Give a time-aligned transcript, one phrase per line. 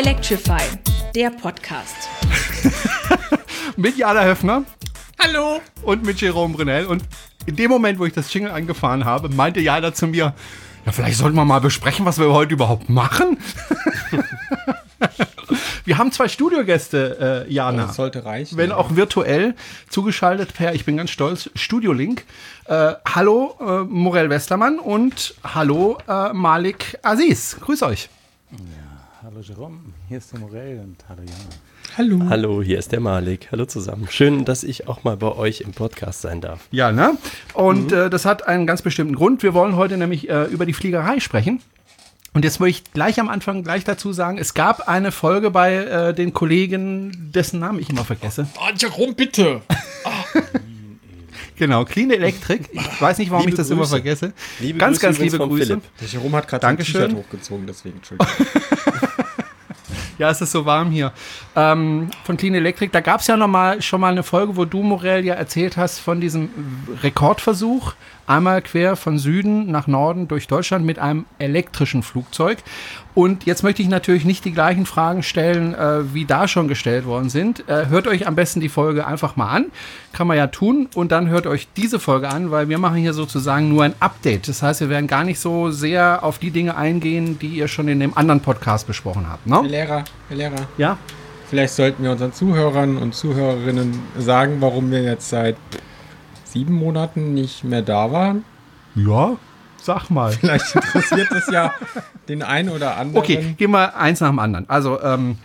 [0.00, 0.62] Electrify,
[1.14, 2.08] der Podcast.
[3.76, 4.64] mit Jana Höfner.
[5.18, 5.60] Hallo.
[5.82, 6.86] Und mit Jerome Brunel.
[6.86, 7.04] Und
[7.44, 10.32] in dem Moment, wo ich das Jingle angefahren habe, meinte Jana zu mir,
[10.86, 13.36] ja, vielleicht sollten wir mal besprechen, was wir heute überhaupt machen.
[15.84, 17.88] wir haben zwei Studiogäste, äh, Jana.
[17.88, 18.56] Das sollte reichen.
[18.56, 19.54] Wenn auch virtuell
[19.90, 22.24] zugeschaltet per, ich bin ganz stolz, Studio-Link.
[22.64, 27.58] Äh, hallo äh, Morel Westermann und hallo äh, Malik Aziz.
[27.60, 28.08] Grüß euch.
[29.32, 31.54] Hallo Jerome, hier ist der Morel und hallo Jana.
[31.96, 32.28] Hallo.
[32.28, 33.46] Hallo, hier ist der Malik.
[33.52, 34.08] Hallo zusammen.
[34.10, 36.66] Schön, dass ich auch mal bei euch im Podcast sein darf.
[36.72, 37.16] Ja, ne?
[37.54, 37.96] Und mhm.
[37.96, 39.44] äh, das hat einen ganz bestimmten Grund.
[39.44, 41.62] Wir wollen heute nämlich äh, über die Fliegerei sprechen.
[42.34, 45.76] Und jetzt möchte ich gleich am Anfang gleich dazu sagen, es gab eine Folge bei
[45.76, 48.48] äh, den Kollegen, dessen Namen ich immer vergesse.
[48.56, 49.60] Oh, Jerome, bitte.
[51.60, 52.70] Genau, Clean Electric.
[52.72, 53.74] Ich weiß nicht, warum liebe ich das Grüße.
[53.74, 54.32] immer vergesse.
[54.60, 55.66] Liebe ganz, Grüße ganz liebe Grüße.
[55.66, 55.82] Philipp.
[56.00, 58.34] Der Jerome hat gerade ein T-Shirt hochgezogen, deswegen, Entschuldigung.
[60.20, 61.12] Ja, es ist so warm hier.
[61.56, 62.90] Ähm, von Clean Electric.
[62.92, 65.78] Da gab es ja noch mal, schon mal eine Folge, wo du, Morell, ja erzählt
[65.78, 66.50] hast von diesem
[67.02, 67.94] Rekordversuch.
[68.30, 72.58] Einmal quer von Süden nach Norden durch Deutschland mit einem elektrischen Flugzeug.
[73.12, 77.06] Und jetzt möchte ich natürlich nicht die gleichen Fragen stellen, äh, wie da schon gestellt
[77.06, 77.68] worden sind.
[77.68, 79.72] Äh, hört euch am besten die Folge einfach mal an.
[80.12, 80.88] Kann man ja tun.
[80.94, 84.46] Und dann hört euch diese Folge an, weil wir machen hier sozusagen nur ein Update.
[84.46, 87.88] Das heißt, wir werden gar nicht so sehr auf die Dinge eingehen, die ihr schon
[87.88, 89.44] in dem anderen Podcast besprochen habt.
[89.48, 89.56] Ne?
[89.56, 90.68] Herr Lehrer, Herr Lehrer.
[90.78, 90.98] Ja?
[91.48, 95.56] Vielleicht sollten wir unseren Zuhörern und Zuhörerinnen sagen, warum wir jetzt seit
[96.52, 98.44] sieben Monaten nicht mehr da waren.
[98.94, 99.36] Ja,
[99.82, 100.32] Sag mal.
[100.32, 101.74] Vielleicht interessiert es ja
[102.28, 103.18] den einen oder anderen.
[103.18, 104.68] Okay, gehen wir eins nach dem anderen.
[104.68, 105.38] Also, ähm,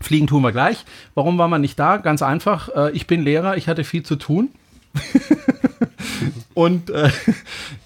[0.00, 0.84] Fliegen tun wir gleich.
[1.14, 1.96] Warum war man nicht da?
[1.96, 2.68] Ganz einfach.
[2.74, 4.50] Äh, ich bin Lehrer, ich hatte viel zu tun.
[6.54, 7.10] Und äh,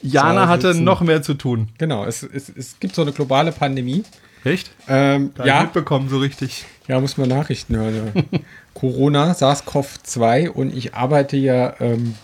[0.03, 1.69] Jana hatte noch mehr zu tun.
[1.79, 4.05] Genau, es, es, es gibt so eine globale Pandemie.
[4.45, 4.71] Echt?
[4.89, 5.63] Ähm, ja.
[5.63, 6.65] mitbekommen, so richtig.
[6.89, 8.13] Ja, muss man Nachrichten hören.
[8.75, 12.15] Corona, SARS-CoV-2 und ich arbeite ja ähm,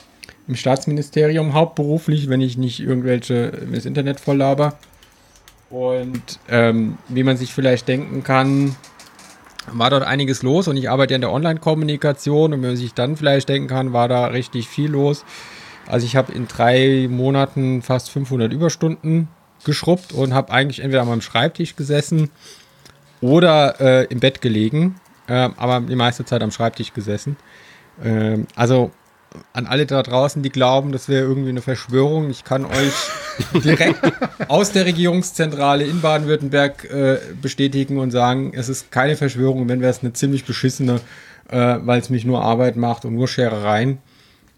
[0.48, 4.78] im Staatsministerium hauptberuflich, wenn ich nicht irgendwelche das Internet voll laber.
[5.70, 8.76] Und ähm, wie man sich vielleicht denken kann,
[9.72, 12.94] war dort einiges los und ich arbeite ja in der Online-Kommunikation und wenn man sich
[12.94, 15.24] dann vielleicht denken kann, war da richtig viel los.
[15.86, 19.28] Also ich habe in drei Monaten fast 500 Überstunden
[19.64, 22.30] geschrubbt und habe eigentlich entweder an meinem Schreibtisch gesessen
[23.20, 27.36] oder äh, im Bett gelegen, äh, aber die meiste Zeit am Schreibtisch gesessen.
[28.02, 28.92] Äh, also
[29.52, 32.30] an alle da draußen, die glauben, das wäre irgendwie eine Verschwörung.
[32.30, 32.92] Ich kann euch
[33.64, 34.00] direkt
[34.48, 39.91] aus der Regierungszentrale in Baden-Württemberg äh, bestätigen und sagen, es ist keine Verschwörung, wenn wäre
[39.91, 41.00] es eine ziemlich beschissene,
[41.48, 43.98] äh, weil es mich nur Arbeit macht und nur Scherereien.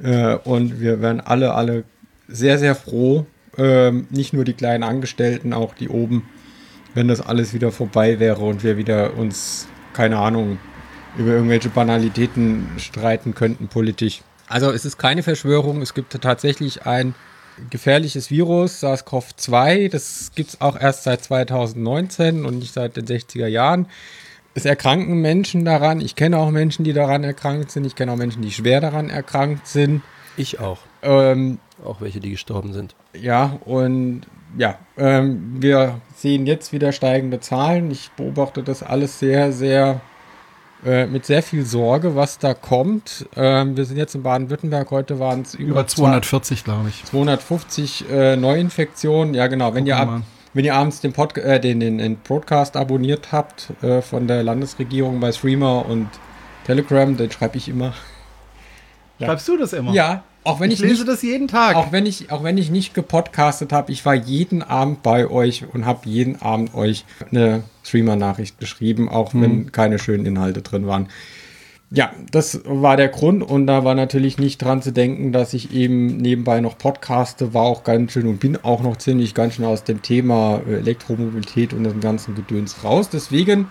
[0.02, 1.84] Äh, und wir wären alle, alle
[2.28, 6.28] sehr, sehr froh, ähm, nicht nur die kleinen Angestellten, auch die oben,
[6.94, 10.58] wenn das alles wieder vorbei wäre und wir wieder uns, keine Ahnung,
[11.16, 14.22] über irgendwelche Banalitäten streiten könnten politisch.
[14.48, 17.14] Also es ist keine Verschwörung, es gibt tatsächlich ein
[17.70, 19.90] gefährliches Virus, SARS-CoV-2.
[19.90, 23.86] Das gibt es auch erst seit 2019 und nicht seit den 60er Jahren.
[24.54, 26.00] Es erkranken Menschen daran.
[26.00, 27.84] Ich kenne auch Menschen, die daran erkrankt sind.
[27.84, 30.02] Ich kenne auch Menschen, die schwer daran erkrankt sind.
[30.36, 30.78] Ich auch.
[31.02, 32.94] Ähm, auch welche, die gestorben sind.
[33.12, 34.22] Ja, und
[34.56, 37.90] ja, ähm, wir sehen jetzt wieder steigende Zahlen.
[37.90, 40.00] Ich beobachte das alles sehr, sehr
[40.84, 43.26] äh, mit sehr viel Sorge, was da kommt.
[43.36, 47.04] Ähm, wir sind jetzt in Baden-Württemberg, heute waren es über, über 240, glaube ich.
[47.04, 49.34] 250 äh, Neuinfektionen.
[49.34, 49.74] Ja, genau.
[49.74, 50.22] Wenn ihr, ab,
[50.54, 54.42] wenn ihr abends den, Pod äh, den, den, den Broadcast abonniert habt äh, von der
[54.42, 56.08] Landesregierung bei Streamer und
[56.64, 57.94] Telegram, den schreibe ich immer.
[59.18, 59.26] Ja.
[59.26, 59.92] Schreibst du das immer?
[59.92, 61.76] Ja, auch wenn ich, ich lese nicht, das jeden Tag.
[61.76, 65.64] Auch wenn ich, auch wenn ich nicht gepodcastet habe, ich war jeden Abend bei euch
[65.72, 69.42] und habe jeden Abend euch eine Streamer-Nachricht geschrieben, auch mhm.
[69.42, 71.08] wenn keine schönen Inhalte drin waren.
[71.90, 75.72] Ja, das war der Grund und da war natürlich nicht dran zu denken, dass ich
[75.72, 79.64] eben nebenbei noch podcaste, war auch ganz schön und bin auch noch ziemlich ganz schön
[79.64, 83.08] aus dem Thema Elektromobilität und dem ganzen Gedöns raus.
[83.08, 83.70] Deswegen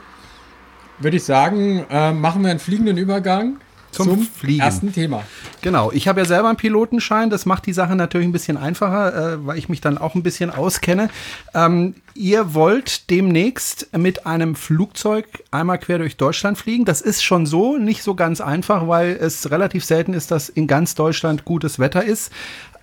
[1.00, 3.58] würde ich sagen, äh, machen wir einen fliegenden Übergang
[3.92, 4.62] zum, zum Fliegen.
[4.62, 5.24] ersten Thema.
[5.62, 9.34] Genau, ich habe ja selber einen Pilotenschein, das macht die Sache natürlich ein bisschen einfacher,
[9.34, 11.10] äh, weil ich mich dann auch ein bisschen auskenne.
[11.54, 16.86] Ähm, ihr wollt demnächst mit einem Flugzeug einmal quer durch Deutschland fliegen.
[16.86, 20.68] Das ist schon so nicht so ganz einfach, weil es relativ selten ist, dass in
[20.68, 22.32] ganz Deutschland gutes Wetter ist.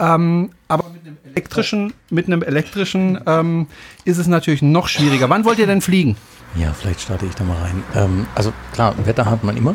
[0.01, 3.67] Ähm, aber mit einem elektrischen, mit einem elektrischen ähm,
[4.05, 5.31] ist es natürlich noch schwieriger.
[5.31, 6.17] Wann wollt ihr denn fliegen?
[6.57, 7.83] Ja, vielleicht starte ich da mal rein.
[7.95, 9.75] Ähm, also klar, Wetter hat man immer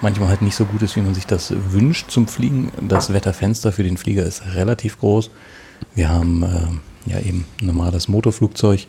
[0.00, 2.70] manchmal halt nicht so gut ist, wie man sich das wünscht zum Fliegen.
[2.88, 5.30] Das Wetterfenster für den Flieger ist relativ groß.
[5.94, 8.86] Wir haben äh, ja eben normales Motorflugzeug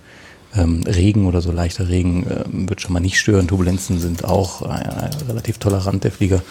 [0.56, 3.47] Ähm, Regen oder so leichter Regen ähm, wird schon mal nicht stören.
[3.47, 6.41] Turbulenzen sind auch äh, relativ tolerant, der Flieger.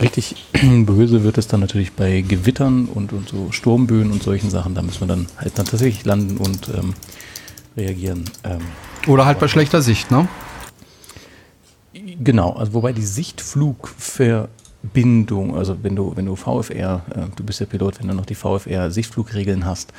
[0.00, 0.36] Richtig
[0.86, 4.74] böse wird es dann natürlich bei Gewittern und, und so Sturmböen und solchen Sachen.
[4.74, 6.94] Da müssen wir dann halt dann tatsächlich landen und ähm,
[7.76, 8.24] reagieren.
[8.44, 8.60] Ähm,
[9.06, 10.28] Oder halt bei schlechter Sicht, ne?
[12.24, 17.66] Genau, also wobei die Sichtflugverbindung, also wenn du, wenn du VFR, äh, du bist ja
[17.66, 19.92] Pilot, wenn du noch die VFR-Sichtflugregeln hast,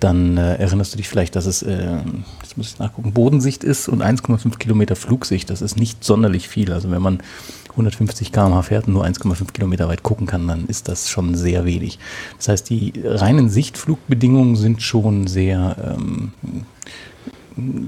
[0.00, 1.98] dann äh, erinnerst du dich vielleicht, dass es, äh,
[2.42, 5.48] jetzt muss ich nachgucken, Bodensicht ist und 1,5 Kilometer Flugsicht.
[5.50, 6.72] Das ist nicht sonderlich viel.
[6.72, 7.22] Also wenn man
[7.70, 11.64] 150 km/h fährt und nur 1,5 Kilometer weit gucken kann, dann ist das schon sehr
[11.66, 12.00] wenig.
[12.38, 16.32] Das heißt, die reinen Sichtflugbedingungen sind schon sehr ähm,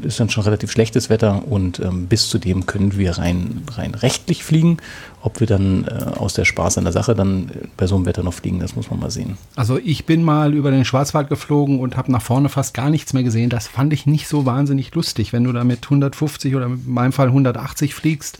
[0.02, 3.94] ist dann schon relativ schlechtes Wetter und ähm, bis zu dem können wir rein, rein
[3.94, 4.78] rechtlich fliegen.
[5.20, 8.06] Ob wir dann äh, aus der Spaß an der Sache dann äh, bei so einem
[8.06, 9.38] Wetter noch fliegen, das muss man mal sehen.
[9.54, 13.12] Also ich bin mal über den Schwarzwald geflogen und habe nach vorne fast gar nichts
[13.12, 13.50] mehr gesehen.
[13.50, 17.12] Das fand ich nicht so wahnsinnig lustig, wenn du da mit 150 oder in meinem
[17.12, 18.38] Fall 180 fliegst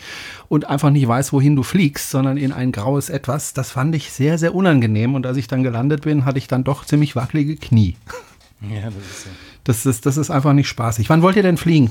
[0.49, 3.55] und einfach nicht weißt, wohin du fliegst, sondern in ein graues Etwas.
[3.55, 6.65] Das fand ich sehr, sehr unangenehm und als ich dann gelandet bin, hatte ich dann
[6.65, 7.97] doch ziemlich wackelige Knie.
[8.71, 9.31] Ja, das ist so.
[9.65, 11.09] Das ist, das ist einfach nicht spaßig.
[11.09, 11.91] Wann wollt ihr denn fliegen?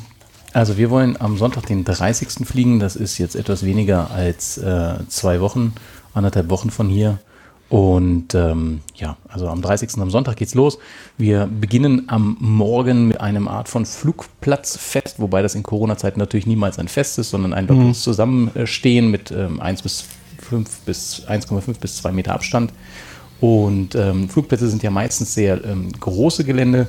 [0.53, 2.45] Also wir wollen am Sonntag den 30.
[2.45, 2.79] fliegen.
[2.79, 5.73] Das ist jetzt etwas weniger als äh, zwei Wochen,
[6.13, 7.19] anderthalb Wochen von hier.
[7.69, 9.91] Und ähm, ja, also am 30.
[9.99, 10.77] am Sonntag geht's los.
[11.17, 16.79] Wir beginnen am Morgen mit einem Art von Flugplatzfest, wobei das in Corona-Zeiten natürlich niemals
[16.79, 18.01] ein Fest ist, sondern ein lockeres mhm.
[18.01, 20.03] Zusammenstehen mit ähm, 1 bis
[20.49, 22.73] 5 bis 1,5 bis 2 Meter Abstand.
[23.39, 26.87] Und ähm, Flugplätze sind ja meistens sehr ähm, große Gelände.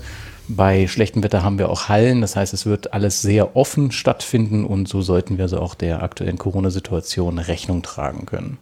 [0.56, 4.64] Bei schlechtem Wetter haben wir auch Hallen, das heißt, es wird alles sehr offen stattfinden
[4.64, 8.58] und so sollten wir also auch der aktuellen Corona-Situation Rechnung tragen können.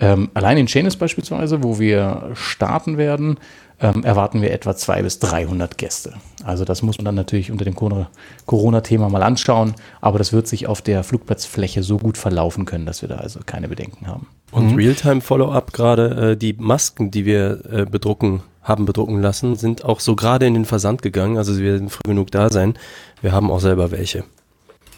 [0.00, 3.38] Ähm, allein in Chenis beispielsweise, wo wir starten werden,
[3.80, 6.14] ähm, erwarten wir etwa 200 bis 300 Gäste.
[6.44, 10.66] Also das muss man dann natürlich unter dem Corona-Thema mal anschauen, aber das wird sich
[10.66, 14.26] auf der Flugplatzfläche so gut verlaufen können, dass wir da also keine Bedenken haben.
[14.50, 14.76] Und mhm.
[14.76, 20.14] Realtime-Follow-up gerade, äh, die Masken, die wir äh, bedrucken, haben bedrucken lassen, sind auch so
[20.14, 21.38] gerade in den Versand gegangen.
[21.38, 22.74] Also sie werden früh genug da sein.
[23.22, 24.24] Wir haben auch selber welche.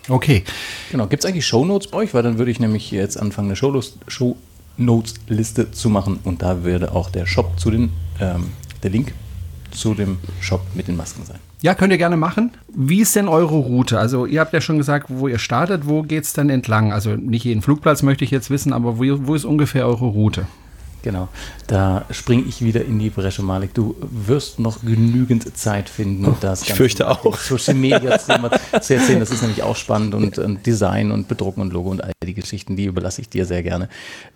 [0.09, 0.45] Okay.
[0.91, 1.07] Genau.
[1.07, 2.15] Gibt es eigentlich Shownotes bei euch?
[2.15, 7.11] Weil dann würde ich nämlich jetzt anfangen, eine Shownotes-Liste zu machen und da würde auch
[7.11, 7.91] der Shop zu den,
[8.21, 8.49] ähm,
[8.83, 9.15] der Link
[9.71, 11.39] zu dem Shop mit den Masken sein.
[11.63, 12.53] Ja, könnt ihr gerne machen.
[12.75, 13.99] Wie ist denn eure Route?
[13.99, 15.87] Also ihr habt ja schon gesagt, wo ihr startet.
[15.87, 16.93] Wo geht es denn entlang?
[16.93, 20.47] Also nicht jeden Flugplatz möchte ich jetzt wissen, aber wo, wo ist ungefähr eure Route?
[21.03, 21.29] Genau,
[21.67, 23.73] da springe ich wieder in die Bresche, Malik.
[23.73, 27.39] Du wirst noch genügend Zeit finden, oh, das ich fürchte auch.
[27.39, 28.33] Social Media zu
[28.95, 29.21] erzählen.
[29.21, 32.35] Das ist nämlich auch spannend und, und, Design und Bedrucken und Logo und all die
[32.35, 33.89] Geschichten, die überlasse ich dir sehr gerne.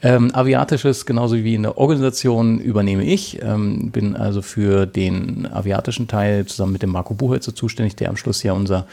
[0.03, 3.43] Ähm, Aviatisches, genauso wie in der Organisation, übernehme ich.
[3.43, 8.17] Ähm, bin also für den aviatischen Teil zusammen mit dem Marco Buchholzer zuständig, der am
[8.17, 8.87] Schluss ja unser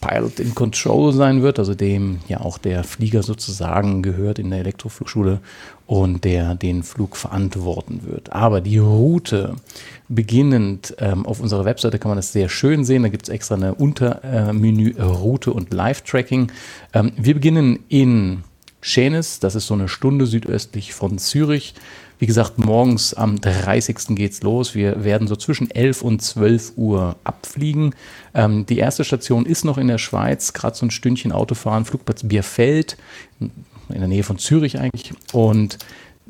[0.00, 4.60] Pilot in Control sein wird, also dem ja auch der Flieger sozusagen gehört in der
[4.60, 5.40] Elektroflugschule
[5.86, 8.32] und der den Flug verantworten wird.
[8.32, 9.56] Aber die Route,
[10.08, 13.02] beginnend ähm, auf unserer Webseite kann man das sehr schön sehen.
[13.02, 16.52] Da gibt es extra eine Untermenü äh, Route und Live-Tracking.
[16.94, 18.44] Ähm, wir beginnen in
[18.80, 21.74] Schenes, das ist so eine Stunde südöstlich von Zürich.
[22.18, 24.16] Wie gesagt, morgens am 30.
[24.16, 24.74] geht's los.
[24.74, 27.94] Wir werden so zwischen 11 und 12 Uhr abfliegen.
[28.34, 32.24] Ähm, die erste Station ist noch in der Schweiz, gerade so ein Stündchen Autofahren, Flugplatz
[32.24, 32.96] Bierfeld,
[33.40, 33.52] in
[33.88, 35.12] der Nähe von Zürich eigentlich.
[35.32, 35.78] Und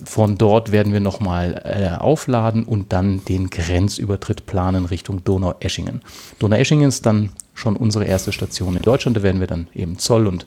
[0.04, 6.02] von dort werden wir nochmal äh, aufladen und dann den Grenzübertritt planen Richtung Donaueschingen.
[6.38, 9.16] Donaueschingen ist dann schon unsere erste Station in Deutschland.
[9.16, 10.46] Da werden wir dann eben Zoll und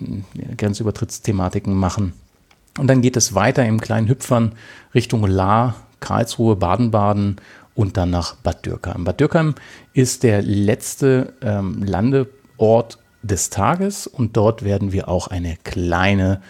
[0.00, 2.12] äh, Grenzübertrittsthematiken machen.
[2.78, 4.52] Und dann geht es weiter im kleinen Hüpfern
[4.94, 7.36] Richtung La, Karlsruhe, Baden-Baden
[7.74, 9.04] und dann nach Bad Dürkheim.
[9.04, 9.54] Bad Dürkheim
[9.92, 16.40] ist der letzte ähm, Landeort des Tages und dort werden wir auch eine kleine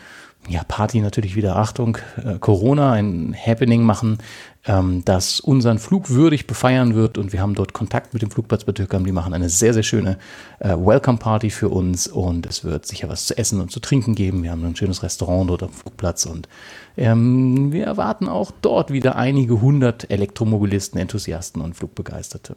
[0.49, 4.19] ja, Party natürlich wieder, Achtung, äh, Corona, ein Happening machen,
[4.67, 7.19] ähm, das unseren Flug würdig befeiern wird.
[7.19, 9.05] Und wir haben dort Kontakt mit dem Flugplatz bei Türkam.
[9.05, 10.19] Die machen eine sehr, sehr schöne
[10.61, 14.43] äh, Welcome-Party für uns und es wird sicher was zu essen und zu trinken geben.
[14.43, 16.49] Wir haben ein schönes Restaurant dort am Flugplatz und
[16.97, 22.57] ähm, wir erwarten auch dort wieder einige hundert Elektromobilisten, Enthusiasten und Flugbegeisterte.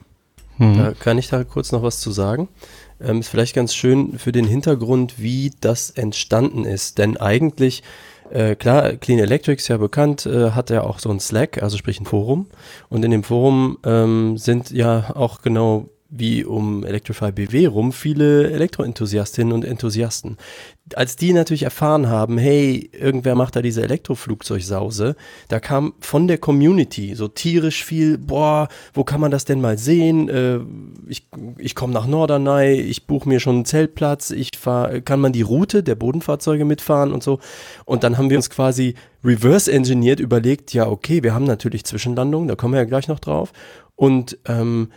[0.62, 2.48] Da kann ich da kurz noch was zu sagen.
[3.03, 6.98] Ähm, ist vielleicht ganz schön für den Hintergrund, wie das entstanden ist.
[6.98, 7.84] Denn eigentlich,
[8.29, 12.00] äh, klar, Clean Electrics ja bekannt, äh, hat ja auch so ein Slack, also sprich
[12.00, 12.48] ein Forum.
[12.89, 18.51] Und in dem Forum ähm, sind ja auch genau wie um Electrify BW rum viele
[18.51, 20.38] Elektroenthusiastinnen und Enthusiasten.
[20.96, 25.16] Als die natürlich erfahren haben, hey, irgendwer macht da diese Elektroflugzeugsause,
[25.48, 29.78] da kam von der Community so tierisch viel, boah, wo kann man das denn mal
[29.78, 30.28] sehen?
[30.28, 30.60] Äh,
[31.08, 35.32] ich ich komme nach Norderney, ich buche mir schon einen Zeltplatz, ich fahr, kann man
[35.32, 37.40] die Route der Bodenfahrzeuge mitfahren und so.
[37.86, 42.48] Und dann haben wir uns quasi reverse engineert überlegt, ja, okay, wir haben natürlich Zwischenlandungen,
[42.48, 43.54] da kommen wir ja gleich noch drauf.
[43.96, 44.90] Und ähm,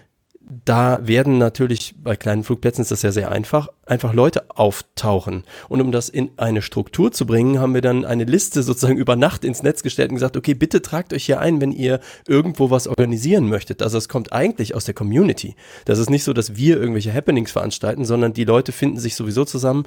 [0.64, 5.44] da werden natürlich bei kleinen Flugplätzen ist das ja sehr einfach, einfach Leute auftauchen.
[5.68, 9.16] Und um das in eine Struktur zu bringen, haben wir dann eine Liste sozusagen über
[9.16, 12.70] Nacht ins Netz gestellt und gesagt, okay, bitte tragt euch hier ein, wenn ihr irgendwo
[12.70, 13.82] was organisieren möchtet.
[13.82, 15.56] Also es kommt eigentlich aus der Community.
[15.86, 19.44] Das ist nicht so, dass wir irgendwelche Happenings veranstalten, sondern die Leute finden sich sowieso
[19.44, 19.84] zusammen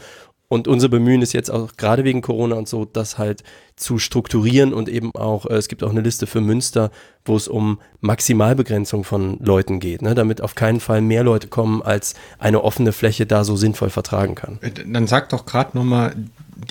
[0.50, 3.44] und unser Bemühen ist jetzt auch gerade wegen Corona und so, das halt
[3.76, 6.90] zu strukturieren und eben auch, äh, es gibt auch eine Liste für Münster,
[7.26, 11.82] wo es um Maximalbegrenzung von Leuten geht, ne, damit auf keinen Fall mehr Leute kommen,
[11.82, 14.60] als eine offene Fläche da so sinnvoll vertragen kann.
[14.62, 16.16] Äh, Dann sag doch gerade nochmal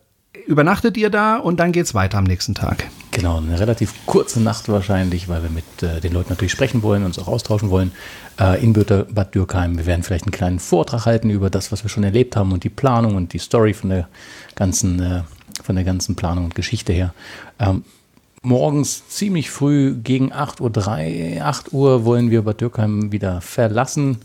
[0.45, 2.87] übernachtet ihr da und dann geht's weiter am nächsten Tag.
[3.11, 7.03] Genau, eine relativ kurze Nacht wahrscheinlich, weil wir mit äh, den Leuten natürlich sprechen wollen,
[7.03, 7.91] uns auch austauschen wollen.
[8.39, 9.77] Äh, in Bad Dürkheim.
[9.77, 12.63] Wir werden vielleicht einen kleinen Vortrag halten über das, was wir schon erlebt haben und
[12.63, 14.07] die Planung und die Story von der
[14.55, 15.21] ganzen, äh,
[15.61, 17.13] von der ganzen Planung und Geschichte her.
[17.59, 17.83] Ähm,
[18.41, 24.19] morgens ziemlich früh gegen 8.03 Uhr, 8 Uhr wollen wir Bad Dürkheim wieder verlassen.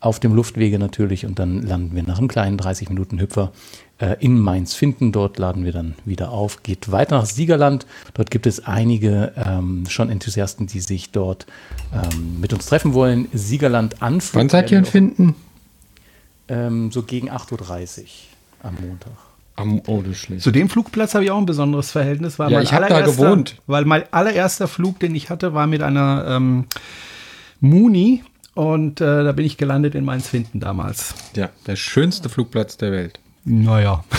[0.00, 3.52] Auf dem Luftwege natürlich und dann landen wir nach einem kleinen 30 Minuten Hüpfer
[4.20, 5.12] in Mainz finden.
[5.12, 7.86] Dort laden wir dann wieder auf, geht weiter nach Siegerland.
[8.14, 11.46] Dort gibt es einige ähm, schon Enthusiasten, die sich dort
[11.92, 13.28] ähm, mit uns treffen wollen.
[13.32, 14.40] Siegerland Anflug.
[14.40, 15.34] Wann seid ihr in Finden?
[16.48, 18.06] Ähm, so gegen 8.30 Uhr
[18.62, 19.12] am Montag.
[19.54, 20.02] Am oh.
[20.38, 22.38] Zu dem Flugplatz habe ich auch ein besonderes Verhältnis.
[22.38, 23.60] Weil Ja, mein ich hab da gewohnt.
[23.66, 26.66] Weil mein allererster Flug, den ich hatte, war mit einer ähm,
[27.60, 31.14] Muni und äh, da bin ich gelandet in Mainz-Finden damals.
[31.36, 33.20] Ja, der schönste Flugplatz der Welt.
[33.44, 34.04] Naja.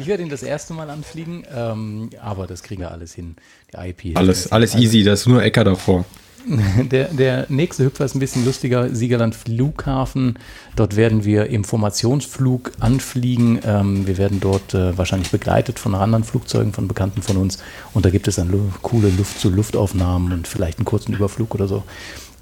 [0.00, 3.34] Ich werde ihn das erste Mal anfliegen, ähm, aber das kriegen wir alles hin.
[3.72, 6.04] Die IP Alles, alles easy, da ist nur Äcker davor.
[6.92, 8.94] Der, der nächste Hüpfer ist ein bisschen lustiger.
[8.94, 10.38] Siegerland Flughafen.
[10.76, 13.58] Dort werden wir im Formationsflug anfliegen.
[13.64, 17.58] Ähm, wir werden dort äh, wahrscheinlich begleitet von anderen Flugzeugen, von Bekannten von uns.
[17.94, 21.82] Und da gibt es dann lu- coole Luft-zu-Luft-Aufnahmen und vielleicht einen kurzen Überflug oder so.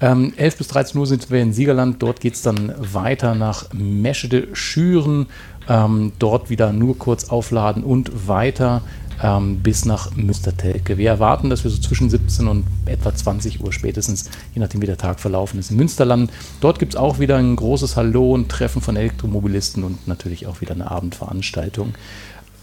[0.01, 2.03] Ähm, 11 bis 13 Uhr sind wir in Siegerland.
[2.03, 5.25] Dort geht es dann weiter nach Meschede Schüren.
[5.67, 8.81] Ähm, dort wieder nur kurz aufladen und weiter
[9.21, 10.97] ähm, bis nach Münstertelke.
[10.97, 14.85] Wir erwarten, dass wir so zwischen 17 und etwa 20 Uhr spätestens, je nachdem wie
[14.85, 16.31] der Tag verlaufen ist, in Münsterland.
[16.61, 20.61] Dort gibt es auch wieder ein großes Hallo und Treffen von Elektromobilisten und natürlich auch
[20.61, 21.93] wieder eine Abendveranstaltung.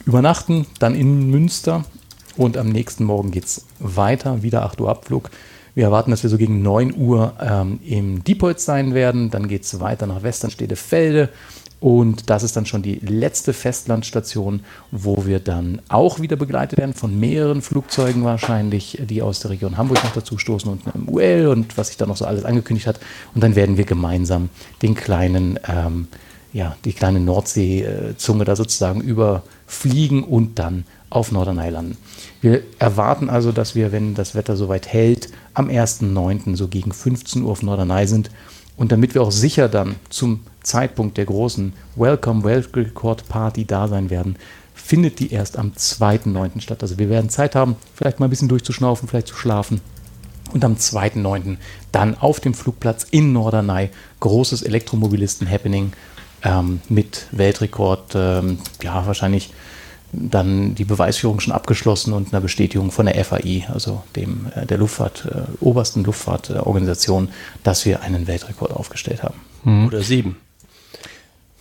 [0.05, 1.85] Übernachten dann in Münster
[2.37, 5.31] und am nächsten Morgen geht es weiter, wieder 8 Uhr Abflug.
[5.75, 9.31] Wir erwarten, dass wir so gegen 9 Uhr ähm, im Diepholz sein werden.
[9.31, 11.31] Dann geht es weiter nach Westernstedefelde.
[11.83, 14.61] Und das ist dann schon die letzte Festlandstation,
[14.93, 19.77] wo wir dann auch wieder begleitet werden von mehreren Flugzeugen wahrscheinlich, die aus der Region
[19.77, 22.87] Hamburg noch dazu stoßen und einem UL und was sich da noch so alles angekündigt
[22.87, 23.01] hat.
[23.35, 24.49] Und dann werden wir gemeinsam
[24.81, 26.07] den kleinen, ähm,
[26.53, 31.97] ja, die kleine Nordseezunge da sozusagen überfliegen und dann auf Norderney landen.
[32.41, 36.55] Wir erwarten also, dass wir, wenn das Wetter soweit hält, am 1.9.
[36.55, 38.31] so gegen 15 Uhr auf Norderney sind.
[38.83, 43.87] Und damit wir auch sicher dann zum Zeitpunkt der großen Welcome World Record Party da
[43.87, 44.35] sein werden,
[44.75, 46.61] findet die erst am 2.9.
[46.61, 46.83] statt.
[46.83, 49.81] Also wir werden Zeit haben, vielleicht mal ein bisschen durchzuschnaufen, vielleicht zu schlafen.
[50.53, 51.59] Und am 2.9.
[51.93, 55.93] dann auf dem Flugplatz in Norderney großes Elektromobilisten-Happening
[56.43, 59.53] ähm, mit Weltrekord, ähm, ja wahrscheinlich
[60.13, 64.79] dann die Beweisführung schon abgeschlossen und einer Bestätigung von der FAI, also dem äh, der
[64.79, 67.29] Luftfahrt, äh, obersten Luftfahrtorganisation,
[67.63, 69.41] dass wir einen Weltrekord aufgestellt haben.
[69.87, 70.37] Oder sieben.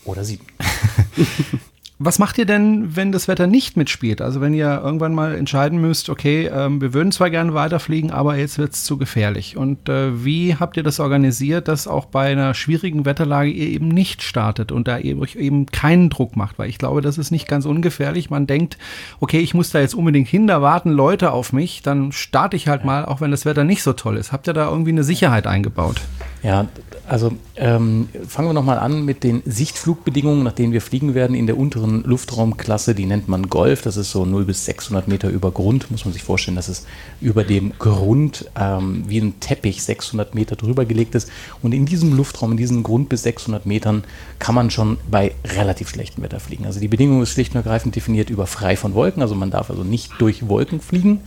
[0.05, 0.45] Oder sieben.
[2.03, 4.23] Was macht ihr denn, wenn das Wetter nicht mitspielt?
[4.23, 8.37] Also wenn ihr irgendwann mal entscheiden müsst, okay, ähm, wir würden zwar gerne weiterfliegen, aber
[8.37, 9.55] jetzt wird es zu gefährlich.
[9.55, 13.87] Und äh, wie habt ihr das organisiert, dass auch bei einer schwierigen Wetterlage ihr eben
[13.87, 16.57] nicht startet und da ihr euch eben keinen Druck macht?
[16.57, 18.31] Weil ich glaube, das ist nicht ganz ungefährlich.
[18.31, 18.79] Man denkt,
[19.19, 22.67] okay, ich muss da jetzt unbedingt hin, da warten Leute auf mich, dann starte ich
[22.67, 24.31] halt mal, auch wenn das Wetter nicht so toll ist.
[24.31, 26.01] Habt ihr da irgendwie eine Sicherheit eingebaut?
[26.41, 26.65] Ja,
[27.07, 31.45] also ähm, fangen wir nochmal an mit den Sichtflugbedingungen, nach denen wir fliegen werden in
[31.45, 32.95] der unteren Luftraumklasse.
[32.95, 33.81] Die nennt man Golf.
[33.81, 35.91] Das ist so 0 bis 600 Meter über Grund.
[35.91, 36.85] Muss man sich vorstellen, dass es
[37.19, 41.29] über dem Grund ähm, wie ein Teppich 600 Meter drüber gelegt ist.
[41.61, 44.03] Und in diesem Luftraum, in diesem Grund bis 600 Metern,
[44.39, 46.65] kann man schon bei relativ schlechtem Wetter fliegen.
[46.65, 49.21] Also die Bedingung ist schlicht und ergreifend definiert über frei von Wolken.
[49.21, 51.21] Also man darf also nicht durch Wolken fliegen.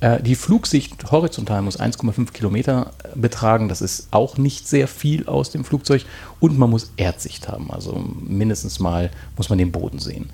[0.00, 3.68] Äh, die Flugsicht horizontal muss 1,5 Kilometer äh, betragen.
[3.68, 6.04] Das ist auch nicht sehr viel aus dem Flugzeug.
[6.40, 7.70] Und man muss Erdsicht haben.
[7.70, 10.30] Also mindestens mal muss man den Boden sehen.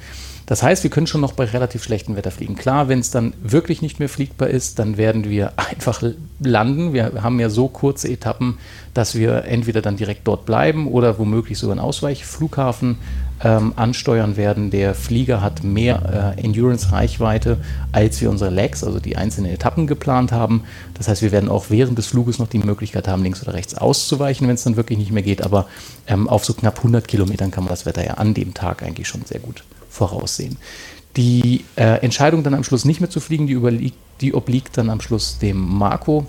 [0.53, 2.57] Das heißt, wir können schon noch bei relativ schlechtem Wetter fliegen.
[2.57, 6.03] Klar, wenn es dann wirklich nicht mehr fliegbar ist, dann werden wir einfach
[6.41, 6.93] landen.
[6.93, 8.59] Wir haben ja so kurze Etappen,
[8.93, 12.99] dass wir entweder dann direkt dort bleiben oder womöglich sogar einen Ausweichflughafen
[13.43, 14.71] ähm, ansteuern werden.
[14.71, 17.57] Der Flieger hat mehr äh, Endurance-Reichweite,
[17.93, 20.65] als wir unsere Legs, also die einzelnen Etappen geplant haben.
[20.93, 23.75] Das heißt, wir werden auch während des Fluges noch die Möglichkeit haben, links oder rechts
[23.75, 25.41] auszuweichen, wenn es dann wirklich nicht mehr geht.
[25.41, 25.67] Aber
[26.07, 29.09] ähm, auf so knapp 100 Kilometern kann man das Wetter ja an dem Tag eigentlich
[29.09, 30.57] schon sehr gut voraussehen.
[31.17, 35.01] Die äh, Entscheidung dann am Schluss nicht mehr zu fliegen, die, die obliegt dann am
[35.01, 36.27] Schluss dem Marco.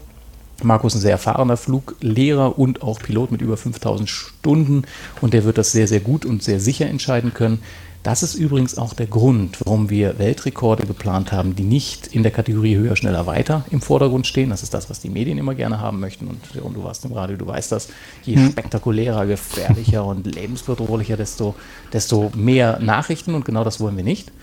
[0.62, 4.84] Marco ist ein sehr erfahrener Fluglehrer und auch Pilot mit über 5000 Stunden
[5.22, 7.60] und der wird das sehr, sehr gut und sehr sicher entscheiden können.
[8.03, 12.33] Das ist übrigens auch der Grund, warum wir Weltrekorde geplant haben, die nicht in der
[12.33, 14.50] Kategorie höher, schneller, weiter im Vordergrund stehen.
[14.50, 16.27] Das ist das, was die Medien immer gerne haben möchten.
[16.27, 17.88] Und, und du warst im Radio, du weißt das.
[18.24, 18.51] Je hm.
[18.51, 21.55] spektakulärer, gefährlicher und lebensbedrohlicher, desto,
[21.93, 23.36] desto mehr Nachrichten.
[23.36, 24.33] Und genau das wollen wir nicht.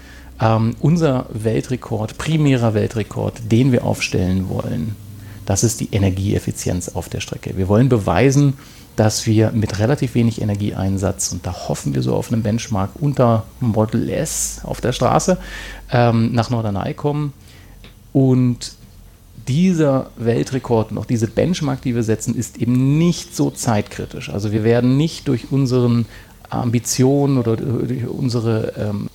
[0.40, 4.96] Ähm, unser Weltrekord, primärer Weltrekord, den wir aufstellen wollen,
[5.44, 7.58] das ist die Energieeffizienz auf der Strecke.
[7.58, 8.54] Wir wollen beweisen,
[9.00, 13.44] dass wir mit relativ wenig Energieeinsatz, und da hoffen wir so auf einen Benchmark unter
[13.58, 15.38] Model S auf der Straße,
[15.90, 17.32] ähm, nach Norderney kommen.
[18.12, 18.72] Und
[19.48, 24.28] dieser Weltrekord und auch diese Benchmark, die wir setzen, ist eben nicht so zeitkritisch.
[24.28, 26.04] Also wir werden nicht durch unseren
[26.50, 29.08] Ambitionen oder durch unsere ähm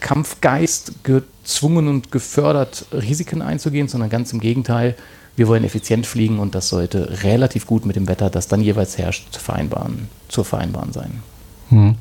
[0.00, 4.96] Kampfgeist gezwungen und gefördert, Risiken einzugehen, sondern ganz im Gegenteil,
[5.36, 8.98] wir wollen effizient fliegen und das sollte relativ gut mit dem Wetter, das dann jeweils
[8.98, 11.22] herrscht, vereinbaren, zu vereinbaren sein.
[11.70, 11.96] Hm.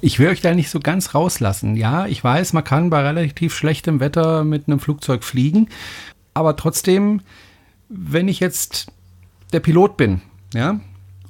[0.00, 1.76] Ich will euch da nicht so ganz rauslassen.
[1.76, 5.68] Ja, ich weiß, man kann bei relativ schlechtem Wetter mit einem Flugzeug fliegen,
[6.34, 7.20] aber trotzdem,
[7.88, 8.88] wenn ich jetzt
[9.52, 10.20] der Pilot bin,
[10.52, 10.80] ja,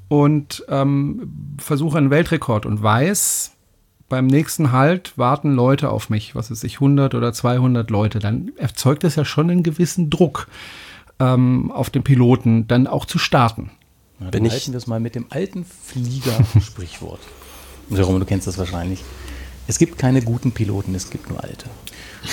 [0.09, 3.53] und ähm, versuche einen Weltrekord und weiß,
[4.08, 8.52] beim nächsten Halt warten Leute auf mich, was weiß ich, 100 oder 200 Leute, dann
[8.56, 10.49] erzeugt das ja schon einen gewissen Druck
[11.21, 13.71] ähm, auf den Piloten dann auch zu starten.
[14.19, 17.21] Na, dann halten wir es mal mit dem alten Flieger-Sprichwort.
[17.90, 19.02] Jerome, du kennst das wahrscheinlich.
[19.67, 21.67] Es gibt keine guten Piloten, es gibt nur alte.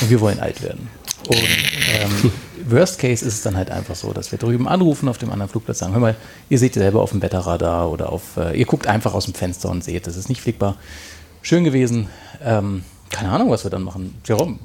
[0.01, 0.89] Und wir wollen alt werden.
[1.27, 2.31] Und ähm,
[2.69, 5.49] Worst Case ist es dann halt einfach so, dass wir drüben anrufen auf dem anderen
[5.49, 6.15] Flugplatz, sagen, hör mal,
[6.49, 9.69] ihr seht selber auf dem Wetterradar oder auf, äh, ihr guckt einfach aus dem Fenster
[9.69, 10.77] und seht, das ist nicht fliegbar.
[11.41, 12.07] Schön gewesen.
[12.43, 14.15] Ähm, keine Ahnung, was wir dann machen.
[14.25, 14.59] Jerome,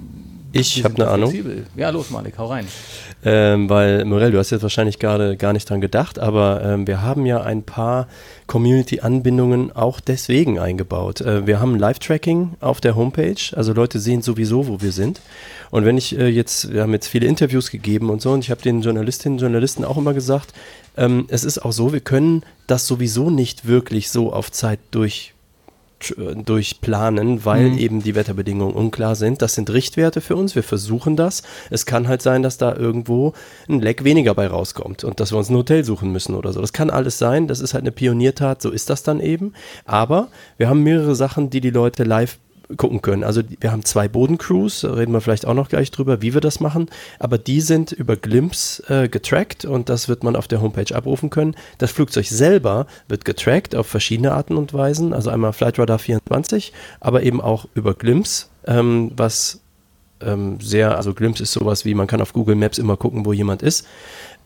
[0.53, 1.35] ich habe eine Ahnung.
[1.75, 2.67] Ja, los, Malik, hau rein.
[3.25, 7.03] Ähm, weil, Morell, du hast jetzt wahrscheinlich gerade gar nicht dran gedacht, aber ähm, wir
[7.03, 8.09] haben ja ein paar
[8.47, 11.21] Community-Anbindungen auch deswegen eingebaut.
[11.21, 15.21] Äh, wir haben Live-Tracking auf der Homepage, also Leute sehen sowieso, wo wir sind.
[15.71, 18.51] Und wenn ich äh, jetzt, wir haben jetzt viele Interviews gegeben und so, und ich
[18.51, 20.53] habe den Journalistinnen und Journalisten auch immer gesagt,
[20.97, 25.35] ähm, es ist auch so, wir können das sowieso nicht wirklich so auf Zeit durch
[26.45, 27.79] durchplanen, weil mhm.
[27.79, 29.43] eben die Wetterbedingungen unklar sind.
[29.43, 30.55] Das sind Richtwerte für uns.
[30.55, 31.43] Wir versuchen das.
[31.71, 33.33] Es kann halt sein, dass da irgendwo
[33.69, 36.61] ein Leck weniger bei rauskommt und dass wir uns ein Hotel suchen müssen oder so.
[36.61, 37.49] Das kann alles sein.
[37.49, 38.63] Das ist halt eine Pioniertat.
[38.63, 39.55] So ist das dann eben.
[39.85, 42.39] Aber wir haben mehrere Sachen, die die Leute live
[42.77, 43.25] gucken können.
[43.25, 46.61] Also wir haben zwei Bodencrews, reden wir vielleicht auch noch gleich drüber, wie wir das
[46.61, 50.95] machen, aber die sind über Glimpse äh, getrackt und das wird man auf der Homepage
[50.95, 51.55] abrufen können.
[51.79, 57.23] Das Flugzeug selber wird getrackt auf verschiedene Arten und Weisen, also einmal Flightradar 24, aber
[57.23, 59.61] eben auch über Glimpse, ähm, was
[60.21, 63.33] ähm, sehr, also Glimpse ist sowas wie, man kann auf Google Maps immer gucken, wo
[63.33, 63.87] jemand ist.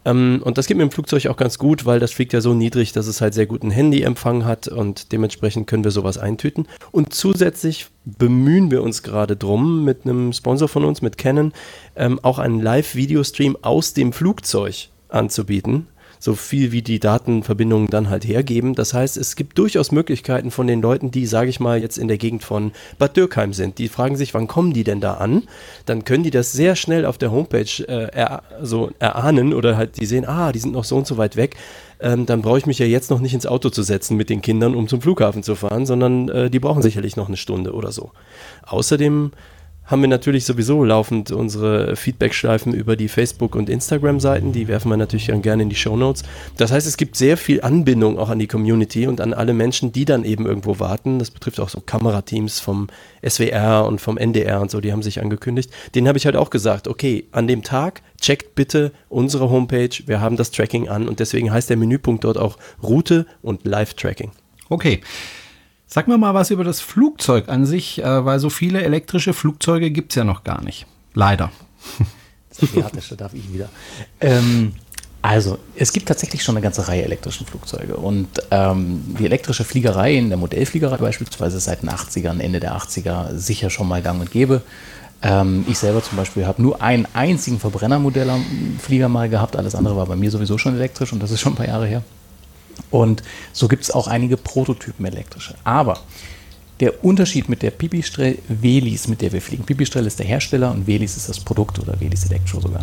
[0.04, 2.54] Ähm, und das geht mit dem Flugzeug auch ganz gut, weil das fliegt ja so
[2.54, 6.66] niedrig, dass es halt sehr guten Handyempfang hat und dementsprechend können wir sowas eintüten.
[6.90, 11.52] Und zusätzlich bemühen wir uns gerade drum, mit einem Sponsor von uns, mit Canon,
[11.96, 15.86] ähm, auch einen Live-Video-Stream aus dem Flugzeug anzubieten
[16.20, 18.74] so viel wie die Datenverbindungen dann halt hergeben.
[18.74, 22.08] Das heißt, es gibt durchaus Möglichkeiten von den Leuten, die, sage ich mal, jetzt in
[22.08, 23.78] der Gegend von Bad Dürkheim sind.
[23.78, 25.44] Die fragen sich, wann kommen die denn da an?
[25.86, 29.98] Dann können die das sehr schnell auf der Homepage äh, er, so erahnen oder halt
[29.98, 31.56] die sehen, ah, die sind noch so und so weit weg.
[32.00, 34.42] Ähm, dann brauche ich mich ja jetzt noch nicht ins Auto zu setzen mit den
[34.42, 37.92] Kindern, um zum Flughafen zu fahren, sondern äh, die brauchen sicherlich noch eine Stunde oder
[37.92, 38.10] so.
[38.66, 39.32] Außerdem
[39.90, 44.52] haben wir natürlich sowieso laufend unsere Feedback-Schleifen über die Facebook- und Instagram-Seiten.
[44.52, 46.22] Die werfen wir natürlich dann gerne in die Show Notes.
[46.56, 49.90] Das heißt, es gibt sehr viel Anbindung auch an die Community und an alle Menschen,
[49.90, 51.18] die dann eben irgendwo warten.
[51.18, 52.86] Das betrifft auch so Kamerateams vom
[53.28, 55.70] SWR und vom NDR und so, die haben sich angekündigt.
[55.96, 59.90] Den habe ich halt auch gesagt, okay, an dem Tag checkt bitte unsere Homepage.
[60.06, 64.30] Wir haben das Tracking an und deswegen heißt der Menüpunkt dort auch Route und Live-Tracking.
[64.68, 65.00] Okay.
[65.92, 69.90] Sag mir mal was über das Flugzeug an sich, äh, weil so viele elektrische Flugzeuge
[69.90, 70.86] gibt es ja noch gar nicht.
[71.14, 71.50] Leider.
[72.48, 73.68] Das Asiatische darf ich wieder.
[74.20, 74.72] Ähm,
[75.20, 77.96] also, es gibt tatsächlich schon eine ganze Reihe elektrischen Flugzeuge.
[77.96, 82.76] Und ähm, die elektrische Fliegerei in der Modellfliegerei beispielsweise ist seit den 80ern, Ende der
[82.76, 84.62] 80er sicher schon mal gang und gäbe.
[85.22, 89.56] Ähm, ich selber zum Beispiel habe nur einen einzigen Verbrennermodellflieger mal gehabt.
[89.56, 91.86] Alles andere war bei mir sowieso schon elektrisch und das ist schon ein paar Jahre
[91.86, 92.02] her.
[92.90, 95.54] Und so gibt es auch einige Prototypen elektrische.
[95.64, 96.00] Aber
[96.80, 99.64] der Unterschied mit der Pipistrel Velis, mit der wir fliegen.
[99.64, 102.82] Pipistrel ist der Hersteller und Velis ist das Produkt oder Velis Electro sogar.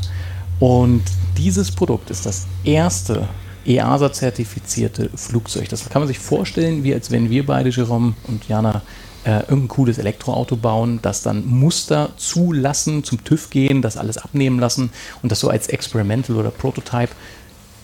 [0.60, 1.04] Und
[1.38, 3.28] dieses Produkt ist das erste
[3.66, 5.68] EASA-zertifizierte Flugzeug.
[5.70, 8.82] Das kann man sich vorstellen, wie als wenn wir beide, Jerome und Jana,
[9.26, 14.58] äh, irgendein cooles Elektroauto bauen, das dann Muster zulassen, zum TÜV gehen, das alles abnehmen
[14.58, 17.10] lassen und das so als Experimental oder Prototype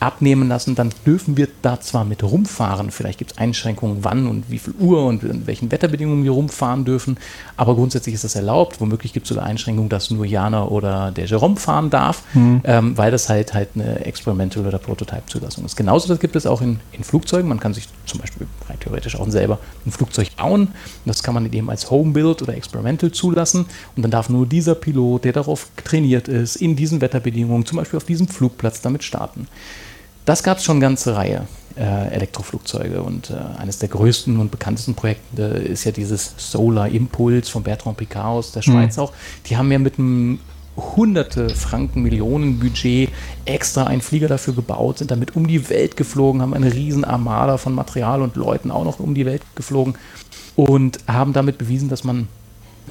[0.03, 4.49] abnehmen lassen, dann dürfen wir da zwar mit rumfahren, vielleicht gibt es Einschränkungen, wann und
[4.49, 7.17] wie viel Uhr und in welchen Wetterbedingungen wir rumfahren dürfen,
[7.57, 8.81] aber grundsätzlich ist das erlaubt.
[8.81, 12.61] Womöglich gibt es sogar Einschränkungen, dass nur Jana oder der Jerome fahren darf, mhm.
[12.63, 15.75] ähm, weil das halt halt eine Experimental oder Prototype-Zulassung ist.
[15.75, 17.47] Genauso das gibt es auch in, in Flugzeugen.
[17.47, 20.69] Man kann sich zum Beispiel rein theoretisch auch selber ein Flugzeug bauen.
[21.05, 25.23] Das kann man eben als Homebuild oder Experimental zulassen und dann darf nur dieser Pilot,
[25.23, 29.47] der darauf trainiert ist, in diesen Wetterbedingungen, zum Beispiel auf diesem Flugplatz, damit starten.
[30.25, 34.51] Das gab es schon eine ganze Reihe äh, Elektroflugzeuge und äh, eines der größten und
[34.51, 39.03] bekanntesten Projekte ist ja dieses Solar Impulse von Bertrand Picard aus der Schweiz mhm.
[39.03, 39.13] auch.
[39.47, 40.39] Die haben ja mit einem
[40.75, 43.09] hunderte Franken, Millionen Budget
[43.45, 47.57] extra einen Flieger dafür gebaut, sind damit um die Welt geflogen, haben eine riesen Armada
[47.57, 49.95] von Material und Leuten auch noch um die Welt geflogen
[50.55, 52.27] und haben damit bewiesen, dass man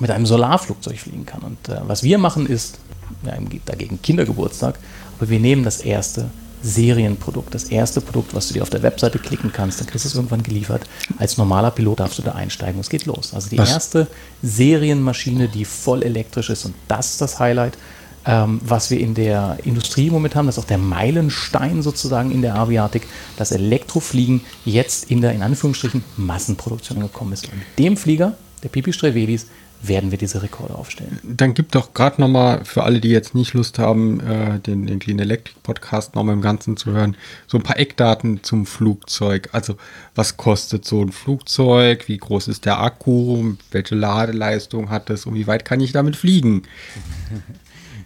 [0.01, 1.43] mit einem Solarflugzeug fliegen kann.
[1.43, 2.79] Und äh, was wir machen ist,
[3.25, 3.35] ja,
[3.67, 4.79] dagegen Kindergeburtstag,
[5.19, 6.31] aber wir nehmen das erste
[6.63, 10.09] Serienprodukt, das erste Produkt, was du dir auf der Webseite klicken kannst, dann kriegst du
[10.09, 10.85] es irgendwann geliefert.
[11.19, 13.35] Als normaler Pilot darfst du da einsteigen und es geht los.
[13.35, 13.71] Also die was?
[13.71, 14.07] erste
[14.43, 17.77] Serienmaschine, die voll elektrisch ist und das ist das Highlight,
[18.25, 22.43] ähm, was wir in der Industrie momentan haben, das ist auch der Meilenstein sozusagen in
[22.43, 27.47] der Aviatik, dass Elektrofliegen jetzt in der, in Anführungsstrichen, Massenproduktion gekommen ist.
[27.47, 29.47] Und mit dem Flieger, der Pipistrel Velis,
[29.83, 31.19] werden wir diese Rekorde aufstellen.
[31.23, 34.99] Dann gibt doch gerade nochmal für alle, die jetzt nicht Lust haben, äh, den, den
[34.99, 37.17] Clean Electric Podcast nochmal im Ganzen zu hören,
[37.47, 39.49] so ein paar Eckdaten zum Flugzeug.
[39.53, 39.77] Also
[40.15, 42.09] was kostet so ein Flugzeug?
[42.09, 43.55] Wie groß ist der Akku?
[43.71, 45.27] Welche Ladeleistung hat es?
[45.27, 46.63] Und wie weit kann ich damit fliegen?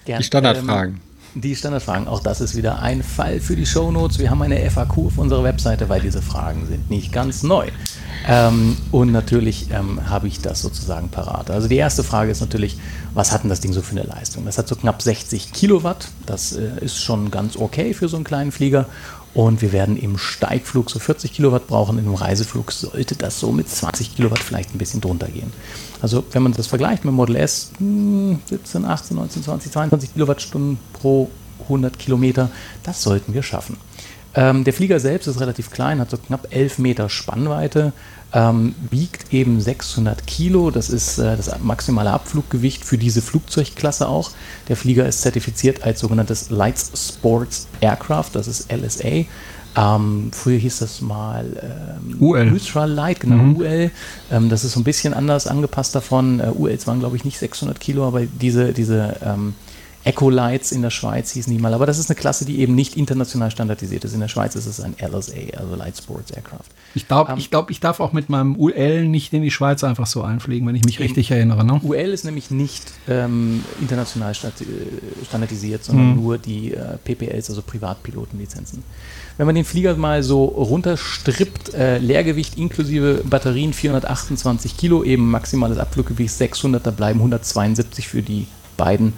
[0.04, 0.94] Gern, die Standardfragen.
[0.94, 1.00] Ähm,
[1.40, 2.08] die Standardfragen.
[2.08, 4.18] Auch das ist wieder ein Fall für die Shownotes.
[4.18, 7.68] Wir haben eine FAQ auf unserer Webseite, weil diese Fragen sind nicht ganz neu.
[8.26, 11.50] Ähm, und natürlich ähm, habe ich das sozusagen parat.
[11.50, 12.78] Also die erste Frage ist natürlich,
[13.14, 14.44] was hat denn das Ding so für eine Leistung?
[14.46, 16.08] Das hat so knapp 60 Kilowatt.
[16.24, 18.86] Das äh, ist schon ganz okay für so einen kleinen Flieger.
[19.34, 21.98] Und wir werden im Steigflug so 40 Kilowatt brauchen.
[21.98, 25.52] Im Reiseflug sollte das so mit 20 Kilowatt vielleicht ein bisschen drunter gehen.
[26.02, 31.30] Also wenn man das vergleicht mit Model S, 17, 18, 19, 20, 22 Kilowattstunden pro
[31.62, 32.50] 100 Kilometer,
[32.82, 33.76] das sollten wir schaffen.
[34.34, 37.94] Ähm, der Flieger selbst ist relativ klein, hat so knapp 11 Meter Spannweite,
[38.34, 40.70] ähm, wiegt eben 600 Kilo.
[40.70, 44.30] Das ist äh, das maximale Abfluggewicht für diese Flugzeugklasse auch.
[44.68, 49.24] Der Flieger ist zertifiziert als sogenanntes Light Sports Aircraft, das ist LSA.
[49.76, 52.50] Ähm, früher hieß das mal ähm, UL.
[52.52, 53.56] Ultra Light, genau, mhm.
[53.56, 53.90] UL.
[54.30, 56.40] Ähm, das ist so ein bisschen anders angepasst davon.
[56.40, 59.54] Äh, ULs waren, glaube ich, nicht 600 Kilo, aber diese, diese ähm,
[60.06, 61.74] Echo Lights in der Schweiz hießen die mal.
[61.74, 64.14] Aber das ist eine Klasse, die eben nicht international standardisiert ist.
[64.14, 66.68] In der Schweiz ist es ein LSA, also Light Sports Aircraft.
[66.94, 69.82] Ich glaube, ähm, ich, glaub, ich darf auch mit meinem UL nicht in die Schweiz
[69.82, 71.64] einfach so einfliegen, wenn ich mich richtig erinnere.
[71.64, 71.80] Ne?
[71.82, 76.22] UL ist nämlich nicht ähm, international standardisiert, sondern mhm.
[76.22, 78.84] nur die äh, PPLs, also Privatpilotenlizenzen.
[79.38, 85.78] Wenn man den Flieger mal so runterstrippt, äh, Leergewicht inklusive Batterien 428 Kilo, eben maximales
[85.78, 89.12] Abfluggewicht 600, da bleiben 172 für die beiden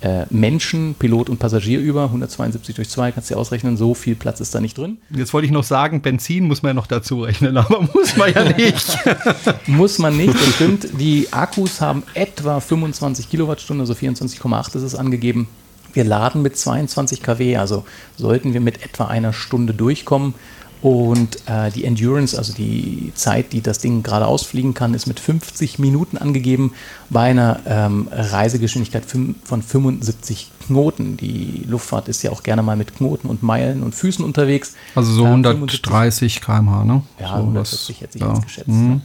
[0.00, 2.04] äh, Menschen, Pilot und Passagier über.
[2.04, 4.98] 172 durch 2 kannst du dir ausrechnen, so viel Platz ist da nicht drin.
[5.10, 8.32] Jetzt wollte ich noch sagen, Benzin muss man ja noch dazu rechnen, aber muss man
[8.32, 8.98] ja nicht.
[9.66, 10.88] muss man nicht, das stimmt.
[10.98, 15.48] Die Akkus haben etwa 25 Kilowattstunden, also 24,8 ist es angegeben.
[15.92, 17.84] Wir laden mit 22 kW, also
[18.16, 20.34] sollten wir mit etwa einer Stunde durchkommen.
[20.82, 25.20] Und äh, die Endurance, also die Zeit, die das Ding geradeaus fliegen kann, ist mit
[25.20, 26.72] 50 Minuten angegeben
[27.10, 31.18] bei einer ähm, Reisegeschwindigkeit von 75 Knoten.
[31.18, 34.74] Die Luftfahrt ist ja auch gerne mal mit Knoten und Meilen und Füßen unterwegs.
[34.94, 37.02] Also so 130 km/h, ne?
[37.18, 38.32] Ja, so 140 hätte ich ja.
[38.32, 38.68] jetzt geschätzt.
[38.68, 38.88] Mhm.
[38.88, 39.00] Ne?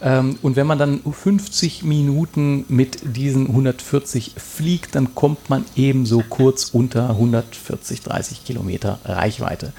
[0.00, 6.22] Ähm, und wenn man dann 50 Minuten mit diesen 140 fliegt, dann kommt man ebenso
[6.28, 9.72] kurz unter 140, 30 Kilometer Reichweite.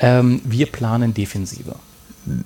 [0.00, 1.76] Ähm, wir planen Defensive.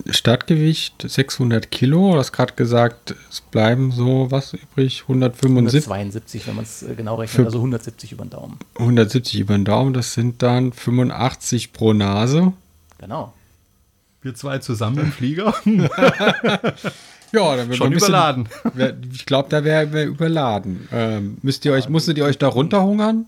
[0.09, 5.91] Startgewicht 600 Kilo, du hast gerade gesagt, es bleiben so was übrig, 175.
[5.91, 8.59] 172, wenn man es äh, genau rechnet, also 170 über den Daumen.
[8.79, 12.53] 170 über den Daumen, das sind dann 85 pro Nase.
[12.99, 13.33] Genau.
[14.23, 15.55] Wir zwei zusammen im Flieger.
[15.65, 18.49] ja, dann wird schon bisschen, überladen.
[19.13, 20.89] ich glaube, da wäre wär überladen.
[20.93, 23.27] Ähm, müsst ihr euch, musstet ihr euch da runterhungern?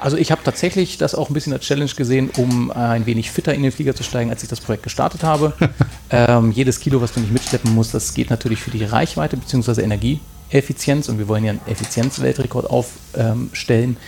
[0.00, 3.54] Also ich habe tatsächlich das auch ein bisschen als Challenge gesehen, um ein wenig fitter
[3.54, 5.52] in den Flieger zu steigen, als ich das Projekt gestartet habe.
[6.10, 9.82] ähm, jedes Kilo, was du nicht mitschleppen musst, das geht natürlich für die Reichweite bzw.
[9.82, 13.98] Energieeffizienz und wir wollen ja einen Effizienzweltrekord aufstellen.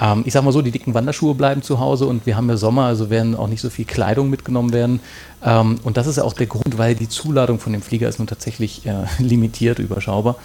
[0.00, 2.56] Ähm, ich sage mal so, die dicken Wanderschuhe bleiben zu Hause und wir haben ja
[2.56, 5.00] Sommer, also werden auch nicht so viel Kleidung mitgenommen werden.
[5.44, 8.18] Ähm, und das ist ja auch der Grund, weil die Zuladung von dem Flieger ist
[8.18, 10.36] nun tatsächlich äh, limitiert, überschaubar,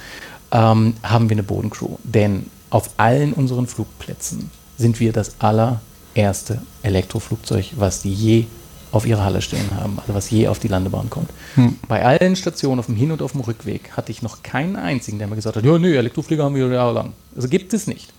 [0.52, 1.96] ähm, haben wir eine Bodencrew.
[2.04, 8.46] Denn auf allen unseren Flugplätzen sind wir das allererste Elektroflugzeug, was die je
[8.92, 11.30] auf ihrer Halle stehen haben, also was je auf die Landebahn kommt.
[11.56, 11.78] Hm.
[11.88, 15.20] Bei allen Stationen auf dem Hin- und auf dem Rückweg hatte ich noch keinen einzigen,
[15.20, 17.14] der mir gesagt hat, ja, nö, Elektroflieger haben wir jahrelang.
[17.36, 18.12] Also gibt es nicht.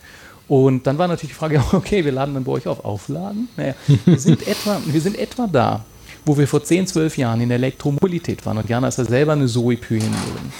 [0.46, 2.84] Und dann war natürlich die Frage, okay, wir laden dann bei euch auf.
[2.84, 3.48] Aufladen?
[3.56, 5.84] Naja, wir sind etwa, wir sind etwa da,
[6.24, 8.58] wo wir vor 10, 12 Jahren in der Elektromobilität waren.
[8.58, 10.52] Und Jana ist ja selber eine Zoe-Pionierin.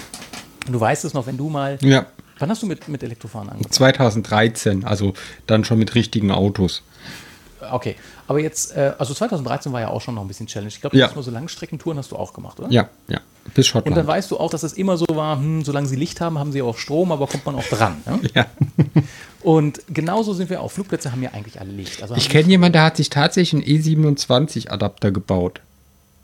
[0.69, 2.05] Du weißt es noch, wenn du mal ja.
[2.41, 3.71] Wann hast du mit, mit Elektrofahren angefangen?
[3.71, 5.13] 2013, also
[5.47, 6.83] dann schon mit richtigen Autos.
[7.71, 7.95] Okay,
[8.27, 10.69] aber jetzt, äh, also 2013 war ja auch schon noch ein bisschen Challenge.
[10.69, 11.09] Ich glaube, ja.
[11.15, 12.71] so Langstreckentouren hast du auch gemacht, oder?
[12.71, 13.19] Ja, ja,
[13.53, 13.89] bis Schottland.
[13.89, 16.39] Und dann weißt du auch, dass es immer so war, hm, solange sie Licht haben,
[16.39, 17.97] haben sie auch Strom, aber kommt man auch dran.
[18.05, 18.19] Ne?
[18.33, 18.45] Ja.
[19.43, 20.71] Und genauso sind wir auch.
[20.71, 22.01] Flugplätze haben ja eigentlich alle Licht.
[22.01, 25.61] Also ich kenne jemanden, der hat sich tatsächlich einen E27-Adapter gebaut.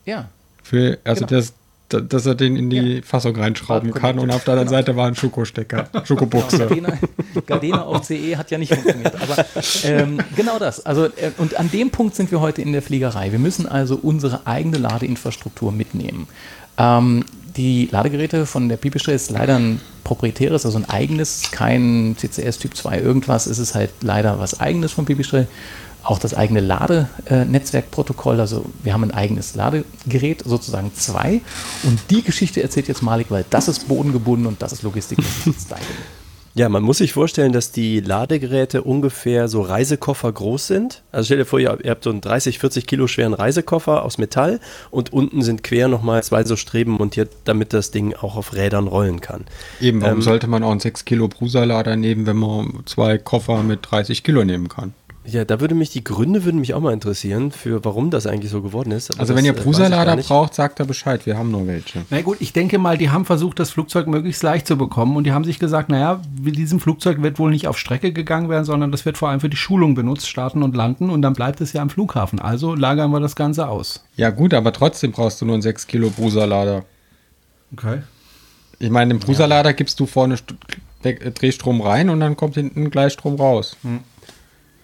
[0.06, 0.30] Ja.
[0.64, 1.40] Für, also genau.
[1.40, 1.54] das,
[1.90, 3.02] dass er den in die ja.
[3.02, 4.78] Fassung reinschrauben kann und auf der anderen genau.
[4.80, 6.68] Seite war ein Schokostecker, Schokobuchse.
[6.68, 7.00] Genau, Gardena,
[7.46, 9.46] Gardena auf CE hat ja nicht funktioniert, aber
[9.84, 10.86] ähm, genau das.
[10.86, 13.32] Also, äh, und an dem Punkt sind wir heute in der Fliegerei.
[13.32, 16.28] Wir müssen also unsere eigene Ladeinfrastruktur mitnehmen.
[16.78, 17.24] Ähm,
[17.56, 22.76] die Ladegeräte von der Pipistrel ist leider ein proprietäres, also ein eigenes, kein CCS Typ
[22.76, 25.48] 2 irgendwas, ist es halt leider was eigenes von Pipistrel
[26.08, 28.40] auch das eigene Ladenetzwerkprotokoll.
[28.40, 31.42] Also wir haben ein eigenes Ladegerät, sozusagen zwei.
[31.84, 35.20] Und die Geschichte erzählt jetzt Malik, weil das ist bodengebunden und das ist Logistik.
[36.56, 41.04] Ja, man muss sich vorstellen, dass die Ladegeräte ungefähr so Reisekoffer groß sind.
[41.12, 44.60] Also stell dir vor, ihr habt so einen 30, 40 Kilo schweren Reisekoffer aus Metall
[44.90, 48.88] und unten sind quer nochmal zwei so Streben montiert, damit das Ding auch auf Rädern
[48.88, 49.46] rollen kann.
[49.80, 53.62] Eben, warum ähm, sollte man auch einen 6 Kilo Prusa-Lader nehmen, wenn man zwei Koffer
[53.62, 54.96] mit 30 Kilo nehmen kann?
[55.30, 58.50] Ja, da würde mich die Gründe würden mich auch mal interessieren, für warum das eigentlich
[58.50, 59.12] so geworden ist.
[59.12, 62.06] Aber also wenn ihr äh, Prusa-Lader braucht, sagt er Bescheid, wir haben nur welche.
[62.10, 65.26] Na gut, ich denke mal, die haben versucht, das Flugzeug möglichst leicht zu bekommen und
[65.26, 68.64] die haben sich gesagt, naja, mit diesem Flugzeug wird wohl nicht auf Strecke gegangen werden,
[68.64, 71.60] sondern das wird vor allem für die Schulung benutzt, starten und landen und dann bleibt
[71.60, 72.40] es ja am Flughafen.
[72.40, 74.06] Also lagern wir das Ganze aus.
[74.16, 76.86] Ja gut, aber trotzdem brauchst du nur einen 6 Kilo Prusa-Lader.
[77.74, 78.02] Okay.
[78.80, 80.38] Ich meine, im Prusa-Lader gibst du vorne
[81.02, 83.76] Drehstrom rein und dann kommt hinten Gleichstrom raus.
[83.82, 84.00] Hm.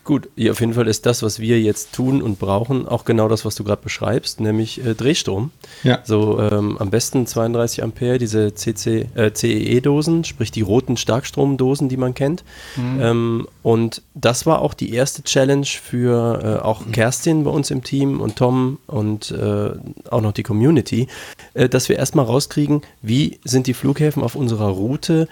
[0.04, 3.30] Gut, ja, auf jeden Fall ist das, was wir jetzt tun und brauchen, auch genau
[3.30, 5.52] das, was du gerade beschreibst, nämlich äh, Drehstrom.
[5.84, 6.00] Ja.
[6.04, 11.96] So ähm, am besten 32 Ampere, diese CC, äh, CEE-Dosen, sprich die roten Starkstromdosen, die
[11.96, 12.44] man kennt.
[12.76, 13.02] Mhm.
[13.02, 17.82] Ähm, und das war auch die erste Challenge für äh, auch Kerstin bei uns im
[17.82, 19.72] Team und Tom und äh,
[20.12, 21.08] auch noch die Community,
[21.54, 25.30] äh, dass wir erstmal rauskriegen, wie sind die Flughäfen auf unserer Route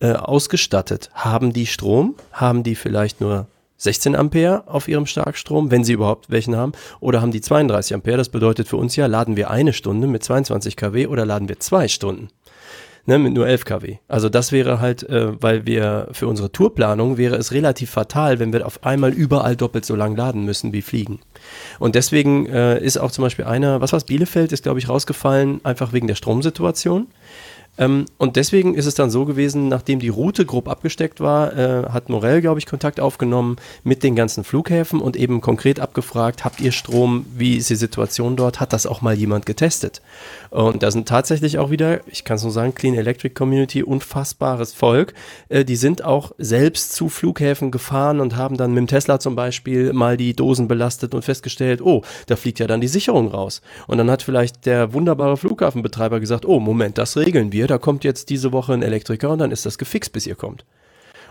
[0.00, 1.10] äh, ausgestattet?
[1.12, 2.14] Haben die Strom?
[2.32, 3.48] Haben die vielleicht nur
[3.82, 8.16] 16 Ampere auf ihrem Starkstrom, wenn sie überhaupt welchen haben, oder haben die 32 Ampere.
[8.16, 11.58] Das bedeutet für uns ja, laden wir eine Stunde mit 22 kW oder laden wir
[11.58, 12.28] zwei Stunden.
[13.04, 13.96] Ne, mit nur 11 kW.
[14.06, 18.52] Also das wäre halt, äh, weil wir für unsere Tourplanung wäre es relativ fatal, wenn
[18.52, 21.18] wir auf einmal überall doppelt so lang laden müssen wie fliegen.
[21.80, 25.60] Und deswegen äh, ist auch zum Beispiel einer, was war's, Bielefeld ist glaube ich rausgefallen,
[25.64, 27.08] einfach wegen der Stromsituation.
[27.78, 31.84] Ähm, und deswegen ist es dann so gewesen, nachdem die Route grob abgesteckt war, äh,
[31.88, 36.60] hat Morell, glaube ich, Kontakt aufgenommen mit den ganzen Flughäfen und eben konkret abgefragt, habt
[36.60, 40.02] ihr Strom, wie ist die Situation dort, hat das auch mal jemand getestet?
[40.50, 44.74] Und da sind tatsächlich auch wieder, ich kann es nur sagen, Clean Electric Community, unfassbares
[44.74, 45.14] Volk.
[45.48, 49.34] Äh, die sind auch selbst zu Flughäfen gefahren und haben dann mit dem Tesla zum
[49.34, 53.62] Beispiel mal die Dosen belastet und festgestellt, oh, da fliegt ja dann die Sicherung raus.
[53.86, 58.04] Und dann hat vielleicht der wunderbare Flughafenbetreiber gesagt, oh, Moment, das regeln wir, da kommt
[58.04, 60.64] jetzt diese Woche ein Elektriker und dann ist das gefixt, bis ihr kommt.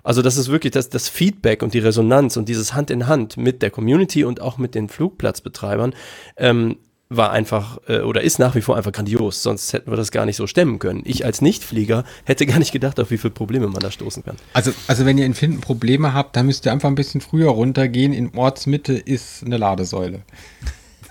[0.03, 3.37] Also das ist wirklich das, das Feedback und die Resonanz und dieses Hand in Hand
[3.37, 5.93] mit der Community und auch mit den Flugplatzbetreibern
[6.37, 6.77] ähm,
[7.09, 9.43] war einfach äh, oder ist nach wie vor einfach grandios.
[9.43, 11.03] Sonst hätten wir das gar nicht so stemmen können.
[11.05, 14.37] Ich als Nichtflieger hätte gar nicht gedacht, auf wie viele Probleme man da stoßen kann.
[14.53, 17.49] Also, also wenn ihr in Finden Probleme habt, dann müsst ihr einfach ein bisschen früher
[17.49, 18.13] runtergehen.
[18.13, 20.21] In Ortsmitte ist eine Ladesäule.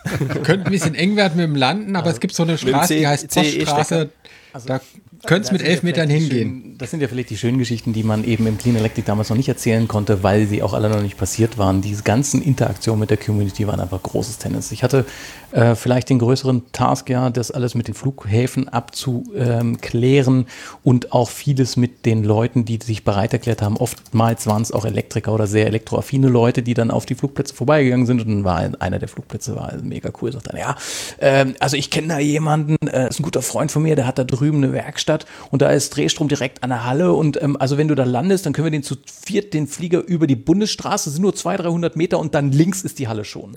[0.43, 2.97] Könnte ein bisschen eng werden mit dem Landen, aber also, es gibt so eine Straße,
[2.97, 4.09] die heißt Poststraße.
[4.55, 4.81] Also, da
[5.27, 6.63] könntest mit elf Metern hingehen.
[6.63, 9.29] Schönen, das sind ja vielleicht die schönen Geschichten, die man eben im Clean Electric damals
[9.29, 11.83] noch nicht erzählen konnte, weil sie auch alle noch nicht passiert waren.
[11.83, 14.73] Diese ganzen Interaktionen mit der Community waren einfach großes Tennis.
[14.73, 15.05] Ich hatte
[15.53, 20.47] äh, vielleicht den größeren Task, ja, das alles mit den Flughäfen abzuklären
[20.83, 23.77] und auch vieles mit den Leuten, die sich bereit erklärt haben.
[23.77, 28.07] Oftmals waren es auch Elektriker oder sehr elektroaffine Leute, die dann auf die Flugplätze vorbeigegangen
[28.07, 30.77] sind und dann war einer der Flugplätze war mega cool, sagt dann, ja,
[31.19, 34.19] äh, also ich kenne da jemanden, äh, ist ein guter Freund von mir, der hat
[34.19, 35.10] da drüben eine Werkstatt
[35.51, 38.47] und da ist Drehstrom direkt an der Halle und ähm, also wenn du da landest,
[38.47, 41.97] dann können wir den zu viert den Flieger über die Bundesstraße, sind nur 200, 300
[41.97, 43.55] Meter und dann links ist die Halle schon.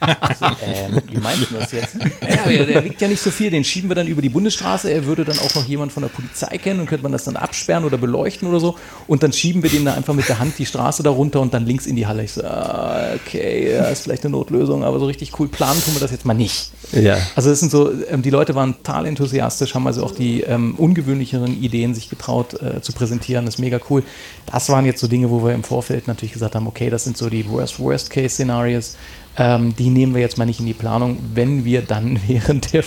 [0.00, 1.96] Also, ähm, wie meinst du das jetzt?
[1.96, 4.90] Ja, der wiegt ja nicht so viel, den schieben wir dann über die Bundesstraße.
[4.90, 7.36] Er würde dann auch noch jemand von der Polizei kennen und könnte man das dann
[7.36, 8.76] absperren oder beleuchten oder so.
[9.06, 11.54] Und dann schieben wir den da einfach mit der Hand die Straße da runter und
[11.54, 12.24] dann links in die Halle.
[12.24, 15.94] Ich so, ah, okay, ja, ist vielleicht eine Notlösung, aber so richtig cool planen tun
[15.94, 16.70] wir das jetzt mal nicht.
[16.92, 17.18] Ja.
[17.36, 20.74] Also das sind so, ähm, die Leute waren total enthusiastisch, haben also auch die ähm,
[20.76, 23.44] ungewöhnlicheren Ideen sich getraut äh, zu präsentieren.
[23.44, 24.02] Das ist mega cool.
[24.46, 27.16] Das waren jetzt so Dinge, wo wir im Vorfeld natürlich gesagt haben, okay, das sind
[27.16, 28.96] so die Worst-Worst-Case-Szenarios.
[29.38, 32.84] Ähm, die nehmen wir jetzt mal nicht in die Planung, wenn wir dann während der,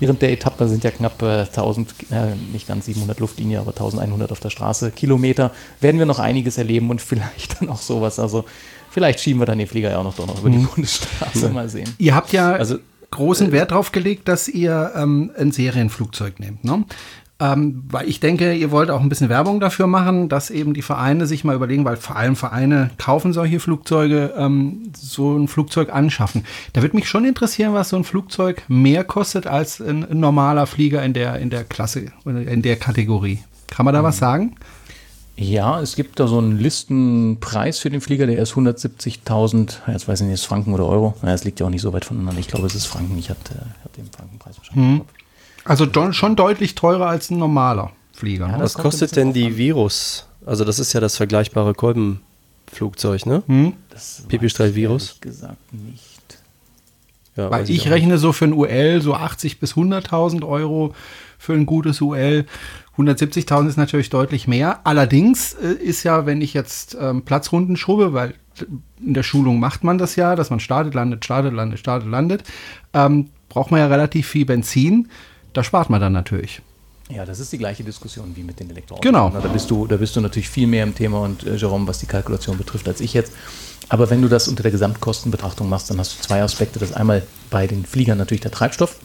[0.00, 4.32] während der Etappe sind ja knapp äh, 1000, äh, nicht ganz 700 Luftlinie, aber 1100
[4.32, 8.18] auf der Straße, Kilometer, werden wir noch einiges erleben und vielleicht dann auch sowas.
[8.18, 8.44] Also
[8.90, 10.68] vielleicht schieben wir dann den Flieger ja auch noch, doch noch über die mhm.
[10.68, 11.94] Bundesstraße, mal sehen.
[11.98, 12.78] Ihr habt ja also,
[13.10, 16.64] großen äh, Wert darauf gelegt, dass ihr ähm, ein Serienflugzeug nehmt.
[16.64, 16.84] Ne?
[17.38, 20.80] Ähm, weil ich denke, ihr wollt auch ein bisschen Werbung dafür machen, dass eben die
[20.80, 25.92] Vereine sich mal überlegen, weil vor allem Vereine kaufen solche Flugzeuge, ähm, so ein Flugzeug
[25.92, 26.46] anschaffen.
[26.72, 31.02] Da würde mich schon interessieren, was so ein Flugzeug mehr kostet als ein, normaler Flieger
[31.02, 33.40] in der, in der Klasse, in der Kategorie.
[33.68, 34.06] Kann man da mhm.
[34.06, 34.56] was sagen?
[35.36, 40.22] Ja, es gibt da so einen Listenpreis für den Flieger, der ist 170.000, jetzt weiß
[40.22, 41.14] ich nicht, ist Franken oder Euro.
[41.20, 42.40] Es liegt ja auch nicht so weit voneinander.
[42.40, 43.18] Ich glaube, es ist Franken.
[43.18, 45.00] Ich hatte, hatte den Frankenpreis wahrscheinlich.
[45.00, 45.04] Mhm.
[45.66, 48.46] Also schon deutlich teurer als ein normaler Flieger.
[48.48, 48.64] Ja, ne?
[48.64, 50.26] Was kostet denn die Virus?
[50.44, 53.42] Also das ist ja das vergleichbare Kolbenflugzeug, ne?
[53.46, 53.74] Hm?
[54.28, 55.18] Pipistrel Virus?
[55.20, 56.38] gesagt nicht.
[57.36, 60.94] Ja, Weil ich, ich rechne so für ein UL so 80 bis 100.000 Euro
[61.38, 62.46] für ein gutes UL.
[62.96, 64.80] 170.000 ist natürlich deutlich mehr.
[64.84, 68.34] Allerdings äh, ist ja, wenn ich jetzt ähm, Platzrunden schrubbe, weil
[69.04, 72.44] in der Schulung macht man das ja, dass man startet, landet, startet, landet, startet, landet,
[72.94, 75.08] ähm, braucht man ja relativ viel Benzin.
[75.56, 76.60] Da spart man dann natürlich.
[77.08, 79.02] Ja, das ist die gleiche Diskussion wie mit den Elektroautos.
[79.02, 79.30] Genau.
[79.30, 81.98] Da bist du, da bist du natürlich viel mehr im Thema und äh, Jerome, was
[81.98, 83.32] die Kalkulation betrifft, als ich jetzt.
[83.88, 86.78] Aber wenn du das unter der Gesamtkostenbetrachtung machst, dann hast du zwei Aspekte.
[86.78, 88.96] Das ist einmal bei den Fliegern natürlich der Treibstoff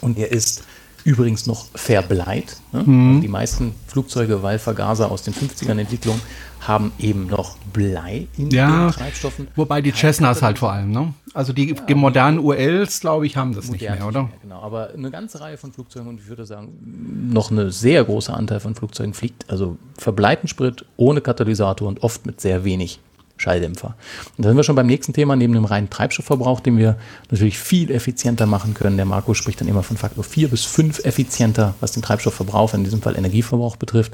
[0.00, 0.62] und er ist
[1.04, 2.56] übrigens noch verbleit.
[2.72, 2.82] Ne?
[2.84, 3.08] Mhm.
[3.08, 6.20] Also die meisten Flugzeuge, weil Vergaser aus den 50ern Entwicklung,
[6.60, 9.48] haben eben noch Blei in ja, den Treibstoffen.
[9.56, 11.12] Wobei die Cessnas halt vor allem, ne?
[11.34, 14.22] Also die ja, modernen ULs, glaube ich, haben das nicht mehr, oder?
[14.22, 17.72] Nicht mehr, genau, aber eine ganze Reihe von Flugzeugen und ich würde sagen, noch eine
[17.72, 22.64] sehr große Anteil von Flugzeugen fliegt, also verbleiten Sprit ohne Katalysator und oft mit sehr
[22.64, 23.00] wenig
[23.42, 23.94] Schalldämpfer.
[24.36, 26.96] Und da sind wir schon beim nächsten Thema, neben dem reinen Treibstoffverbrauch, den wir
[27.30, 28.96] natürlich viel effizienter machen können.
[28.96, 32.84] Der Marco spricht dann immer von Faktor 4 bis 5 effizienter, was den Treibstoffverbrauch, in
[32.84, 34.12] diesem Fall Energieverbrauch betrifft,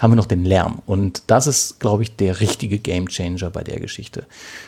[0.00, 0.80] haben wir noch den Lärm.
[0.86, 4.24] Und das ist, glaube ich, der richtige Gamechanger bei der Geschichte.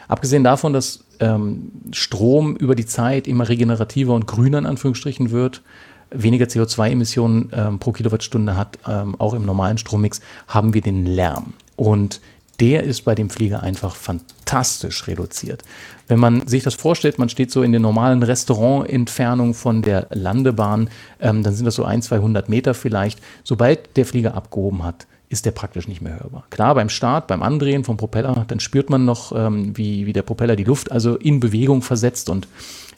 [0.08, 5.62] Abgesehen davon, dass ähm, Strom über die Zeit immer regenerativer und grüner in Anführungsstrichen wird,
[6.10, 11.54] weniger CO2-Emissionen ähm, pro Kilowattstunde hat, ähm, auch im normalen Strommix, haben wir den Lärm.
[11.76, 12.20] Und
[12.60, 15.62] der ist bei dem Flieger einfach fantastisch reduziert.
[16.08, 20.90] Wenn man sich das vorstellt, man steht so in der normalen Restaurantentfernung von der Landebahn,
[21.20, 23.20] ähm, dann sind das so ein, 200 Meter vielleicht.
[23.44, 26.44] Sobald der Flieger abgehoben hat, ist der praktisch nicht mehr hörbar.
[26.50, 30.22] Klar, beim Start, beim Andrehen vom Propeller, dann spürt man noch, ähm, wie, wie der
[30.22, 32.46] Propeller die Luft also in Bewegung versetzt und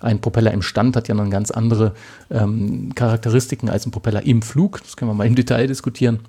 [0.01, 1.95] ein Propeller im Stand hat ja noch ganz andere
[2.31, 4.83] ähm, Charakteristiken als ein Propeller im Flug.
[4.83, 6.21] Das können wir mal im Detail diskutieren.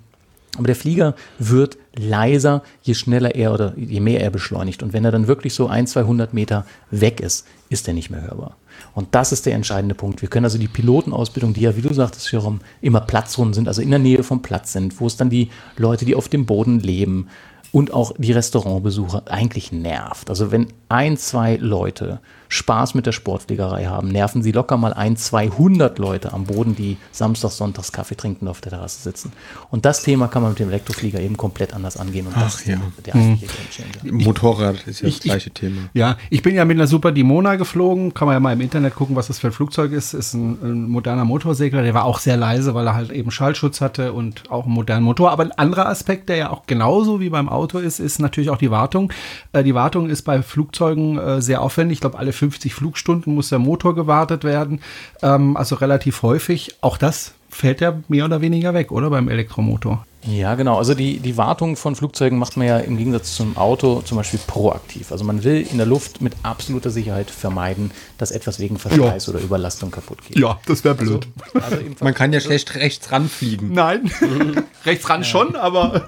[0.56, 4.82] Aber der Flieger wird leiser, je schneller er oder je mehr er beschleunigt.
[4.82, 8.22] Und wenn er dann wirklich so ein, 200 Meter weg ist, ist er nicht mehr
[8.22, 8.56] hörbar.
[8.94, 10.22] Und das ist der entscheidende Punkt.
[10.22, 13.82] Wir können also die Pilotenausbildung, die ja, wie du sagtest, Jerome, immer Platzrunden sind, also
[13.82, 16.80] in der Nähe vom Platz sind, wo es dann die Leute, die auf dem Boden
[16.80, 17.28] leben
[17.72, 20.30] und auch die Restaurantbesucher eigentlich nervt.
[20.30, 25.16] Also wenn ein, zwei Leute Spaß mit der Sportfliegerei haben, nerven sie locker mal ein,
[25.16, 29.32] 200 Leute am Boden, die samstags, sonntags Kaffee trinken auf der Terrasse sitzen.
[29.72, 32.28] Und das Thema kann man mit dem Elektroflieger eben komplett anders angehen.
[32.28, 32.76] Und Ach, das ist ja.
[33.04, 34.24] der eigentliche Gamechanger.
[34.24, 35.88] Motorrad ist ja Ich- das gleiche Thema.
[35.92, 38.14] Ja, ich bin ja mit einer Super Dimona geflogen.
[38.14, 40.14] Kann man ja mal im Internet gucken, was das für ein Flugzeug ist.
[40.14, 41.82] Ist ein, ein moderner Motorsegler.
[41.82, 45.04] Der war auch sehr leise, weil er halt eben Schallschutz hatte und auch einen modernen
[45.04, 45.32] Motor.
[45.32, 48.58] Aber ein anderer Aspekt, der ja auch genauso wie beim Auto ist, ist natürlich auch
[48.58, 49.12] die Wartung.
[49.52, 51.96] Äh, die Wartung ist bei Flugzeugen äh, sehr aufwendig.
[51.96, 54.80] Ich glaube, alle 50 Flugstunden muss der Motor gewartet werden.
[55.22, 56.76] Ähm, also relativ häufig.
[56.80, 59.10] Auch das fällt ja mehr oder weniger weg, oder?
[59.10, 60.06] Beim Elektromotor.
[60.26, 60.76] Ja, genau.
[60.76, 64.40] Also die, die Wartung von Flugzeugen macht man ja im Gegensatz zum Auto zum Beispiel
[64.46, 65.12] proaktiv.
[65.12, 69.40] Also man will in der Luft mit absoluter Sicherheit vermeiden, dass etwas wegen Verschleiß oder
[69.40, 70.38] Überlastung kaputt geht.
[70.38, 71.20] Ja, das wäre Also,
[71.54, 73.72] also im Man kann ja schlecht rechts ranfliegen.
[73.72, 74.10] Nein,
[74.84, 76.06] rechts ran schon, aber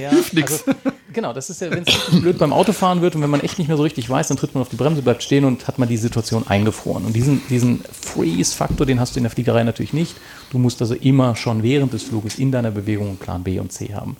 [0.00, 0.10] Ja,
[0.50, 0.64] Also,
[1.12, 3.68] genau, das ist ja, wenn es blöd beim Autofahren wird und wenn man echt nicht
[3.68, 5.88] mehr so richtig weiß, dann tritt man auf die Bremse, bleibt stehen und hat man
[5.88, 7.04] die Situation eingefroren.
[7.04, 10.16] Und diesen, diesen Freeze-Faktor, den hast du in der Fliegerei natürlich nicht.
[10.50, 13.72] Du musst also immer schon während des Fluges in deiner Bewegung einen Plan B und
[13.72, 14.16] C haben.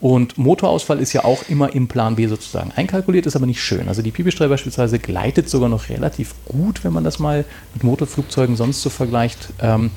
[0.00, 3.88] Und Motorausfall ist ja auch immer im Plan B sozusagen einkalkuliert, ist aber nicht schön.
[3.88, 8.56] Also die Pipistrel beispielsweise gleitet sogar noch relativ gut, wenn man das mal mit Motorflugzeugen
[8.56, 9.52] sonst so vergleicht.
[9.60, 9.90] Ähm,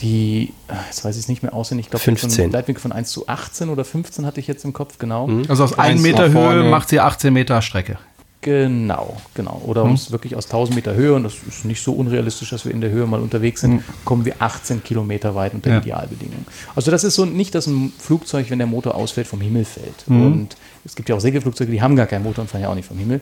[0.00, 2.52] die, äh, jetzt weiß ich es nicht mehr auswendig, ich glaube, 15.
[2.52, 5.28] Leitwinkel von 1 zu 18 oder 15 hatte ich jetzt im Kopf, genau.
[5.48, 6.62] also aus einem Eins Meter nach vorne.
[6.62, 7.98] Höhe macht sie 18 Meter Strecke.
[8.40, 9.60] Genau, genau.
[9.66, 12.64] Oder um es wirklich aus 1000 Meter Höhe, und das ist nicht so unrealistisch, dass
[12.64, 15.78] wir in der Höhe mal unterwegs sind, kommen wir 18 Kilometer weit unter Ja.
[15.78, 16.46] Idealbedingungen.
[16.76, 20.04] Also das ist so nicht, dass ein Flugzeug, wenn der Motor ausfällt, vom Himmel fällt.
[20.06, 22.76] Und es gibt ja auch Segelflugzeuge, die haben gar keinen Motor und fahren ja auch
[22.76, 23.20] nicht vom Himmel.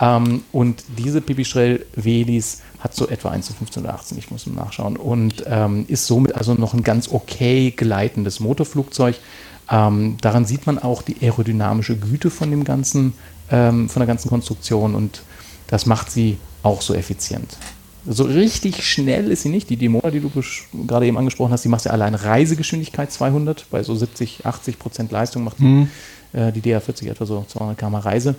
[0.00, 4.46] Ähm, und diese Pipistrel Velis hat so etwa 1 zu 15 oder 18, ich muss
[4.46, 9.16] nachschauen, und ähm, ist somit also noch ein ganz okay gleitendes Motorflugzeug.
[9.70, 13.14] Ähm, daran sieht man auch die aerodynamische Güte von dem ganzen,
[13.50, 15.22] ähm, von der ganzen Konstruktion und
[15.66, 17.56] das macht sie auch so effizient.
[18.08, 19.68] So richtig schnell ist sie nicht.
[19.68, 20.30] Die Demona, die du
[20.86, 23.66] gerade eben angesprochen hast, die macht ja allein Reisegeschwindigkeit 200.
[23.70, 25.88] Bei so 70, 80 Prozent Leistung macht die,
[26.32, 28.36] äh, die DR40 etwa so 200 km Reise.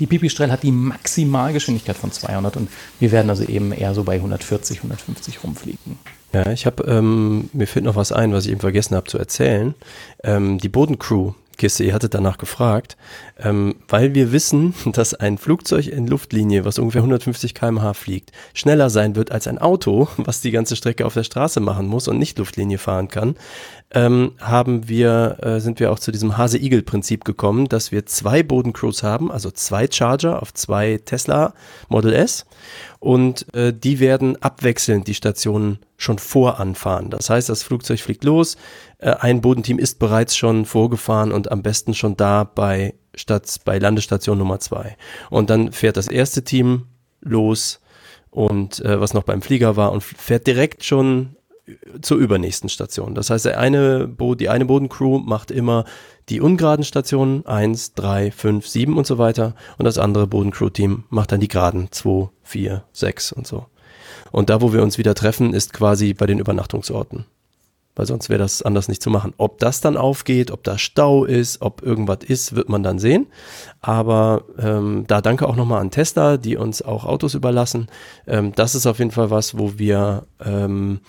[0.00, 2.68] Die Pipistrel hat die Maximalgeschwindigkeit von 200 und
[2.98, 5.98] wir werden also eben eher so bei 140, 150 rumfliegen.
[6.32, 9.18] Ja, ich habe, ähm, mir fällt noch was ein, was ich eben vergessen habe zu
[9.18, 9.74] erzählen.
[10.22, 12.96] Ähm, die Bodencrew, Kiste, ihr hattet danach gefragt,
[13.38, 18.90] ähm, weil wir wissen, dass ein Flugzeug in Luftlinie, was ungefähr 150 km/h fliegt, schneller
[18.90, 22.18] sein wird als ein Auto, was die ganze Strecke auf der Straße machen muss und
[22.18, 23.36] nicht Luftlinie fahren kann,
[23.92, 29.02] ähm, haben wir, äh, sind wir auch zu diesem Hase-Igel-Prinzip gekommen, dass wir zwei Bodencrews
[29.02, 31.54] haben, also zwei Charger auf zwei Tesla
[31.88, 32.46] Model S
[33.06, 37.08] und äh, die werden abwechselnd die Stationen schon voranfahren.
[37.08, 38.56] Das heißt, das Flugzeug fliegt los,
[38.98, 43.78] äh, ein Bodenteam ist bereits schon vorgefahren und am besten schon da bei, Stadt, bei
[43.78, 44.96] Landestation Nummer zwei.
[45.30, 46.88] Und dann fährt das erste Team
[47.20, 47.78] los
[48.30, 51.35] und äh, was noch beim Flieger war und fährt direkt schon
[52.00, 53.14] zur übernächsten Station.
[53.14, 55.84] Das heißt, der eine Bo die eine Bodencrew macht immer
[56.28, 61.32] die ungeraden Stationen 1, 3, 5, 7 und so weiter und das andere Bodencrew-Team macht
[61.32, 63.66] dann die geraden 2, 4, 6 und so.
[64.32, 67.26] Und da, wo wir uns wieder treffen, ist quasi bei den Übernachtungsorten.
[67.94, 69.32] Weil sonst wäre das anders nicht zu machen.
[69.38, 73.26] Ob das dann aufgeht, ob da Stau ist, ob irgendwas ist, wird man dann sehen.
[73.80, 77.86] Aber ähm, da danke auch nochmal an Tesla, die uns auch Autos überlassen.
[78.26, 81.00] Ähm, das ist auf jeden Fall was, wo wir ähm,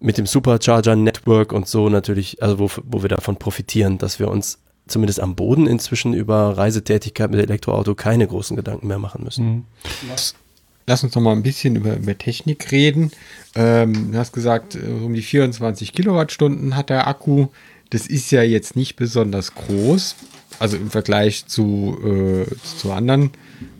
[0.00, 4.28] mit dem Supercharger Network und so natürlich, also wo, wo wir davon profitieren, dass wir
[4.28, 9.66] uns zumindest am Boden inzwischen über Reisetätigkeit mit Elektroauto keine großen Gedanken mehr machen müssen.
[10.86, 13.12] Lass uns noch mal ein bisschen über, über Technik reden.
[13.54, 17.48] Ähm, du hast gesagt, äh, um die 24 Kilowattstunden hat der Akku.
[17.90, 20.16] Das ist ja jetzt nicht besonders groß.
[20.58, 23.30] Also im Vergleich zu, äh, zu anderen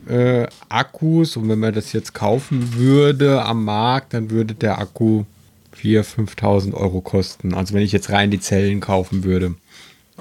[0.09, 1.37] äh, Akkus.
[1.37, 5.25] Und wenn man das jetzt kaufen würde am Markt, dann würde der Akku
[5.83, 7.55] 4.000, 5.000 Euro kosten.
[7.55, 9.55] Also wenn ich jetzt rein die Zellen kaufen würde.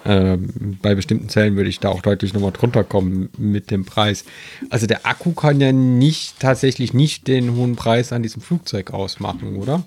[0.05, 4.23] Ähm, bei bestimmten Zellen würde ich da auch deutlich nochmal drunter kommen mit dem Preis.
[4.69, 9.57] Also der Akku kann ja nicht tatsächlich nicht den hohen Preis an diesem Flugzeug ausmachen,
[9.57, 9.83] oder?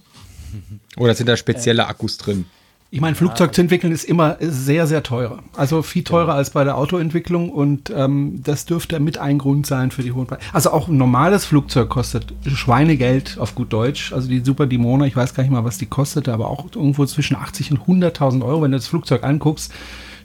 [0.96, 2.44] Oder sind da spezielle Akkus drin?
[2.94, 5.38] Ich meine, Flugzeug zu entwickeln ist immer sehr, sehr teuer.
[5.56, 6.36] Also viel teurer genau.
[6.36, 10.26] als bei der Autoentwicklung und ähm, das dürfte mit ein Grund sein für die hohen
[10.26, 10.42] Preise.
[10.52, 14.12] Also auch ein normales Flugzeug kostet Schweinegeld auf gut Deutsch.
[14.12, 17.06] Also die Super Dimona, ich weiß gar nicht mal, was die kostete, aber auch irgendwo
[17.06, 18.60] zwischen 80 und 100.000 Euro.
[18.60, 19.72] Wenn du das Flugzeug anguckst,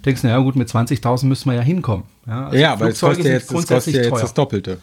[0.03, 2.03] denkst du, na ja gut, mit 20.000 müssen wir ja hinkommen.
[2.25, 4.79] Ja, also ja aber es kostet, jetzt, es kostet ja jetzt das Doppelte.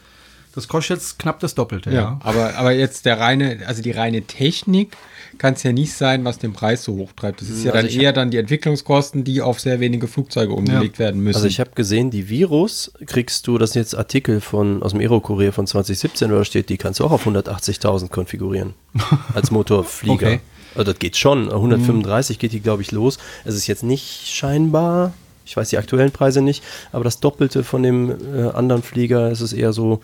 [0.55, 2.01] Das kostet jetzt knapp das Doppelte, ja.
[2.01, 2.21] ja.
[2.23, 4.97] Aber, aber jetzt der reine, also die reine Technik
[5.39, 7.41] kann es ja nicht sein, was den Preis so hoch treibt.
[7.41, 10.97] Das ist ja also dann eher dann die Entwicklungskosten, die auf sehr wenige Flugzeuge umgelegt
[10.99, 11.07] ja.
[11.07, 11.37] werden müssen.
[11.37, 15.01] Also ich habe gesehen, die Virus kriegst du, das sind jetzt Artikel von, aus dem
[15.01, 18.75] Aero-Kurier von 2017, wo da steht, die kannst du auch auf 180.000 konfigurieren.
[19.35, 20.15] als Motorflieger.
[20.15, 20.41] okay.
[20.75, 21.51] Also das geht schon.
[21.51, 22.41] 135 mhm.
[22.41, 23.19] geht die, glaube ich, los.
[23.45, 25.13] Es ist jetzt nicht scheinbar
[25.47, 29.41] ich weiß die aktuellen Preise nicht, aber das Doppelte von dem äh, anderen Flieger ist
[29.41, 30.01] es eher so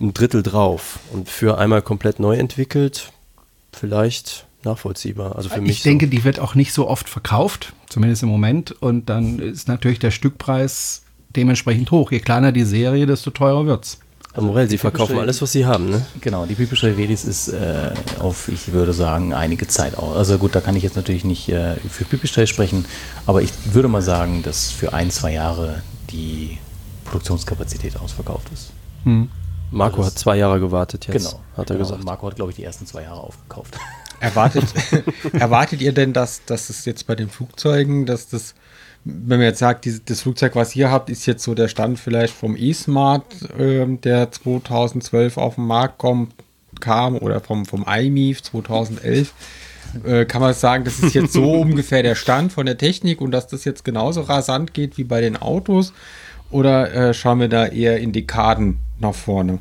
[0.00, 0.98] ein Drittel drauf.
[1.12, 3.12] Und für einmal komplett neu entwickelt,
[3.72, 5.36] vielleicht nachvollziehbar.
[5.36, 5.70] Also für mich.
[5.70, 6.10] Ich denke, so.
[6.10, 8.72] die wird auch nicht so oft verkauft, zumindest im Moment.
[8.72, 12.12] Und dann ist natürlich der Stückpreis dementsprechend hoch.
[12.12, 13.98] Je kleiner die Serie, desto teurer wird es.
[14.36, 16.04] Also Morell, Sie verkaufen alles, was Sie haben, ne?
[16.20, 20.14] Genau, die Pipische Velis ist äh, auf, ich würde sagen, einige Zeit aus.
[20.14, 22.84] Also gut, da kann ich jetzt natürlich nicht äh, für Pipistrel sprechen,
[23.24, 26.58] aber ich würde mal sagen, dass für ein, zwei Jahre die
[27.06, 28.72] Produktionskapazität ausverkauft ist.
[29.04, 29.30] Hm.
[29.70, 31.88] Marco hat zwei Jahre gewartet jetzt, genau, hat er genau.
[31.88, 32.04] gesagt.
[32.04, 33.78] Marco hat, glaube ich, die ersten zwei Jahre aufgekauft.
[34.20, 34.64] Erwartet,
[35.32, 38.54] erwartet ihr denn, dass, dass es jetzt bei den Flugzeugen, dass das,
[39.04, 41.98] wenn man jetzt sagt, dieses, das Flugzeug, was ihr habt, ist jetzt so der Stand
[41.98, 43.24] vielleicht vom E-Smart,
[43.58, 46.32] äh, der 2012 auf den Markt kommt,
[46.80, 49.32] kam oder vom, vom iMIF 2011,
[50.04, 53.30] äh, kann man sagen, das ist jetzt so ungefähr der Stand von der Technik und
[53.30, 55.92] dass das jetzt genauso rasant geht wie bei den Autos?
[56.50, 59.58] Oder äh, schauen wir da eher in Dekaden nach vorne?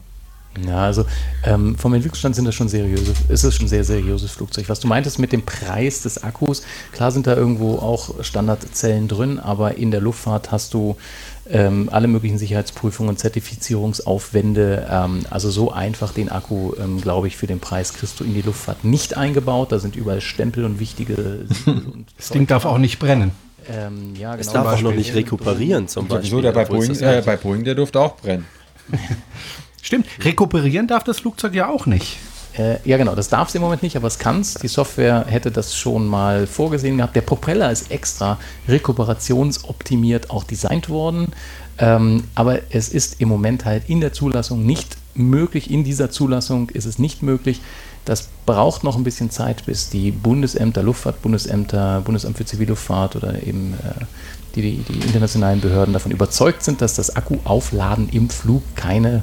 [0.66, 1.06] Ja, also
[1.43, 4.70] ähm, vom Entwicklungsstand sind das schon seriöse, ist es schon sehr seriöses Flugzeug.
[4.70, 9.39] Was du meintest mit dem Preis des Akkus, klar sind da irgendwo auch Standardzellen drin,
[9.39, 10.95] aber in der Luftfahrt hast du
[11.49, 14.88] ähm, alle möglichen Sicherheitsprüfungen, Zertifizierungsaufwände.
[14.89, 18.34] Ähm, also so einfach den Akku, ähm, glaube ich, für den Preis kriegst du in
[18.34, 19.72] die Luftfahrt nicht eingebaut.
[19.72, 21.45] Da sind überall Stempel und wichtige.
[21.66, 23.32] und das Ding darf auch nicht brennen.
[23.70, 24.41] Ähm, ja, genau.
[24.41, 26.30] Es darf auch noch nicht rekuperieren zum Beispiel.
[26.30, 28.45] So, der bei Boeing, äh, bei Boeing, der durfte auch brennen.
[29.86, 32.17] Stimmt, rekuperieren darf das Flugzeug ja auch nicht.
[32.57, 34.55] Äh, ja, genau, das darf es im Moment nicht, aber es kann es.
[34.55, 37.15] Die Software hätte das schon mal vorgesehen gehabt.
[37.15, 41.27] Der Propeller ist extra rekuperationsoptimiert auch designt worden.
[41.77, 45.69] Ähm, aber es ist im Moment halt in der Zulassung nicht möglich.
[45.69, 47.61] In dieser Zulassung ist es nicht möglich.
[48.05, 53.75] Das braucht noch ein bisschen Zeit, bis die Bundesämter, Luftfahrtbundesämter, Bundesamt für Zivilluftfahrt oder eben
[53.83, 54.05] äh,
[54.55, 59.21] die, die internationalen Behörden davon überzeugt sind, dass das Akkuaufladen im Flug keine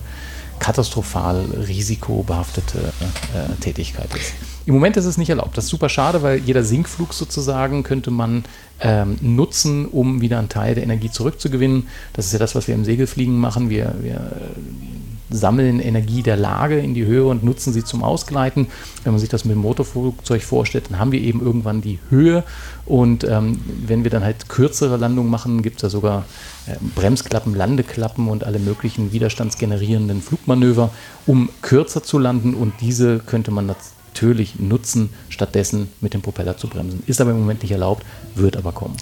[0.63, 4.33] katastrophal risikobehaftete äh, Tätigkeit ist.
[4.65, 5.59] Im Moment ist es nicht erlaubt.
[5.59, 8.45] Das ist super schade, weil jeder Sinkflug sozusagen könnte man
[8.81, 11.89] ähm, nutzen, um wieder einen Teil der Energie zurückzugewinnen.
[12.13, 13.71] Das ist ja das, was wir im Segelfliegen machen.
[13.71, 14.31] Wir, wir
[15.31, 18.69] sammeln Energie der Lage in die Höhe und nutzen sie zum Ausgleiten.
[19.03, 22.45] Wenn man sich das mit dem Motorflugzeug vorstellt, dann haben wir eben irgendwann die Höhe
[22.85, 26.25] und ähm, wenn wir dann halt kürzere Landungen machen, gibt es da sogar
[26.67, 30.91] äh, Bremsklappen, Landeklappen und alle möglichen widerstandsgenerierenden Flugmanöver,
[31.27, 36.69] um kürzer zu landen und diese könnte man natürlich nutzen, stattdessen mit dem Propeller zu
[36.69, 37.03] bremsen.
[37.07, 38.05] Ist aber im Moment nicht erlaubt,
[38.35, 38.97] wird aber kommen.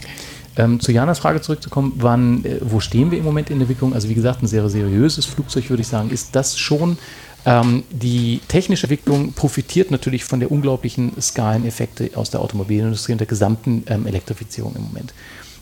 [0.57, 3.95] Ähm, zu Janas Frage zurückzukommen, wann, äh, wo stehen wir im Moment in der Entwicklung?
[3.95, 6.99] Also wie gesagt, ein sehr seriöses Flugzeug, würde ich sagen, ist das schon.
[7.47, 13.27] Ähm, die technische Entwicklung profitiert natürlich von der unglaublichen Skaleneffekte aus der Automobilindustrie und der
[13.27, 15.15] gesamten ähm, Elektrifizierung im Moment.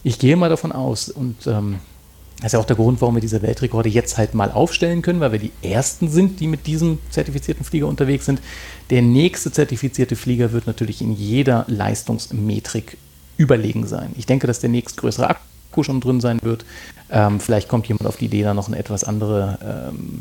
[0.03, 1.79] Ich gehe mal davon aus und ähm,
[2.39, 5.19] das ist ja auch der Grund, warum wir diese Weltrekorde jetzt halt mal aufstellen können,
[5.19, 8.41] weil wir die ersten sind, die mit diesem zertifizierten Flieger unterwegs sind.
[8.91, 12.97] Der nächste zertifizierte Flieger wird natürlich in jeder Leistungsmetrik
[13.37, 14.13] überlegen sein.
[14.17, 16.65] Ich denke, dass der nächstgrößere Akku schon drin sein wird.
[17.11, 20.21] Ähm, vielleicht kommt jemand auf die Idee, da noch eine etwas andere ähm,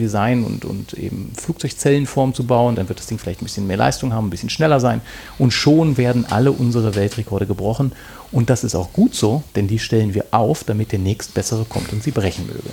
[0.00, 2.74] Design und, und eben Flugzeugzellenform zu bauen.
[2.74, 5.00] Dann wird das Ding vielleicht ein bisschen mehr Leistung haben, ein bisschen schneller sein.
[5.38, 7.92] Und schon werden alle unsere Weltrekorde gebrochen.
[8.32, 11.92] Und das ist auch gut so, denn die stellen wir auf, damit der nächstbessere kommt
[11.92, 12.70] und sie brechen möge.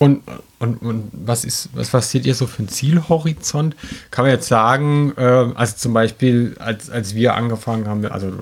[0.00, 0.22] Und,
[0.60, 3.76] und, und was ist, was, was ihr so für ein Zielhorizont?
[4.10, 5.22] Kann man jetzt sagen, äh,
[5.54, 8.32] also zum Beispiel, als, als wir angefangen haben, also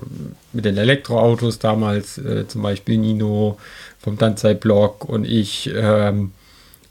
[0.53, 3.57] mit den Elektroautos damals, äh, zum Beispiel Nino
[3.99, 6.31] vom Danzai-Blog und ich ähm,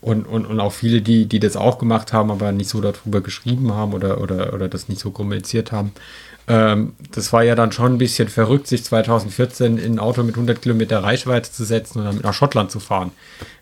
[0.01, 3.21] und, und, und auch viele, die, die das auch gemacht haben, aber nicht so darüber
[3.21, 5.93] geschrieben haben oder, oder, oder das nicht so kommuniziert haben.
[6.49, 10.35] Ähm, das war ja dann schon ein bisschen verrückt, sich 2014 in ein Auto mit
[10.35, 13.11] 100 Kilometer Reichweite zu setzen und dann nach Schottland zu fahren.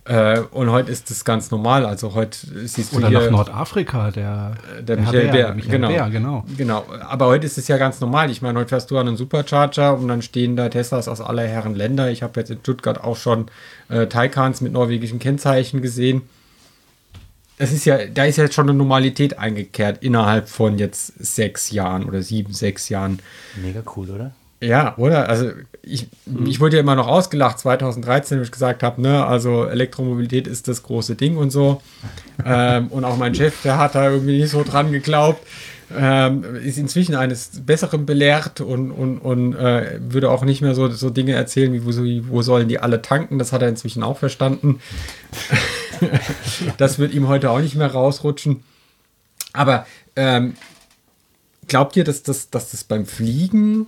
[0.05, 1.85] Äh, und heute ist das ganz normal.
[1.85, 5.89] Also heute siehst du Oder nach Nordafrika, der, der Michael Bär, Michael genau.
[5.89, 6.45] Bär, genau.
[6.57, 8.31] Genau, aber heute ist es ja ganz normal.
[8.31, 11.47] Ich meine, heute fährst du an einen Supercharger und dann stehen da Teslas aus aller
[11.47, 12.11] Herren Länder.
[12.11, 13.47] Ich habe jetzt in Stuttgart auch schon
[13.89, 16.23] äh, Taycans mit norwegischen Kennzeichen gesehen.
[17.59, 21.71] Das ist ja, da ist ja jetzt schon eine Normalität eingekehrt innerhalb von jetzt sechs
[21.71, 23.21] Jahren oder sieben, sechs Jahren.
[23.63, 24.33] Mega cool, oder?
[24.61, 25.29] Ja, oder?
[25.29, 25.51] Also
[25.83, 26.09] ich,
[26.45, 30.69] ich wurde ja immer noch ausgelacht 2013, wo ich gesagt habe, ne, also Elektromobilität ist
[30.69, 31.81] das große Ding und so.
[32.45, 35.47] ähm, und auch mein Chef, der hat da irgendwie nicht so dran geglaubt.
[35.97, 40.89] Ähm, ist inzwischen eines Besseren belehrt und, und, und äh, würde auch nicht mehr so,
[40.89, 41.91] so Dinge erzählen, wie wo,
[42.29, 43.39] wo sollen die alle tanken.
[43.39, 44.81] Das hat er inzwischen auch verstanden.
[46.79, 48.63] das wird ihm heute auch nicht mehr rausrutschen.
[49.53, 49.87] Aber
[50.17, 50.55] ähm,
[51.69, 53.87] glaubt ihr, dass das, dass das beim Fliegen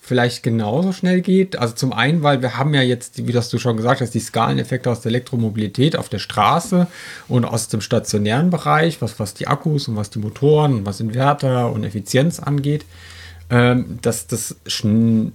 [0.00, 1.56] vielleicht genauso schnell geht?
[1.56, 4.20] Also zum einen, weil wir haben ja jetzt, wie das du schon gesagt hast, die
[4.20, 6.86] Skaleneffekte aus der Elektromobilität auf der Straße
[7.28, 11.00] und aus dem stationären Bereich, was, was die Akkus und was die Motoren und was
[11.00, 12.84] Inverter und Effizienz angeht,
[13.50, 15.32] ähm, dass das schn-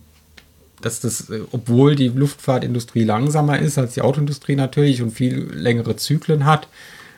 [0.86, 5.96] dass das, äh, obwohl die Luftfahrtindustrie langsamer ist als die Autoindustrie natürlich und viel längere
[5.96, 6.68] Zyklen hat,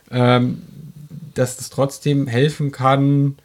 [0.09, 0.61] ähm,
[1.34, 3.36] dass das trotzdem helfen kann,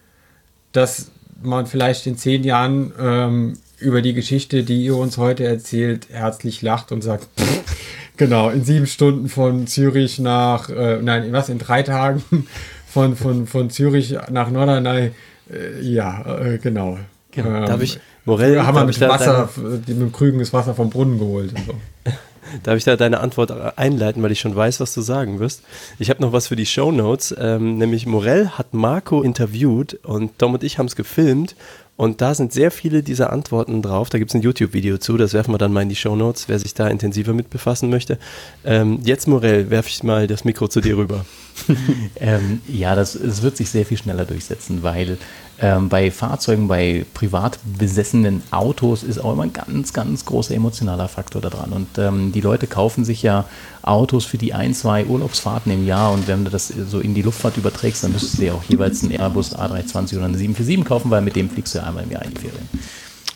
[0.71, 1.11] dass
[1.43, 6.63] man vielleicht in zehn Jahren ähm, über die Geschichte, die ihr uns heute erzählt, herzlich
[6.63, 7.65] lacht und sagt, "Pff,
[8.17, 12.23] genau, in sieben Stunden von Zürich nach, äh, nein, was, in drei Tagen
[12.87, 15.11] von, von, von Zürich nach Norderney,
[15.51, 16.99] äh, ja, äh, genau.
[17.33, 17.65] Genau.
[17.65, 21.19] Darf ich, Morell, Früher haben wir mit Wasser, mit dem Krügen das Wasser vom Brunnen
[21.19, 21.53] geholt.
[21.53, 21.75] Und so.
[22.63, 25.63] Darf ich da deine Antwort einleiten, weil ich schon weiß, was du sagen wirst?
[25.99, 30.39] Ich habe noch was für die Show Notes, ähm, nämlich Morell hat Marco interviewt und
[30.39, 31.57] Tom und ich haben es gefilmt
[31.97, 34.09] und da sind sehr viele dieser Antworten drauf.
[34.09, 36.49] Da gibt es ein YouTube-Video zu, das werfen wir dann mal in die Show Notes,
[36.49, 38.19] wer sich da intensiver mit befassen möchte.
[38.65, 41.25] Ähm, jetzt Morell, werfe ich mal das Mikro zu dir rüber.
[42.17, 45.19] Ähm, ja, das, es wird sich sehr viel schneller durchsetzen, weil
[45.61, 51.09] ähm, bei Fahrzeugen, bei privat besessenen Autos ist auch immer ein ganz, ganz großer emotionaler
[51.09, 51.73] Faktor da dran.
[51.73, 53.45] Und ähm, die Leute kaufen sich ja
[53.83, 56.13] Autos für die ein, zwei Urlaubsfahrten im Jahr.
[56.13, 59.03] Und wenn du das so in die Luftfahrt überträgst, dann müsstest du dir auch jeweils
[59.03, 62.11] einen Airbus A320 oder eine 747 kaufen, weil mit dem fliegst du ja einmal im
[62.11, 62.69] Jahr in die Ferien.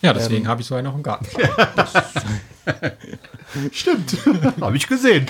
[0.02, 1.26] Ja, deswegen habe ich so einen noch im Garten.
[3.72, 4.16] Stimmt,
[4.60, 5.26] habe ich gesehen.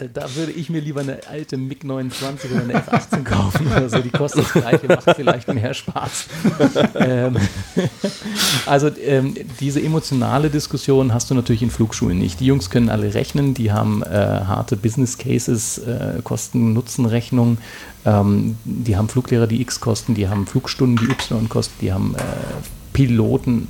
[0.00, 3.88] Äh, Da würde ich mir lieber eine alte MiG 29 oder eine F18 kaufen oder
[3.88, 3.98] so.
[3.98, 6.26] Die kostet das gleiche, macht vielleicht mehr Spaß.
[6.96, 7.36] ähm,
[8.66, 12.40] also ähm, diese emotionale Diskussion hast du natürlich in Flugschulen nicht.
[12.40, 17.58] Die Jungs können alle rechnen, die haben äh, harte Business Cases, äh, Kosten-Nutzen-Rechnung.
[18.04, 22.14] Ähm, die haben Fluglehrer, die X kosten, die haben Flugstunden, die Y kosten, die haben
[22.14, 22.20] äh,
[22.96, 23.68] Piloten,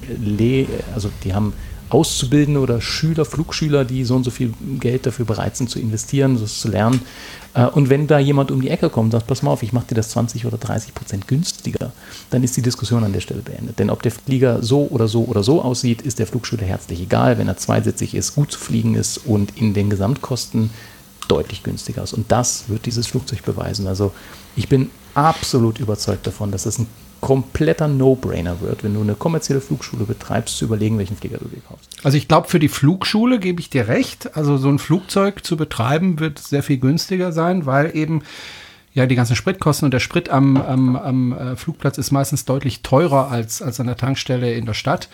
[0.95, 1.53] also die haben
[1.89, 6.39] Auszubildende oder Schüler, Flugschüler, die so und so viel Geld dafür bereit sind zu investieren,
[6.41, 7.01] das zu lernen.
[7.53, 9.73] Äh, Und wenn da jemand um die Ecke kommt und sagt, pass mal auf, ich
[9.73, 11.91] mache dir das 20 oder 30 Prozent günstiger,
[12.31, 13.81] dann ist die Diskussion an der Stelle beendet.
[13.81, 17.37] Denn ob der Flieger so oder so oder so aussieht, ist der Flugschüler herzlich egal,
[17.37, 20.71] wenn er zweisitzig ist, gut zu fliegen ist und in den Gesamtkosten
[21.27, 22.13] deutlich günstiger ist.
[22.13, 23.89] Und das wird dieses Flugzeug beweisen.
[23.89, 24.13] Also
[24.55, 26.87] ich bin absolut überzeugt davon, dass es ein
[27.21, 31.61] kompletter No-Brainer wird, wenn du eine kommerzielle Flugschule betreibst, zu überlegen, welchen Flieger du dir
[31.67, 31.89] kaufst.
[32.03, 34.37] Also ich glaube, für die Flugschule gebe ich dir recht.
[34.37, 38.23] Also so ein Flugzeug zu betreiben wird sehr viel günstiger sein, weil eben
[38.95, 42.83] ja die ganzen Spritkosten und der Sprit am, am, am äh, Flugplatz ist meistens deutlich
[42.83, 45.09] teurer als, als an der Tankstelle in der Stadt.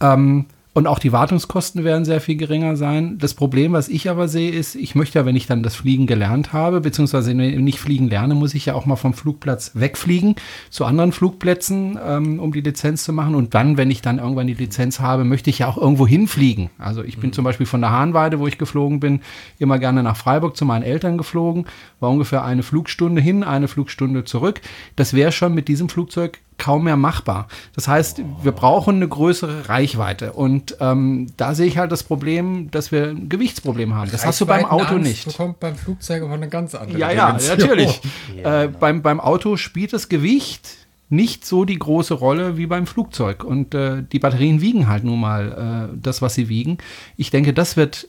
[0.00, 3.16] Ähm, und auch die Wartungskosten werden sehr viel geringer sein.
[3.18, 6.08] Das Problem, was ich aber sehe, ist, ich möchte ja, wenn ich dann das Fliegen
[6.08, 10.34] gelernt habe, beziehungsweise wenn ich fliegen lerne, muss ich ja auch mal vom Flugplatz wegfliegen
[10.70, 13.36] zu anderen Flugplätzen, ähm, um die Lizenz zu machen.
[13.36, 16.70] Und dann, wenn ich dann irgendwann die Lizenz habe, möchte ich ja auch irgendwo hinfliegen.
[16.76, 19.20] Also ich bin zum Beispiel von der Hahnweide, wo ich geflogen bin,
[19.60, 21.66] immer gerne nach Freiburg zu meinen Eltern geflogen.
[22.00, 24.60] War ungefähr eine Flugstunde hin, eine Flugstunde zurück.
[24.96, 27.48] Das wäre schon mit diesem Flugzeug kaum mehr machbar.
[27.74, 30.32] Das heißt, wir brauchen eine größere Reichweite.
[30.32, 34.10] Und ähm, da sehe ich halt das Problem, dass wir ein Gewichtsproblem haben.
[34.10, 35.26] Das hast du beim Auto nicht.
[35.26, 37.58] bekommt beim Flugzeug aber eine ganz andere Ja, ja, Dimension.
[37.58, 38.00] natürlich.
[38.36, 40.68] Ja, äh, beim, beim Auto spielt das Gewicht
[41.08, 43.44] nicht so die große Rolle wie beim Flugzeug.
[43.44, 46.78] Und äh, die Batterien wiegen halt nun mal äh, das, was sie wiegen.
[47.16, 48.08] Ich denke, das wird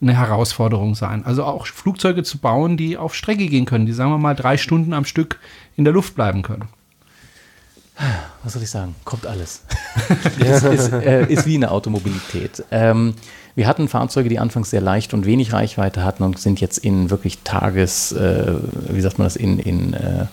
[0.00, 1.24] eine Herausforderung sein.
[1.24, 4.56] Also auch Flugzeuge zu bauen, die auf Strecke gehen können, die sagen wir mal drei
[4.56, 5.38] Stunden am Stück
[5.76, 6.68] in der Luft bleiben können.
[8.42, 8.94] Was soll ich sagen?
[9.04, 9.62] Kommt alles.
[10.38, 12.64] es ist, äh, ist wie eine Automobilität.
[12.70, 13.14] Ähm,
[13.54, 17.10] wir hatten Fahrzeuge, die anfangs sehr leicht und wenig Reichweite hatten und sind jetzt in
[17.10, 18.54] wirklich Tages, äh,
[18.88, 20.26] wie sagt man das, in, in äh,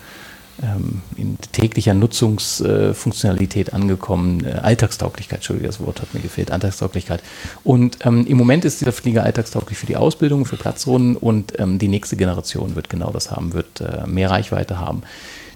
[0.61, 4.45] ähm, in täglicher Nutzungsfunktionalität äh, angekommen.
[4.45, 7.23] Äh, Alltagstauglichkeit, Entschuldigung, das Wort hat mir gefehlt, Alltagstauglichkeit.
[7.63, 11.79] Und ähm, im Moment ist dieser Flieger alltagstauglich für die Ausbildung, für Platzrunden und ähm,
[11.79, 15.01] die nächste Generation wird genau das haben, wird äh, mehr Reichweite haben.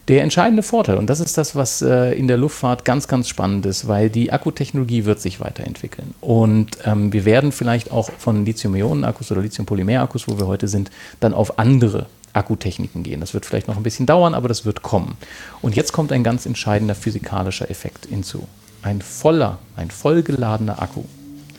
[0.08, 3.66] Der entscheidende Vorteil, und das ist das, was äh, in der Luftfahrt ganz, ganz spannend
[3.66, 6.14] ist, weil die Akkutechnologie wird sich weiterentwickeln.
[6.22, 10.92] Und ähm, wir werden vielleicht auch von Lithium-Ionen-Akkus oder Lithium-Polymer-Akkus, wo wir heute sind,
[11.22, 13.20] dann auf andere Akkutechniken gehen.
[13.20, 15.18] Das wird vielleicht noch ein bisschen dauern, aber das wird kommen.
[15.64, 18.48] Und jetzt kommt ein ganz entscheidender physikalischer Effekt hinzu.
[18.84, 21.04] Ein voller, ein vollgeladener Akku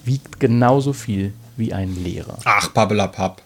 [0.04, 2.38] wiegt genauso viel wie ein leerer.
[2.44, 3.42] Ach, Pappelapapp.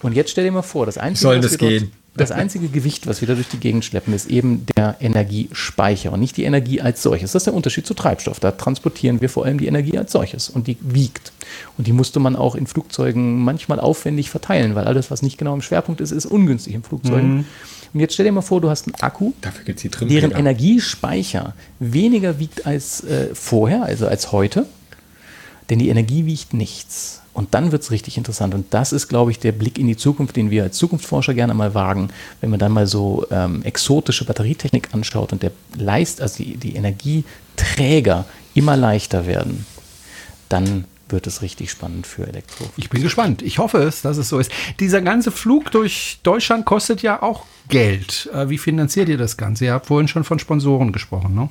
[0.00, 1.92] Und jetzt stell dir mal vor, das Einzige, Soll was das wir dort- gehen?
[2.14, 6.20] Das einzige Gewicht, was wir da durch die Gegend schleppen, ist eben der Energiespeicher und
[6.20, 7.32] nicht die Energie als solches.
[7.32, 8.38] Das ist der Unterschied zu Treibstoff.
[8.38, 11.32] Da transportieren wir vor allem die Energie als solches und die wiegt.
[11.78, 15.54] Und die musste man auch in Flugzeugen manchmal aufwendig verteilen, weil alles, was nicht genau
[15.54, 17.46] im Schwerpunkt ist, ist ungünstig in Flugzeugen.
[17.94, 19.32] Und jetzt stell dir mal vor, du hast einen Akku,
[20.08, 20.32] deren.
[20.32, 24.66] Energiespeicher weniger wiegt als äh, vorher, also als heute,
[25.70, 27.21] denn die Energie wiegt nichts.
[27.34, 28.54] Und dann wird es richtig interessant.
[28.54, 31.54] Und das ist, glaube ich, der Blick in die Zukunft, den wir als Zukunftsforscher gerne
[31.54, 32.08] mal wagen,
[32.40, 36.76] wenn man dann mal so ähm, exotische Batterietechnik anschaut und der Leist, also die, die
[36.76, 39.64] Energieträger immer leichter werden,
[40.50, 42.64] dann wird es richtig spannend für Elektro.
[42.76, 43.42] Ich bin gespannt.
[43.42, 44.50] Ich hoffe es, dass es so ist.
[44.80, 48.28] Dieser ganze Flug durch Deutschland kostet ja auch Geld.
[48.34, 49.66] Äh, wie finanziert ihr das Ganze?
[49.66, 51.48] Ihr habt vorhin schon von Sponsoren gesprochen, ne?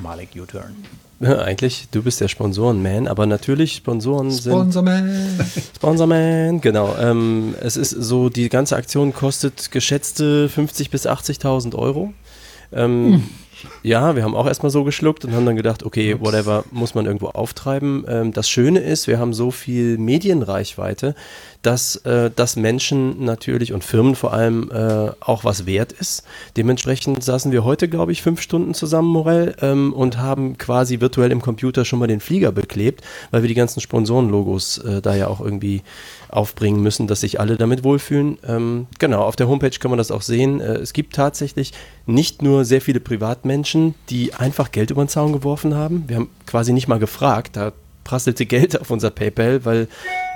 [0.00, 0.74] Malik U-Turn.
[1.22, 5.38] Eigentlich, du bist der Sponsoren-Man, aber natürlich, Sponsoren sind Sponsorman.
[5.76, 6.96] Sponsorman, genau.
[6.98, 12.12] Ähm, es ist so, die ganze Aktion kostet geschätzte 50.000 bis 80.000 Euro.
[12.72, 13.24] Ähm,
[13.82, 17.06] Ja, wir haben auch erstmal so geschluckt und haben dann gedacht, okay, whatever, muss man
[17.06, 18.04] irgendwo auftreiben.
[18.08, 21.14] Ähm, das Schöne ist, wir haben so viel Medienreichweite,
[21.62, 26.24] dass äh, das Menschen natürlich und Firmen vor allem äh, auch was wert ist.
[26.56, 31.30] Dementsprechend saßen wir heute, glaube ich, fünf Stunden zusammen, Morell, ähm, und haben quasi virtuell
[31.30, 35.28] im Computer schon mal den Flieger beklebt, weil wir die ganzen Sponsorenlogos äh, da ja
[35.28, 35.82] auch irgendwie
[36.28, 38.38] aufbringen müssen, dass sich alle damit wohlfühlen.
[38.46, 40.60] Ähm, genau, auf der Homepage kann man das auch sehen.
[40.60, 41.72] Äh, es gibt tatsächlich
[42.06, 46.04] nicht nur sehr viele Privatmenschen, die einfach Geld über den Zaun geworfen haben.
[46.08, 47.72] Wir haben quasi nicht mal gefragt, da
[48.04, 49.86] prasselte Geld auf unser PayPal, weil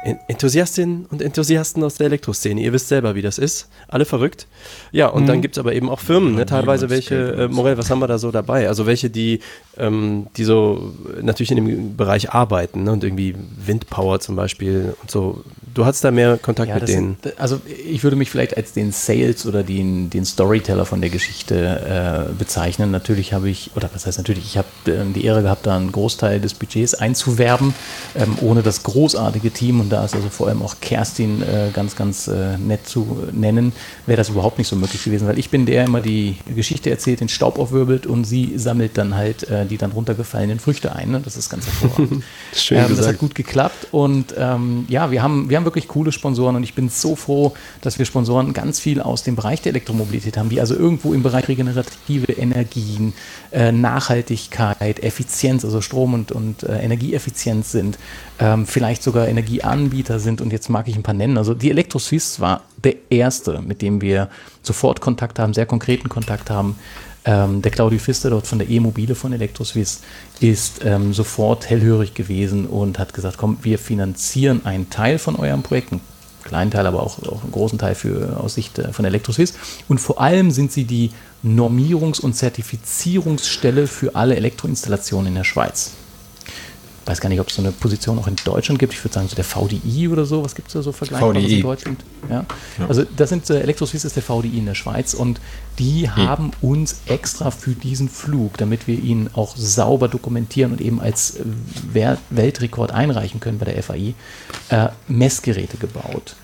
[0.04, 3.68] En- Enthusiastinnen und Enthusiasten aus der Elektroszene, ihr wisst selber, wie das ist.
[3.88, 4.46] Alle verrückt.
[4.92, 6.46] Ja, und dann gibt es aber eben auch Firmen, ne?
[6.46, 8.68] teilweise welche, äh, Morell, was haben wir da so dabei?
[8.68, 9.40] Also welche, die,
[9.78, 12.92] ähm, die so natürlich in dem Bereich arbeiten ne?
[12.92, 15.42] und irgendwie Windpower zum Beispiel und so.
[15.76, 17.18] Du hattest da mehr Kontakt mit das denen.
[17.22, 21.10] Sind, also ich würde mich vielleicht als den Sales oder den, den Storyteller von der
[21.10, 22.90] Geschichte äh, bezeichnen.
[22.90, 25.92] Natürlich habe ich, oder was heißt natürlich, ich habe äh, die Ehre gehabt, da einen
[25.92, 27.74] Großteil des Budgets einzuwerben,
[28.14, 29.80] ähm, ohne das großartige Team.
[29.80, 33.74] Und da ist also vor allem auch Kerstin äh, ganz, ganz äh, nett zu nennen,
[34.06, 37.20] wäre das überhaupt nicht so möglich gewesen, weil ich bin der immer die Geschichte erzählt,
[37.20, 41.10] den Staub aufwirbelt und sie sammelt dann halt äh, die dann runtergefallenen Früchte ein.
[41.10, 41.20] Ne?
[41.22, 42.24] Das ist ganz hervorragend.
[42.54, 46.12] Schön ähm, das hat gut geklappt und ähm, ja, wir haben, wir haben wirklich coole
[46.12, 47.52] Sponsoren und ich bin so froh,
[47.82, 51.22] dass wir Sponsoren ganz viel aus dem Bereich der Elektromobilität haben, die also irgendwo im
[51.22, 53.12] Bereich regenerative Energien,
[53.52, 57.98] äh, Nachhaltigkeit, Effizienz, also Strom- und, und äh, Energieeffizienz sind,
[58.38, 61.36] ähm, vielleicht sogar Energieanbieter sind und jetzt mag ich ein paar nennen.
[61.36, 64.28] Also die ElectroSwiss war der erste, mit dem wir
[64.62, 66.78] sofort Kontakt haben, sehr konkreten Kontakt haben.
[67.26, 70.00] Ähm, der Claudio Pfister dort von der E-Mobile von ElectroSwiss
[70.38, 75.64] ist ähm, sofort hellhörig gewesen und hat gesagt, komm, wir finanzieren einen Teil von eurem
[75.64, 76.00] Projekt, einen
[76.44, 79.54] kleinen Teil, aber auch, auch einen großen Teil für, aus Sicht äh, von ElectroSwiss.
[79.88, 81.10] Und vor allem sind sie die
[81.44, 85.92] Normierungs- und Zertifizierungsstelle für alle Elektroinstallationen in der Schweiz.
[87.06, 88.92] Ich weiß gar nicht, ob es so eine Position auch in Deutschland gibt.
[88.92, 90.44] Ich würde sagen, so der VDI oder so.
[90.44, 92.04] Was gibt es da so Vergleichbares in Deutschland?
[92.28, 92.44] Ja.
[92.88, 95.40] Also das sind äh, Elektroswiss ist der VDI in der Schweiz und
[95.78, 101.00] die haben uns extra für diesen Flug, damit wir ihn auch sauber dokumentieren und eben
[101.00, 101.44] als äh,
[101.92, 104.14] Wer- Weltrekord einreichen können bei der FAI,
[104.70, 106.34] äh, Messgeräte gebaut,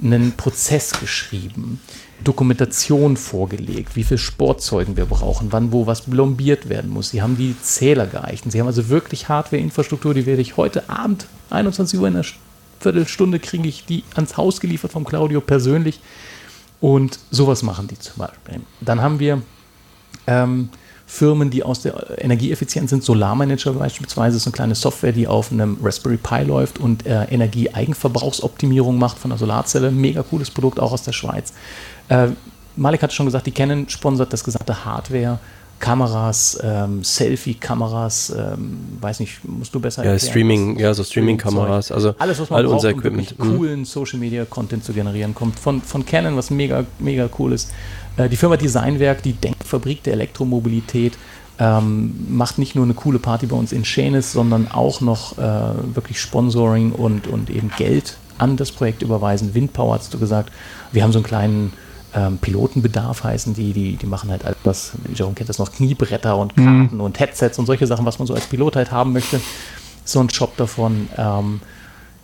[0.00, 1.80] einen Prozess geschrieben,
[2.22, 7.10] Dokumentation vorgelegt, wie viel Sportzeugen wir brauchen, wann wo was blombiert werden muss.
[7.10, 8.44] Sie haben die Zähler geeicht.
[8.50, 12.24] Sie haben also wirklich Hardware-Infrastruktur, die werde ich heute Abend, 21 Uhr in einer
[12.80, 16.00] Viertelstunde, kriege ich die ans Haus geliefert vom Claudio persönlich.
[16.80, 18.60] Und sowas machen die zum Beispiel.
[18.80, 19.42] Dann haben wir
[20.26, 20.68] ähm,
[21.12, 23.04] Firmen, die aus der Energieeffizienz sind.
[23.04, 28.98] Solarmanager beispielsweise ist eine kleine Software, die auf einem Raspberry Pi läuft und äh, Energieeigenverbrauchsoptimierung
[28.98, 29.90] macht von der Solarzelle.
[29.90, 31.52] Mega cooles Produkt, auch aus der Schweiz.
[32.08, 32.28] Äh,
[32.76, 35.38] Malik hat schon gesagt, die Canon sponsert das gesamte Hardware
[35.78, 41.02] Kameras, ähm, Selfie-Kameras, ähm, weiß nicht, musst du besser Ja, erklären, Streaming, was- ja, so
[41.02, 43.36] Streaming-Kameras, also alles, was man all braucht, unser um Equipment.
[43.38, 43.56] Mhm.
[43.56, 47.72] coolen Social-Media-Content zu generieren, kommt von, von Canon, was mega, mega cool ist.
[48.16, 51.14] Äh, die Firma Designwerk, die Denkfabrik der Elektromobilität,
[51.58, 55.40] ähm, macht nicht nur eine coole Party bei uns in Schenes, sondern auch noch äh,
[55.96, 59.52] wirklich Sponsoring und, und eben Geld an das Projekt überweisen.
[59.52, 60.52] Windpower hast du gesagt.
[60.92, 61.72] Wir haben so einen kleinen
[62.14, 66.54] ähm, Pilotenbedarf heißen die, die, die machen halt etwas, Jerome kennt das noch, Kniebretter und
[66.54, 69.40] Karten und Headsets und solche Sachen, was man so als Pilot halt haben möchte.
[70.04, 71.08] So ein Shop davon.
[71.16, 71.60] Ähm,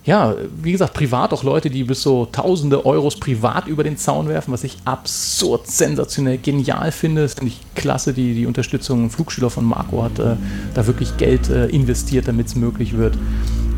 [0.04, 4.28] ja, wie gesagt, privat auch Leute, die bis so tausende Euros privat über den Zaun
[4.28, 7.22] werfen, was ich absurd sensationell genial finde.
[7.22, 9.04] Das finde ich klasse, die, die Unterstützung.
[9.04, 10.36] Ein Flugschüler von Marco hat äh,
[10.72, 13.18] da wirklich Geld äh, investiert, damit es möglich wird.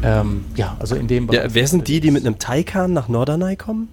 [0.02, 3.56] Ähm, ja, also in dem Ja, wer sind die, die mit einem Taycan nach Norderney
[3.56, 3.88] kommen?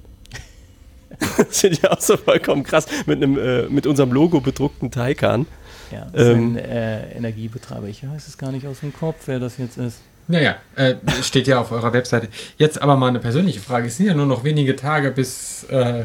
[1.37, 2.85] das finde ich auch so vollkommen krass.
[3.05, 5.45] Mit, einem, äh, mit unserem Logo bedruckten Taycan.
[5.91, 7.87] Ja, Ähm, ein äh, Energiebetreiber.
[7.87, 9.99] Ich weiß es gar nicht aus dem Kopf, wer das jetzt ist.
[10.27, 12.27] Naja, äh, steht ja auf eurer Webseite.
[12.57, 13.87] Jetzt aber mal eine persönliche Frage.
[13.87, 16.03] Es sind ja nur noch wenige Tage, bis äh,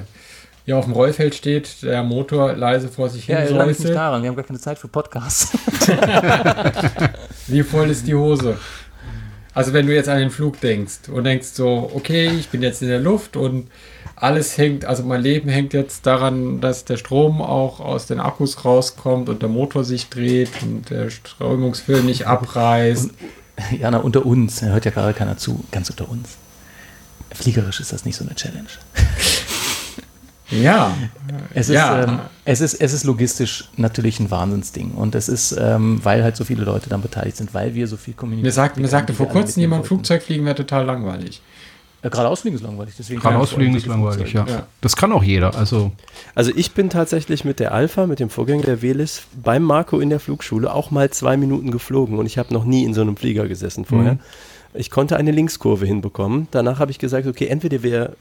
[0.65, 3.97] ihr auf dem Rollfeld steht, der Motor leise vor sich hin Ja, lag nicht säuselt.
[3.97, 4.23] daran.
[4.23, 5.51] Wir haben gar keine Zeit für Podcasts.
[7.49, 8.57] Wie voll ist die Hose?
[9.55, 12.81] Also wenn du jetzt an den Flug denkst und denkst so, okay, ich bin jetzt
[12.81, 13.69] in der Luft und
[14.23, 18.65] alles hängt, also mein Leben hängt jetzt daran, dass der Strom auch aus den Akkus
[18.65, 23.11] rauskommt und der Motor sich dreht und der Strömungsfilm nicht abreißt.
[23.79, 26.37] Jana, unter uns, hört ja gerade keiner zu, ganz unter uns.
[27.33, 28.69] Fliegerisch ist das nicht so eine Challenge.
[30.51, 30.95] Ja,
[31.55, 32.05] Es ist, Ja.
[32.05, 34.91] ähm, es ist, es ist logistisch natürlich ein Wahnsinnsding.
[34.91, 37.97] Und es ist, ähm, weil halt so viele Leute dann beteiligt sind, weil wir so
[37.97, 38.45] viel kommunizieren.
[38.45, 39.89] mir, sagt, mir sagte vor kurzem jemand, wollten.
[39.89, 41.41] Flugzeug fliegen wäre total langweilig.
[42.03, 42.95] Äh, Geradeaus fliegen ist langweilig.
[42.99, 44.45] Deswegen Geradeaus Ja, fliegen ist langweilig, ja.
[44.47, 44.67] Ja.
[44.81, 45.55] Das kann auch jeder.
[45.55, 45.93] Also
[46.35, 50.11] Also ich bin tatsächlich mit der Alpha, mit dem Vorgänger der Velis, beim Marco in
[50.11, 53.17] der Flugschule auch mal zwei Minuten geflogen und ich habe noch nie in so einem
[53.17, 54.19] Flieger gesessen vorher.
[54.75, 56.49] Ich konnte eine Linkskurve hinbekommen.
[56.51, 58.17] Danach habe ich gesagt, okay, entweder wir,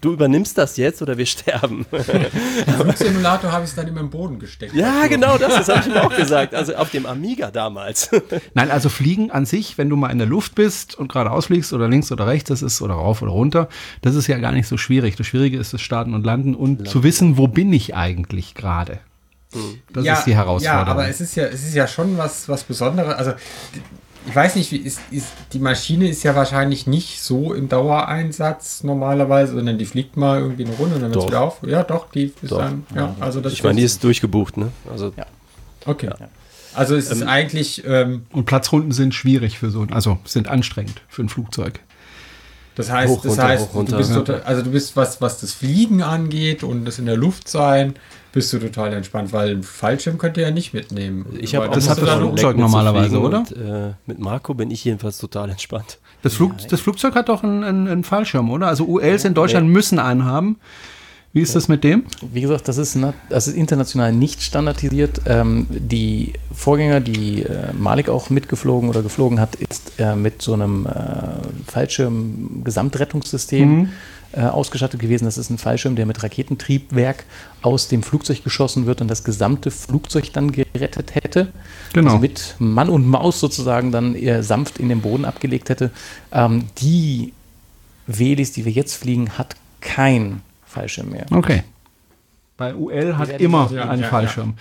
[0.00, 1.84] du übernimmst das jetzt oder wir sterben.
[1.92, 4.74] Im Flugsimulator habe ich es dann immer im Boden gesteckt.
[4.74, 6.54] ja, genau das, das habe ich ihm auch gesagt.
[6.54, 8.10] Also auf dem Amiga damals.
[8.54, 11.72] Nein, also Fliegen an sich, wenn du mal in der Luft bist und geradeaus fliegst
[11.72, 13.68] oder links oder rechts, das ist oder rauf oder runter,
[14.00, 15.16] das ist ja gar nicht so schwierig.
[15.16, 19.00] Das Schwierige ist das Starten und Landen und zu wissen, wo bin ich eigentlich gerade.
[19.92, 20.86] Das ist die Herausforderung.
[20.86, 23.14] Ja, aber es ist ja, es ist ja schon was, was Besonderes.
[23.14, 23.32] Also,
[24.26, 28.82] ich weiß nicht, wie ist, ist, die Maschine ist ja wahrscheinlich nicht so im Dauereinsatz
[28.84, 31.28] normalerweise, sondern die fliegt mal irgendwie eine Runde und dann wird Doch.
[31.28, 31.58] wieder auf.
[31.66, 32.58] Ja, doch, die ist Doch.
[32.58, 34.70] dann, ja, also das Ich meine, die ist durchgebucht, ne?
[34.90, 35.26] Also Ja.
[35.86, 36.10] okay.
[36.74, 41.02] Also es ist eigentlich, ähm, und Platzrunden sind schwierig für so ein, also sind anstrengend
[41.08, 41.80] für ein Flugzeug.
[42.76, 43.92] das heißt, Hoch, das runter, heißt, hoch, runter.
[43.92, 44.16] du bist Ja.
[44.16, 47.94] total, also du bist was, was das Fliegen angeht und das in der Luft sein,
[48.32, 51.26] bist du total entspannt, weil ein Fallschirm könnt ihr ja nicht mitnehmen.
[51.38, 53.40] ich habe das hat das Flugzeug mit normalerweise, oder?
[53.40, 55.98] Und, äh, mit Marco bin ich jedenfalls total entspannt.
[56.22, 58.68] Das, Flug, das Flugzeug hat doch einen, einen, einen Fallschirm, oder?
[58.68, 60.56] Also ULs in Deutschland müssen einen haben.
[61.32, 62.02] Wie ist das mit dem?
[62.32, 65.20] Wie gesagt, das ist, das ist international nicht standardisiert.
[65.26, 70.54] Ähm, die Vorgänger, die äh, Malik auch mitgeflogen oder geflogen hat, ist äh, mit so
[70.54, 73.90] einem äh, Fallschirm-Gesamtrettungssystem
[74.32, 75.24] äh, ausgestattet gewesen.
[75.24, 77.24] Das ist ein Fallschirm, der mit Raketentriebwerk
[77.62, 81.48] aus dem Flugzeug geschossen wird und das gesamte Flugzeug dann gerettet hätte.
[81.92, 82.10] Genau.
[82.10, 85.90] Also mit Mann und Maus sozusagen dann eher sanft in den Boden abgelegt hätte.
[86.32, 87.32] Ähm, die
[88.06, 91.26] Velis, die wir jetzt fliegen, hat kein Fallschirm mehr.
[91.30, 91.62] Okay.
[92.60, 94.52] Bei UL hat immer einen ja, Fallschirm.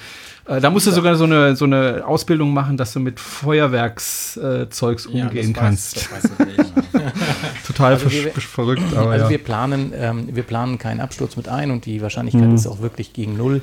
[0.48, 5.10] Äh, da musst du sogar so eine, so eine Ausbildung machen, dass du mit Feuerwerkszeugs
[5.12, 5.96] Ja, umgehen das kannst.
[6.14, 6.74] Weiß, das weiß ich nicht.
[7.68, 9.30] Total Also wir- verrückt, aber Also ja.
[9.32, 12.56] wir planen, ähm, wir planen keinen Absturz mit ein und die Wahrscheinlichkeit Mhm.
[12.56, 13.60] ist auch wirklich gegen null.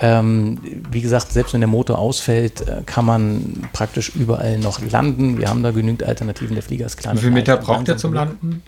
[0.00, 0.58] Ähm,
[0.90, 5.36] wie gesagt, selbst wenn der Motor ausfällt, äh, kann man praktisch überall noch landen.
[5.38, 6.54] Wir haben da genügend Alternativen.
[6.54, 7.16] Der Flieger ist klein.
[7.16, 8.14] Wie viel Meter braucht ihr langsam zum.
[8.14, 8.62] Landen?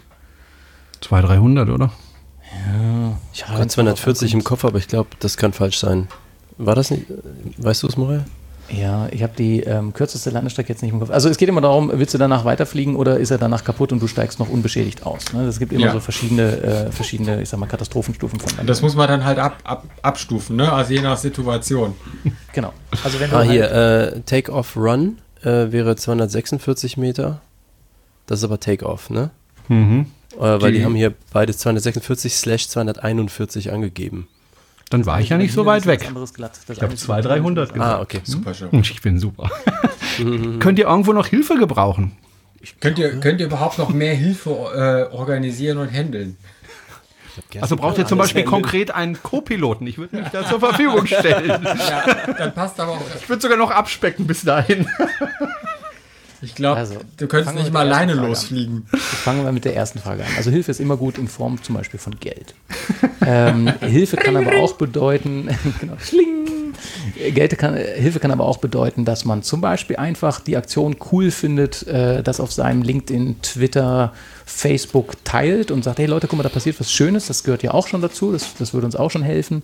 [1.01, 1.91] 200, 300, oder?
[3.33, 6.09] Ich habe gerade 240 im Kopf, aber ich glaube, das kann falsch sein.
[6.59, 7.05] War das nicht?
[7.59, 8.25] Weißt du es, Morel?
[8.69, 11.11] Ja, ich habe die ähm, kürzeste Landestrecke jetzt nicht im Kopf.
[11.11, 14.03] Also es geht immer darum, willst du danach weiterfliegen oder ist er danach kaputt und
[14.03, 15.33] du steigst noch unbeschädigt aus?
[15.33, 15.45] Ne?
[15.45, 15.93] Es gibt immer Ja.
[15.93, 19.39] so verschiedene, äh, verschiedene, ich sag mal, Katastrophenstufen von Und das muss man dann halt
[19.39, 20.73] ab, ab, abstufen, ne?
[20.73, 21.95] Also je nach Situation.
[22.53, 22.73] Genau.
[23.05, 27.41] Also wenn du Ah, halt- hier, äh, Take-Off Run äh, wäre 246 Meter.
[28.27, 29.31] Das ist aber Take-Off, ne?
[29.69, 30.07] Mhm.
[30.37, 34.29] Äh, weil die, Die- haben hier beide 246 slash 241 angegeben.
[34.91, 36.03] Dann war ich ja nicht so weit weg.
[36.03, 36.21] Ich habe
[36.85, 37.91] eine ist 200, 300 gesagt.
[37.91, 38.21] Ah, okay.
[38.23, 38.69] Super schon.
[38.69, 39.51] Und ich bin super.
[40.61, 42.13] Könnt ihr irgendwo noch Hilfe gebrauchen?
[42.81, 44.51] Könnt ihr, könnt ihr überhaupt noch mehr Hilfe
[45.11, 46.37] äh, organisieren und handeln?
[47.61, 49.87] Also braucht ihr zum Beispiel konkret einen Co-Piloten.
[49.87, 51.49] Ich würde mich da zur Verfügung stellen.
[51.49, 53.01] Ja, dann passt aber auch.
[53.21, 54.87] Ich würde sogar noch abspecken bis dahin.
[56.43, 58.29] Ich glaube, Also, du könntest nicht mal alleine Frage an.
[58.29, 58.87] losfliegen.
[58.93, 60.31] Fangen wir mit der ersten Frage an.
[60.37, 62.55] Also Hilfe ist immer gut in Form zum Beispiel von Geld.
[63.25, 65.49] ähm, Hilfe kann aber auch bedeuten,
[65.81, 65.95] genau.
[67.35, 71.31] Geld kann, Hilfe kann aber auch bedeuten, dass man zum Beispiel einfach die Aktion cool
[71.31, 74.13] findet, äh, das auf seinem LinkedIn, Twitter,
[74.45, 77.73] Facebook teilt und sagt, hey Leute, guck mal, da passiert was Schönes, das gehört ja
[77.73, 79.63] auch schon dazu, das, das würde uns auch schon helfen.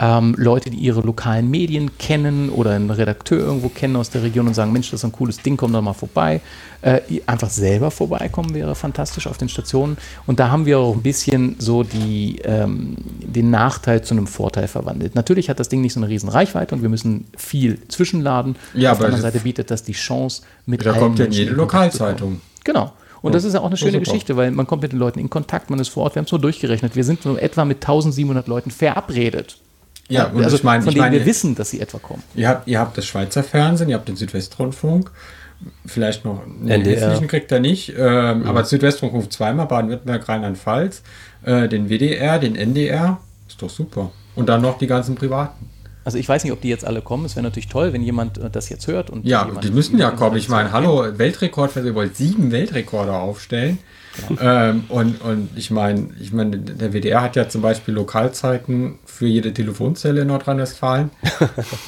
[0.00, 4.46] Ähm, Leute, die ihre lokalen Medien kennen oder einen Redakteur irgendwo kennen aus der Region
[4.46, 6.40] und sagen, Mensch, das ist ein cooles Ding, komm doch mal vorbei.
[6.82, 9.96] Äh, einfach selber vorbeikommen wäre fantastisch auf den Stationen.
[10.26, 14.68] Und da haben wir auch ein bisschen so die, ähm, den Nachteil zu einem Vorteil
[14.68, 15.16] verwandelt.
[15.16, 18.54] Natürlich hat das Ding nicht so eine riesen Reichweite und wir müssen viel zwischenladen.
[18.74, 21.52] Ja, auf der aber anderen Seite bietet das die Chance, mit Da kommt ja jede.
[21.52, 22.40] Lokalzeitung.
[22.62, 22.92] Genau.
[23.20, 24.04] Und das ist ja auch eine schöne super.
[24.04, 26.14] Geschichte, weil man kommt mit den Leuten in Kontakt, man ist vor Ort.
[26.14, 26.94] Wir haben es nur durchgerechnet.
[26.94, 29.58] Wir sind so etwa mit 1700 Leuten verabredet.
[30.08, 32.22] Ja, und also ich meine, von ich denen meine, wir wissen, dass sie etwa kommen.
[32.34, 35.10] Ihr habt, ihr habt das Schweizer Fernsehen, ihr habt den Südwestrundfunk,
[35.84, 36.96] vielleicht noch einen NDR.
[36.96, 41.02] öffentlichen kriegt er nicht, ähm, aber Südwestrundfunk zweimal, Baden-Württemberg, Rheinland-Pfalz,
[41.44, 44.10] äh, den WDR, den NDR, ist doch super.
[44.34, 45.68] Und dann noch die ganzen privaten.
[46.04, 47.26] Also ich weiß nicht, ob die jetzt alle kommen.
[47.26, 49.10] Es wäre natürlich toll, wenn jemand äh, das jetzt hört.
[49.10, 50.36] Und Ja, die müssen ja kommen.
[50.36, 53.78] Ich meine, hallo, Weltrekord, ihr wollt sieben Weltrekorde aufstellen.
[54.40, 59.26] Ähm, und, und ich meine, ich meine, der WDR hat ja zum Beispiel Lokalzeiten für
[59.26, 61.10] jede Telefonzelle in Nordrhein-Westfalen.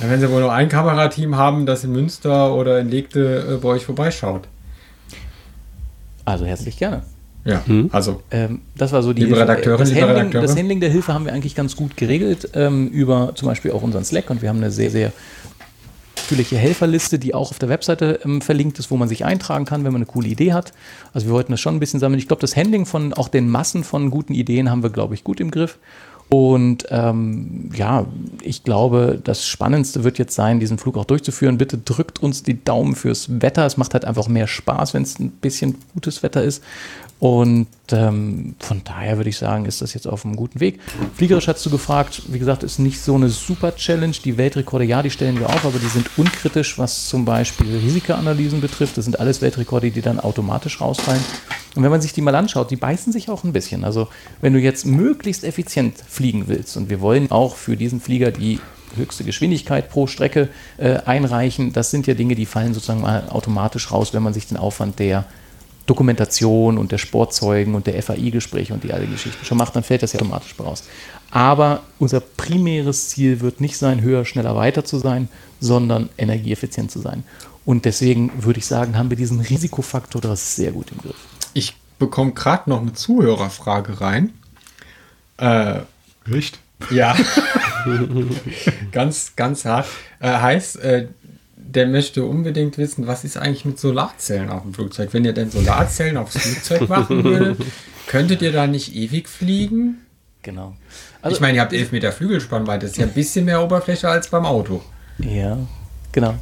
[0.01, 3.57] Dann werden sie wohl nur ein Kamerateam haben, das in Münster oder in Legte äh,
[3.57, 4.43] bei euch vorbeischaut.
[6.25, 7.03] Also herzlich gerne.
[7.45, 9.49] Ja, also Ähm, das war so die Liebe Hilfe.
[9.51, 10.43] Redakteurin, das, liebe Handling, Redakteure.
[10.43, 13.83] das Handling der Hilfe haben wir eigentlich ganz gut geregelt ähm, über zum Beispiel auch
[13.83, 15.11] unseren Slack und wir haben eine sehr, sehr
[16.31, 19.83] ausführliche Helferliste, die auch auf der Webseite ähm, verlinkt ist, wo man sich eintragen kann,
[19.83, 20.73] wenn man eine coole Idee hat.
[21.13, 22.21] Also wir wollten das schon ein bisschen sammeln.
[22.21, 25.25] Ich glaube, das Handling von auch den Massen von guten Ideen haben wir, glaube ich,
[25.25, 25.79] gut im Griff.
[26.31, 28.07] Und ähm, ja,
[28.41, 31.59] ich glaube, das Spannendste wird jetzt sein, diesen Flug auch durchzuführen.
[31.59, 33.67] Bitte drückt uns die Daumen fürs Wetter.
[33.67, 36.63] Es macht halt einfach mehr Spaß, wenn es ein bisschen gutes Wetter ist.
[37.21, 40.81] Und ähm, von daher würde ich sagen, ist das jetzt auf einem guten Weg.
[41.17, 44.15] Fliegerisch hast du gefragt, wie gesagt, ist nicht so eine super Challenge.
[44.25, 48.63] Die Weltrekorde, ja, die stellen wir auf, aber die sind unkritisch, was zum Beispiel Risikoanalysen
[48.63, 48.97] betrifft.
[48.97, 51.23] Das sind alles Weltrekorde, die dann automatisch rausfallen.
[51.77, 53.85] Und wenn man sich die mal anschaut, die beißen sich auch ein bisschen.
[53.85, 54.09] Also
[54.41, 58.61] wenn du jetzt möglichst effizient fliegen willst und wir wollen auch für diesen Flieger die
[58.95, 63.91] höchste Geschwindigkeit pro Strecke äh, einreichen, das sind ja Dinge, die fallen sozusagen mal automatisch
[63.91, 65.25] raus, wenn man sich den Aufwand der
[65.87, 70.03] Dokumentation und der Sportzeugen und der FAI-Gespräche und die alle Geschichten schon macht, dann fällt
[70.03, 70.85] das ja automatisch raus.
[71.31, 76.99] Aber unser primäres Ziel wird nicht sein, höher, schneller, weiter zu sein, sondern energieeffizient zu
[76.99, 77.25] sein.
[77.65, 81.17] Und deswegen würde ich sagen, haben wir diesen Risikofaktor das sehr gut im Griff.
[81.55, 84.33] ich bekomme gerade noch eine Zuhörerfrage rein.
[85.39, 85.81] Äh,
[86.33, 86.59] Echt?
[86.91, 87.15] ja,
[88.93, 89.87] ganz, ganz hart.
[90.21, 91.09] Äh, heißt, äh,
[91.57, 95.11] der möchte unbedingt wissen, was ist eigentlich mit Solarzellen auf dem Flugzeug?
[95.13, 97.59] Wenn ihr denn Solarzellen aufs Flugzeug machen würdet,
[98.07, 99.99] könntet ihr da nicht ewig fliegen?
[100.43, 100.75] Genau.
[101.23, 104.09] Also, ich meine, ihr habt 11 Meter Flügelspannweite, das ist ja ein bisschen mehr Oberfläche
[104.09, 104.83] als beim Auto.
[105.19, 105.59] Ja,
[106.13, 106.35] genau.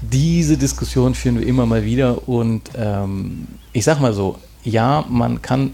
[0.00, 5.42] Diese Diskussion führen wir immer mal wieder und ähm, ich sag mal so, ja, man
[5.42, 5.72] kann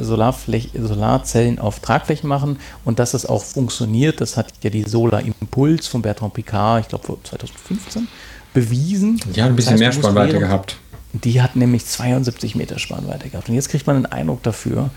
[0.00, 5.86] Solarzellen auf Tragflächen machen und dass das auch funktioniert, das hat ja die Solar Impuls
[5.86, 8.08] von Bertrand Picard, ich glaube 2015,
[8.52, 9.20] bewiesen.
[9.34, 10.76] Die haben ein bisschen Das heißt, mehr Spannweite gehabt.
[11.12, 13.48] Die hat nämlich 72 Meter Spannweite gehabt.
[13.48, 14.90] Und jetzt kriegt man einen Eindruck dafür,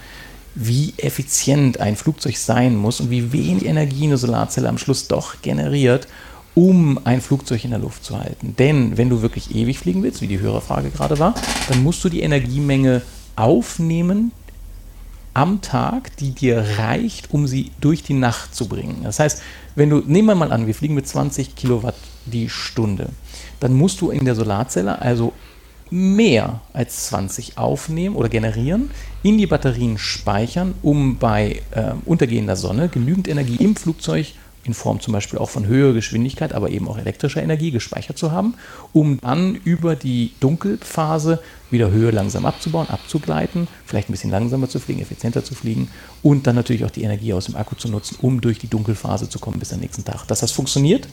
[0.55, 5.41] wie effizient ein Flugzeug sein muss und wie wenig Energie eine Solarzelle am Schluss doch
[5.41, 6.07] generiert,
[6.55, 8.55] um ein Flugzeug in der Luft zu halten.
[8.57, 11.35] Denn wenn du wirklich ewig fliegen willst, wie die Hörerfrage gerade war,
[11.69, 13.01] dann musst du die Energiemenge
[13.39, 14.31] aufnehmen
[15.33, 19.01] am Tag, die dir reicht, um sie durch die Nacht zu bringen.
[19.03, 19.41] Das heißt,
[19.75, 23.09] wenn du, nehmen wir mal an, wir fliegen mit 20 Kilowatt die Stunde,
[23.59, 25.33] dann musst du in der Solarzelle also
[25.89, 28.91] mehr als 20 aufnehmen oder generieren,
[29.23, 34.33] in die Batterien speichern, um bei äh, untergehender Sonne genügend Energie im Flugzeug
[34.63, 38.31] in Form zum Beispiel auch von höherer Geschwindigkeit, aber eben auch elektrischer Energie gespeichert zu
[38.31, 38.55] haben,
[38.93, 41.39] um dann über die Dunkelphase
[41.71, 45.89] wieder Höhe langsam abzubauen, abzugleiten, vielleicht ein bisschen langsamer zu fliegen, effizienter zu fliegen
[46.21, 49.29] und dann natürlich auch die Energie aus dem Akku zu nutzen, um durch die Dunkelphase
[49.29, 50.27] zu kommen bis am nächsten Tag.
[50.27, 51.07] Dass das funktioniert,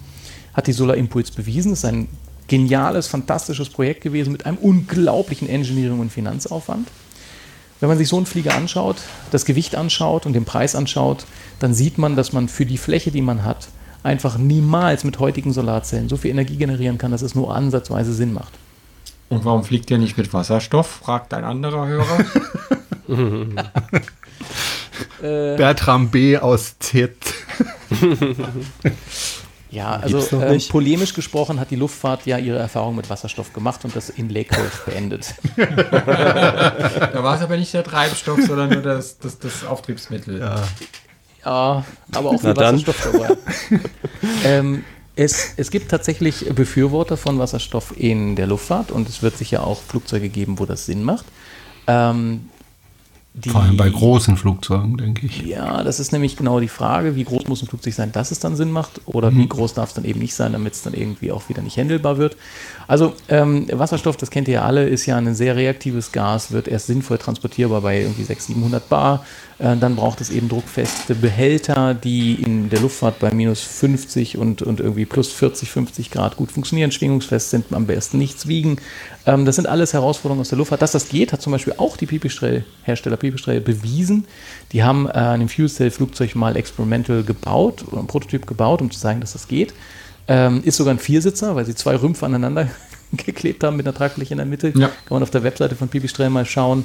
[0.55, 1.71] hat die Solar Impulse bewiesen.
[1.71, 2.09] Das ist ein
[2.49, 6.89] geniales, fantastisches Projekt gewesen mit einem unglaublichen Engineering- und Finanzaufwand.
[7.81, 8.97] Wenn man sich so einen Flieger anschaut,
[9.31, 11.27] das Gewicht anschaut und den Preis anschaut,
[11.59, 13.69] dann sieht man, dass man für die Fläche, die man hat,
[14.03, 18.33] einfach niemals mit heutigen Solarzellen so viel Energie generieren kann, dass es nur ansatzweise Sinn
[18.33, 18.53] macht.
[19.29, 20.87] Und warum fliegt ihr nicht mit Wasserstoff?
[20.87, 22.25] fragt ein anderer Hörer.
[25.23, 26.39] Äh, Bertram B.
[26.39, 27.15] aus Z.
[29.71, 33.97] ja, also ähm, polemisch gesprochen hat die Luftfahrt ja ihre Erfahrung mit Wasserstoff gemacht und
[33.97, 35.35] das in Lake Worth beendet.
[35.57, 40.41] Da war es aber nicht der Treibstoff, sondern nur das, das, das Auftriebsmittel.
[41.47, 42.57] Ja, aber auch viel.
[42.57, 43.37] Wasserstoff dabei.
[44.45, 49.67] ähm, es, es gibt tatsächlich Befürworter von Wasserstoff in der Luftfahrt und es wird sicher
[49.67, 51.25] auch Flugzeuge geben, wo das Sinn macht.
[51.87, 52.51] Ähm,
[53.45, 55.43] die- Vor allem bei großen Flugzeugen, denke ich.
[55.43, 58.39] Ja, das ist nämlich genau die Frage, wie groß muss ein Flugzeug sein, dass es
[58.39, 60.95] dann Sinn macht oder wie groß darf es dann eben nicht sein, damit es dann
[60.95, 62.37] irgendwie auch wieder nicht handelbar wird.
[62.89, 66.67] Also ähm, Wasserstoff, das kennt ihr ja alle, ist ja ein sehr reaktives Gas, wird
[66.67, 69.25] erst sinnvoll transportierbar bei irgendwie 600, 700 Bar.
[69.59, 74.61] Äh, dann braucht es eben druckfeste Behälter, die in der Luftfahrt bei minus 50 und,
[74.61, 78.77] und irgendwie plus 40, 50 Grad gut funktionieren, schwingungsfest sind, am besten nichts wiegen.
[79.25, 80.83] Ähm, das sind alles Herausforderungen aus der Luftfahrt.
[80.83, 84.27] Dass das geht, hat zum Beispiel auch die Pipistrel-Hersteller Pipistrel bewiesen.
[84.73, 88.91] Die haben äh, ein Fuel Cell Flugzeug mal experimental gebaut, oder einen Prototyp gebaut, um
[88.91, 89.73] zu zeigen, dass das geht.
[90.29, 92.69] Ähm, ist sogar ein Viersitzer, weil sie zwei Rümpfe aneinander
[93.13, 94.73] geklebt haben mit einer Tragfläche in der Mitte.
[94.77, 94.89] Ja.
[94.89, 96.85] Kann man auf der Webseite von Pipistrel mal schauen.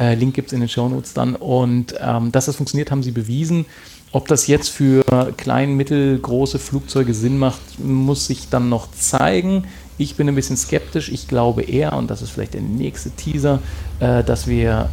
[0.00, 1.36] Äh, Link gibt es in den Shownotes dann.
[1.36, 3.66] Und ähm, dass das funktioniert, haben sie bewiesen.
[4.12, 5.04] Ob das jetzt für
[5.36, 9.64] klein, mittelgroße Flugzeuge Sinn macht, muss sich dann noch zeigen.
[9.98, 11.10] Ich bin ein bisschen skeptisch.
[11.10, 13.60] Ich glaube eher, und das ist vielleicht der nächste Teaser,
[14.00, 14.88] äh, dass wir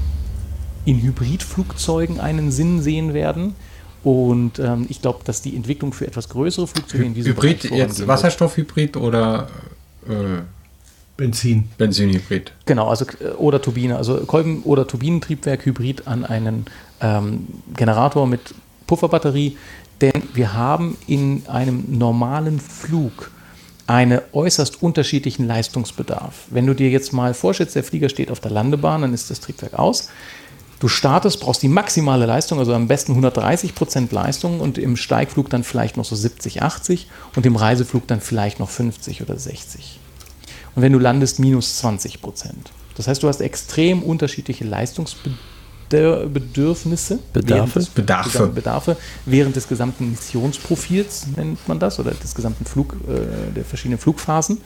[0.85, 3.55] in Hybridflugzeugen einen Sinn sehen werden.
[4.03, 7.77] Und ähm, ich glaube, dass die Entwicklung für etwas größere Flugzeuge in diesem Hybrid, Bereich
[7.77, 8.07] jetzt.
[8.07, 9.47] Wasserstoffhybrid oder
[10.07, 10.41] äh,
[11.17, 11.67] Benzin.
[11.79, 12.53] Benzinhybrid?
[12.65, 16.65] Genau, also äh, oder Turbine, also Kolben- oder Turbinentriebwerk Hybrid an einen
[17.01, 18.53] ähm, Generator mit
[18.85, 19.57] Pufferbatterie,
[19.99, 23.31] denn wir haben in einem normalen Flug
[23.87, 26.45] einen äußerst unterschiedlichen Leistungsbedarf.
[26.49, 29.39] Wenn du dir jetzt mal vorstellst, der Flieger steht auf der Landebahn, dann ist das
[29.39, 30.09] Triebwerk aus.
[30.79, 35.49] Du startest, brauchst die maximale Leistung, also am besten 130 Prozent Leistung und im Steigflug
[35.49, 39.99] dann vielleicht noch so 70, 80 und im Reiseflug dann vielleicht noch 50 oder 60
[40.77, 42.71] und wenn du landest, minus 20 Prozent.
[42.95, 47.19] Das heißt, du hast extrem unterschiedliche Leistungsbedürfnisse.
[47.33, 47.55] Bedarfe?
[47.55, 48.29] während des- Bedarfe.
[48.29, 53.65] gesamten Bedarfe während des gesamten Missionsprofils, nennt man das, oder des gesamten Flug, äh, der
[53.65, 54.59] verschiedenen Flugphasen.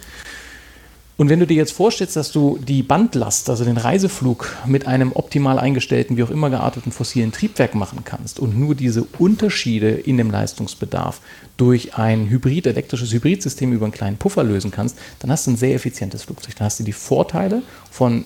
[1.17, 5.11] Und wenn du dir jetzt vorstellst, dass du die Bandlast, also den Reiseflug, mit einem
[5.13, 10.17] optimal eingestellten, wie auch immer gearteten fossilen Triebwerk machen kannst und nur diese Unterschiede in
[10.17, 11.21] dem Leistungsbedarf
[11.57, 15.57] durch ein Hybrid, elektrisches Hybridsystem über einen kleinen Puffer lösen kannst, dann hast du ein
[15.57, 16.55] sehr effizientes Flugzeug.
[16.55, 18.25] Dann hast du die Vorteile von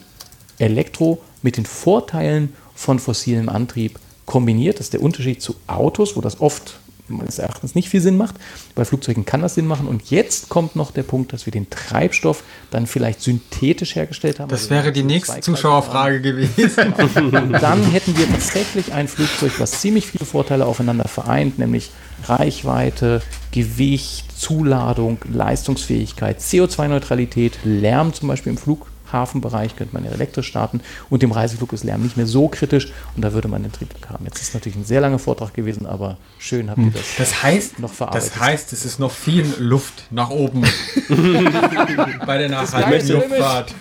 [0.57, 4.79] Elektro mit den Vorteilen von fossilem Antrieb kombiniert.
[4.79, 8.35] Das ist der Unterschied zu Autos, wo das oft meines Erachtens nicht viel Sinn macht.
[8.75, 9.87] Bei Flugzeugen kann das Sinn machen.
[9.87, 14.49] Und jetzt kommt noch der Punkt, dass wir den Treibstoff dann vielleicht synthetisch hergestellt haben.
[14.49, 16.93] Das Also wäre die CO2 nächste Zuschauerfrage gewesen.
[16.93, 21.91] Und dann hätten wir tatsächlich ein Flugzeug, was ziemlich viele Vorteile aufeinander vereint, nämlich
[22.27, 28.57] Reichweite, Gewicht, Zuladung, Leistungsfähigkeit, CO2-Neutralität, Lärm zum Beispiel im
[29.15, 32.91] Flughafenbereich könnte man ja elektrisch starten und im Reiseflug ist Lärm nicht mehr so kritisch
[33.15, 34.25] und da würde man den Triebwerk haben.
[34.25, 37.03] Jetzt ist natürlich ein sehr langer Vortrag gewesen, aber schön habt ihr das.
[37.17, 38.31] Das heißt, Noch verarbeitet.
[38.31, 40.63] das heißt, es ist noch viel Luft nach oben
[42.25, 43.73] bei der nachhaltigen Luftfahrt.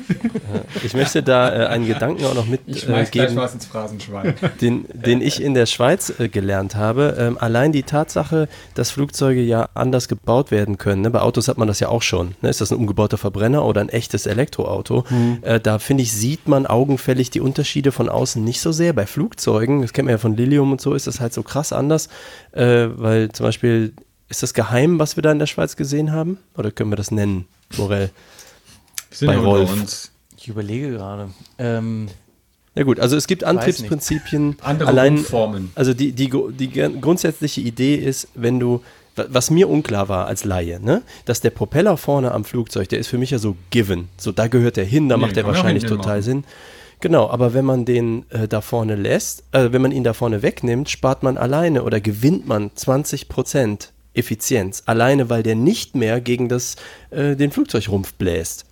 [0.84, 3.04] Ich möchte da äh, einen Gedanken auch noch mitgeben.
[3.10, 4.34] gleich was ins Phrasenschwein.
[4.60, 7.16] den, den ich in der Schweiz äh, gelernt habe.
[7.18, 11.02] Ähm, allein die Tatsache, dass Flugzeuge ja anders gebaut werden können.
[11.02, 11.10] Ne?
[11.10, 12.34] Bei Autos hat man das ja auch schon.
[12.40, 12.50] Ne?
[12.50, 15.04] Ist das ein umgebauter Verbrenner oder ein echtes Elektroauto?
[15.42, 18.92] Äh, da finde ich, sieht man augenfällig die Unterschiede von außen nicht so sehr.
[18.92, 21.72] Bei Flugzeugen, das kennt man ja von Lilium und so, ist das halt so krass
[21.72, 22.08] anders.
[22.52, 23.92] Äh, weil zum Beispiel,
[24.28, 26.38] ist das geheim, was wir da in der Schweiz gesehen haben?
[26.56, 27.46] Oder können wir das nennen,
[27.76, 28.10] Morell?
[29.10, 29.70] Sind Bei Rolf.
[29.72, 30.10] uns.
[30.36, 31.28] Ich überlege gerade.
[31.58, 32.08] Ähm,
[32.74, 33.44] Ja gut, also es gibt.
[33.44, 34.56] Antriebsprinzipien.
[34.60, 35.70] Andere allein, Formen.
[35.74, 38.82] Also die, die, die gr- grundsätzliche Idee ist, wenn du,
[39.16, 43.08] was mir unklar war als Laie, ne, dass der Propeller vorne am Flugzeug, der ist
[43.08, 44.08] für mich ja so given.
[44.16, 46.22] So, da gehört der hin, da Nee, macht der wahrscheinlich total machen.
[46.22, 46.44] Sinn.
[47.00, 50.42] Genau, aber wenn man den äh, da vorne lässt, äh, wenn man ihn da vorne
[50.42, 54.84] wegnimmt, spart man alleine oder gewinnt man 20% Effizienz.
[54.86, 56.76] Alleine, weil der nicht mehr gegen das,
[57.10, 58.64] äh, den Flugzeugrumpf bläst.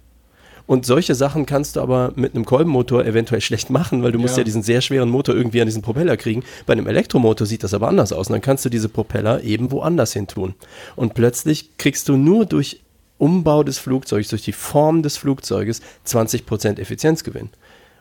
[0.67, 4.37] Und solche Sachen kannst du aber mit einem Kolbenmotor eventuell schlecht machen, weil du musst
[4.37, 4.41] Ja.
[4.41, 6.45] ja diesen sehr schweren Motor irgendwie an diesen Propeller kriegen.
[6.67, 8.29] Bei einem Elektromotor sieht das aber anders aus.
[8.29, 10.55] Und dann kannst du diese Propeller eben woanders hin tun.
[10.97, 12.81] Und plötzlich kriegst du nur durch
[13.19, 17.51] Umbau des Flugzeugs, durch die Form des Flugzeuges 20% Effizienzgewinn.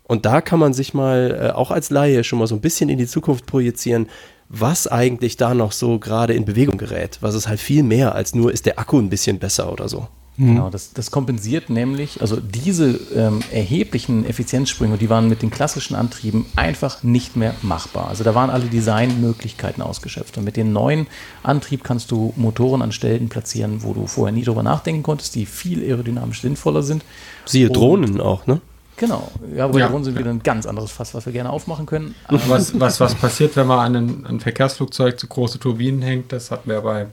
[0.03, 2.89] Und da kann man sich mal äh, auch als Laie schon mal so ein bisschen
[2.89, 4.07] in die Zukunft projizieren,
[4.49, 7.20] was eigentlich da noch so gerade in Bewegung gerät.
[7.22, 10.07] Was ist halt viel mehr als nur, ist der Akku ein bisschen besser oder so.
[10.38, 15.93] Genau, das, das kompensiert nämlich, also diese ähm, erheblichen Effizienzsprünge, die waren mit den klassischen
[15.93, 18.07] Antrieben einfach nicht mehr machbar.
[18.07, 20.38] Also da waren alle Designmöglichkeiten ausgeschöpft.
[20.38, 21.05] Und mit dem neuen
[21.43, 25.45] Antrieb kannst du Motoren an Stellen platzieren, wo du vorher nie drüber nachdenken konntest, die
[25.45, 27.03] viel aerodynamisch sinnvoller sind.
[27.45, 28.61] Siehe Und- Drohnen auch, ne?
[28.97, 29.88] Genau, ja, aber Ja.
[29.89, 32.13] Drohnen sind wieder ein ganz anderes Fass, was wir gerne aufmachen können.
[32.29, 36.32] Was, was, was passiert, wenn man an ein, ein Verkehrsflugzeug zu große Turbinen hängt?
[36.32, 37.07] Das hatten wir bei,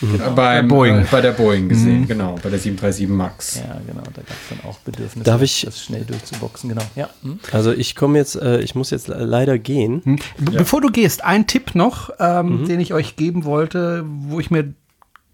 [0.00, 0.96] beim, Bei Boeing.
[1.02, 3.56] Äh, bei der Boeing gesehen, genau, bei der 737 MAX.
[3.56, 6.82] Ja, genau, da gab es dann auch Bedürfnisse, Darf ich- das schnell durchzuboxen, genau.
[6.96, 7.38] Ja, hm?
[7.52, 10.02] Also ich komme jetzt, äh, ich muss jetzt le- leider gehen.
[10.04, 10.16] Hm?
[10.38, 14.50] Be- Bevor du gehst, ein Tipp noch, ähm, den ich euch geben wollte, wo ich
[14.50, 14.72] mir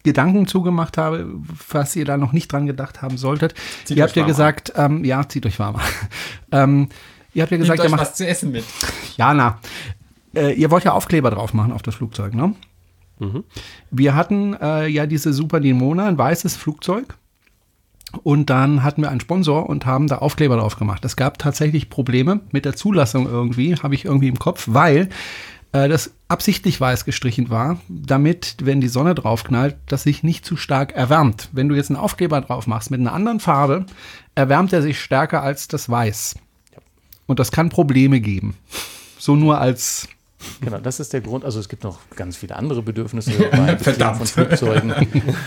[0.03, 1.27] Gedanken zugemacht habe,
[1.69, 3.55] was ihr da noch nicht dran gedacht haben solltet.
[3.85, 5.83] Zieht ihr habt ja gesagt, ähm, ja, zieht euch warm an.
[6.53, 6.89] ähm,
[7.35, 8.65] ihr habt ja gesagt, ihr macht was zu essen mit.
[9.17, 9.59] Ja, na.
[10.35, 12.55] Äh, ihr wollt ja Aufkleber drauf machen auf das Flugzeug, ne?
[13.91, 17.17] Wir hatten äh, ja diese Super Dimona, ein weißes Flugzeug.
[18.23, 21.05] Und dann hatten wir einen Sponsor und haben da Aufkleber drauf gemacht.
[21.05, 25.09] Es gab tatsächlich Probleme mit der Zulassung irgendwie, habe ich irgendwie im Kopf, weil
[25.73, 30.57] äh, das absichtlich weiß gestrichen war, damit, wenn die Sonne draufknallt, das sich nicht zu
[30.57, 31.51] stark erwärmt.
[31.53, 33.87] Wenn du jetzt einen Aufkleber drauf machst mit einer anderen Farbe,
[34.35, 36.37] erwärmt er sich stärker als das Weiß.
[37.27, 38.57] Und das kann Probleme geben.
[39.19, 40.09] So nur als
[40.61, 41.45] Genau, das ist der Grund.
[41.45, 44.19] Also es gibt noch ganz viele andere Bedürfnisse bei Verdammt.
[44.19, 44.93] von Flugzeugen.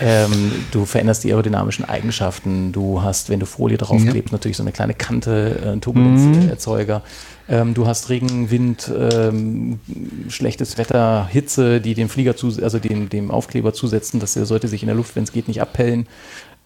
[0.00, 2.72] ähm, du veränderst die aerodynamischen Eigenschaften.
[2.72, 7.02] Du hast, wenn du Folie draufklebst, natürlich so eine kleine Kante, äh, einen Turbulenzerzeuger.
[7.48, 9.80] Ähm, du hast Regen, Wind, ähm,
[10.28, 14.20] schlechtes Wetter, Hitze, die dem Flieger zu, also dem, dem Aufkleber zusetzen.
[14.20, 16.06] Das sollte sich in der Luft, wenn es geht, nicht abpellen.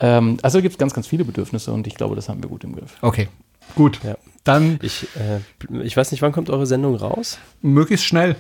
[0.01, 2.65] Ähm, also gibt es ganz, ganz viele Bedürfnisse und ich glaube, das haben wir gut
[2.65, 2.97] im Griff.
[3.01, 3.29] Okay,
[3.77, 4.01] gut.
[4.03, 4.17] Ja.
[4.45, 7.39] Dann Ich, äh, ich weiß nicht, wann kommt eure Sendung raus?
[7.63, 8.37] möglichst schnell.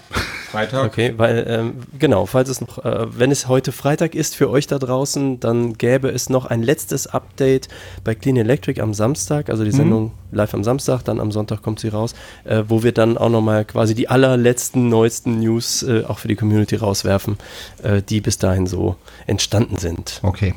[0.51, 0.85] Freitag.
[0.85, 4.66] Okay, weil, ähm, genau, falls es noch, äh, wenn es heute Freitag ist für euch
[4.66, 7.68] da draußen, dann gäbe es noch ein letztes Update
[8.05, 11.81] bei Clean Electric am Samstag, also die Sendung live am Samstag, dann am Sonntag kommt
[11.81, 12.14] sie raus,
[12.44, 16.36] äh, wo wir dann auch nochmal quasi die allerletzten, neuesten News äh, auch für die
[16.36, 17.39] Community rauswerfen,
[17.82, 20.20] äh, die bis dahin so entstanden sind.
[20.22, 20.55] Okay,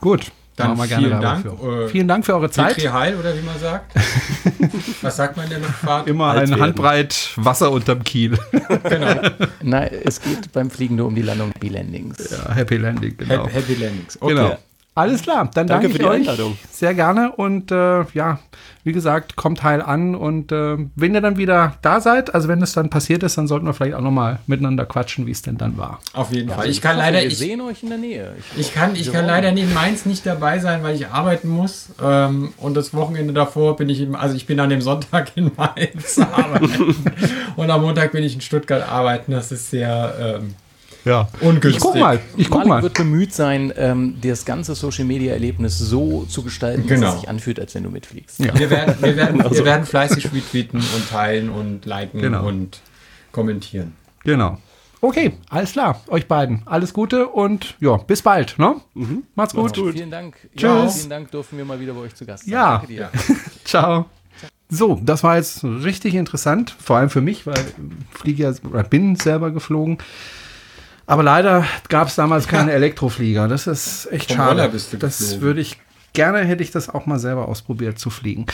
[0.00, 0.32] gut.
[0.56, 1.42] Dann Machen wir gerne vielen Dank.
[1.42, 1.84] Für.
[1.84, 2.76] Äh, Vielen Dank für eure Zeit.
[2.78, 3.94] Vitri Heil, oder wie man sagt.
[5.02, 6.08] Was sagt man in der Luftfahrt?
[6.08, 6.62] Immer alt ein werden.
[6.62, 8.38] Handbreit Wasser unterm Kiel.
[8.88, 9.20] Genau.
[9.62, 12.30] Nein, es geht beim Fliegen nur um die Landung Happy Landings.
[12.30, 13.44] Ja, Happy Landing, genau.
[13.44, 14.18] Happy, Happy Landings.
[14.20, 14.34] Okay.
[14.34, 14.58] Genau.
[14.96, 16.58] Alles klar, dann Danke danke, für ich die euch Einladung.
[16.70, 18.38] sehr gerne und äh, ja,
[18.82, 22.62] wie gesagt, kommt heil an und äh, wenn ihr dann wieder da seid, also wenn
[22.62, 25.58] es dann passiert ist, dann sollten wir vielleicht auch nochmal miteinander quatschen, wie es denn
[25.58, 26.00] dann war.
[26.14, 26.66] Auf jeden Fall.
[26.70, 28.36] Ich hoffe, kann leider, Wir ich, sehen euch in der Nähe.
[28.56, 31.90] ich kann, ich kann leider in Mainz nicht dabei sein, weil ich arbeiten muss.
[32.02, 35.50] Ähm, und das Wochenende davor bin ich, im, also ich bin an dem Sonntag in
[35.56, 36.96] Mainz arbeiten.
[37.56, 39.32] und am Montag bin ich in Stuttgart arbeiten.
[39.32, 40.54] Das ist sehr ähm,
[41.06, 41.28] Ja.
[41.40, 41.76] ungünstig.
[41.76, 42.82] Ich guck mal, ich guck Malik mal.
[42.82, 47.14] wird bemüht sein, ähm, das ganze Social-Media-Erlebnis so zu gestalten, dass Genau.
[47.14, 48.40] es sich anfühlt, als wenn du mitfliegst.
[48.40, 48.58] Ja.
[48.58, 52.46] Wir werden, wir, werden, wir werden fleißig retweeten und teilen und liken Genau.
[52.46, 52.80] und
[53.32, 53.92] kommentieren.
[54.24, 54.58] Genau.
[55.00, 56.62] Okay, alles klar, euch beiden.
[56.64, 58.76] Alles Gute und ja, bis bald, ne?
[59.34, 59.76] Macht's gut.
[59.76, 60.36] Vielen Dank.
[60.56, 60.62] Tschüss.
[60.62, 62.52] Ja, vielen Dank, durften wir mal wieder bei euch zu Gast sein.
[62.54, 62.78] Ja.
[62.78, 63.10] Danke dir.
[63.64, 64.06] Ciao.
[64.68, 69.14] So, das war jetzt richtig interessant, vor allem für mich, weil ich fliege ja bin
[69.14, 69.98] selber geflogen.
[71.06, 73.46] Aber leider gab es damals keine Elektroflieger.
[73.48, 74.70] Das ist echt Vom schade.
[74.98, 75.78] Das würde ich
[76.16, 78.46] gerne hätte ich das auch mal selber ausprobiert zu fliegen.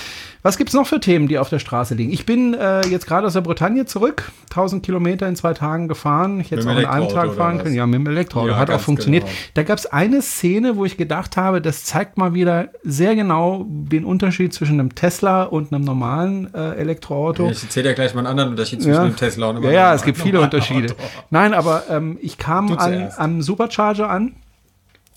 [0.43, 2.13] Was gibt's noch für Themen, die auf der Straße liegen?
[2.13, 6.41] Ich bin äh, jetzt gerade aus der Bretagne zurück, 1000 Kilometer in zwei Tagen gefahren.
[6.41, 7.75] Ich hätte es auch in einem Tag fahren können.
[7.75, 8.49] Ja, mit dem Elektroauto.
[8.51, 9.25] Ja, Hat auch funktioniert.
[9.25, 9.35] genau.
[9.55, 13.65] Da gab es eine Szene, wo ich gedacht habe, das zeigt mal wieder sehr genau
[13.69, 17.49] den Unterschied zwischen einem Tesla und einem normalen äh, Elektroauto.
[17.51, 19.05] Ich erzähle ja gleich mal einen anderen Unterschied zwischen Ja.
[19.05, 20.95] dem Tesla und einem Ja, ja, es gibt viele Unterschiede.
[21.31, 24.33] Nein, aber ähm, ich kam an, am Supercharger an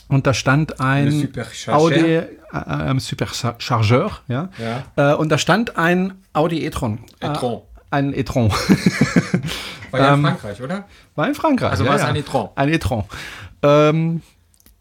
[0.08, 1.30] und da stand ein.
[1.68, 4.50] Audi äh, ähm, Superchargeur, ja.
[4.58, 5.14] Ja.
[5.14, 7.00] Äh, und da stand ein Audi e-tron.
[7.22, 7.62] E-tron.
[7.62, 7.62] Äh,
[7.92, 8.52] ein e-tron.
[9.92, 10.86] War ja in Ähm, Frankreich, oder?
[11.16, 11.72] War in Frankreich.
[11.72, 12.50] Also ja, war es ein e-tron.
[12.56, 13.04] Ein e-tron.
[13.62, 14.22] Ähm,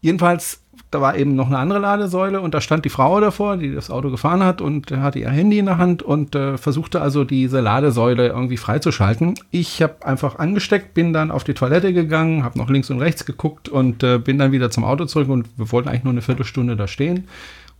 [0.01, 0.61] jedenfalls,
[0.95, 3.89] da war eben noch eine andere Ladesäule und da stand die Frau davor, die das
[3.89, 7.59] Auto gefahren hat und hatte ihr Handy in der Hand und äh, versuchte also diese
[7.59, 9.33] Ladesäule irgendwie freizuschalten.
[9.51, 13.25] Ich habe einfach angesteckt, bin dann auf die Toilette gegangen, habe noch links und rechts
[13.25, 16.21] geguckt und äh, bin dann wieder zum Auto zurück und wir wollten eigentlich nur eine
[16.21, 17.27] Viertelstunde da stehen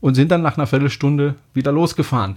[0.01, 2.35] und sind dann nach einer Viertelstunde wieder losgefahren.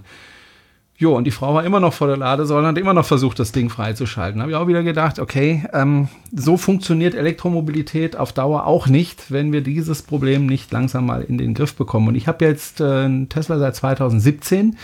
[0.99, 3.39] Jo, und die Frau war immer noch vor der Ladesäule und hat immer noch versucht,
[3.39, 4.41] das Ding freizuschalten.
[4.41, 9.53] Habe ich auch wieder gedacht, okay, ähm, so funktioniert Elektromobilität auf Dauer auch nicht, wenn
[9.53, 12.09] wir dieses Problem nicht langsam mal in den Griff bekommen.
[12.09, 14.75] Und ich habe jetzt äh, einen Tesla seit 2017.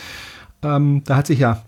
[0.64, 1.64] Ähm, da hat sich ja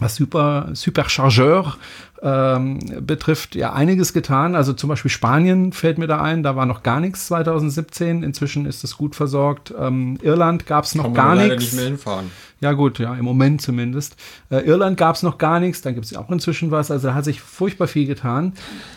[0.00, 1.76] was Super, Superchargeur
[2.24, 4.54] ähm, betrifft, ja einiges getan.
[4.54, 8.22] Also zum Beispiel Spanien fällt mir da ein, da war noch gar nichts 2017.
[8.22, 9.74] Inzwischen ist es gut versorgt.
[9.78, 11.62] Ähm, Irland gab es noch Kann gar nichts.
[11.62, 12.30] nicht mehr hinfahren.
[12.60, 14.16] Ja gut, ja, im Moment zumindest.
[14.48, 16.90] Äh, Irland gab es noch gar nichts, da gibt es auch inzwischen was.
[16.90, 18.54] Also da hat sich furchtbar viel getan.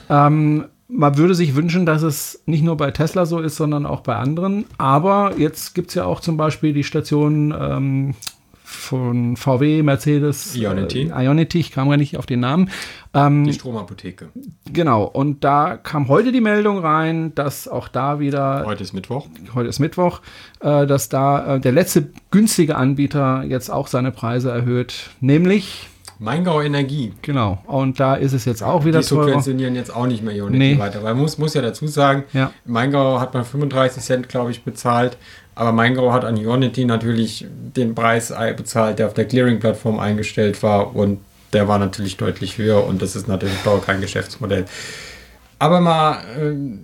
[0.09, 3.99] Ähm, man würde sich wünschen, dass es nicht nur bei Tesla so ist, sondern auch
[4.01, 4.63] bei anderen.
[4.77, 8.15] Aber jetzt gibt es ja auch zum Beispiel die Station ähm,
[8.77, 11.11] von VW, Mercedes, Ionity.
[11.13, 12.69] Äh, Ionity, ich kam gar nicht auf den Namen.
[13.13, 14.29] Ähm, Die Stromapotheke.
[14.71, 19.27] genau, und da kam heute die Meldung rein, dass auch da wieder Heute ist Mittwoch.
[19.55, 20.21] heute ist Mittwoch,
[20.61, 25.87] äh, dass da äh, der letzte günstige Anbieter jetzt auch seine Preise erhöht, nämlich
[26.19, 27.13] Maingau Energie.
[27.21, 27.59] genau.
[27.67, 29.25] Und da ist es jetzt auch wieder die teurer.
[29.25, 30.79] subventionieren jetzt auch nicht mehr Ionity Nee.
[30.79, 31.03] weiter.
[31.03, 32.51] Weil man muss, muss ja dazu sagen, Ja.
[32.65, 35.17] Maingau hat man 35 Cent, glaube ich, bezahlt.
[35.57, 40.61] Aber Maingau hat an Ionity natürlich den Preis ei- bezahlt, der auf der Clearing-Plattform eingestellt
[40.63, 40.95] war.
[40.95, 41.19] Und
[41.53, 42.85] der war natürlich deutlich höher.
[42.85, 44.65] Und das ist natürlich auch kein Geschäftsmodell.
[45.59, 46.81] Aber mal, ähm,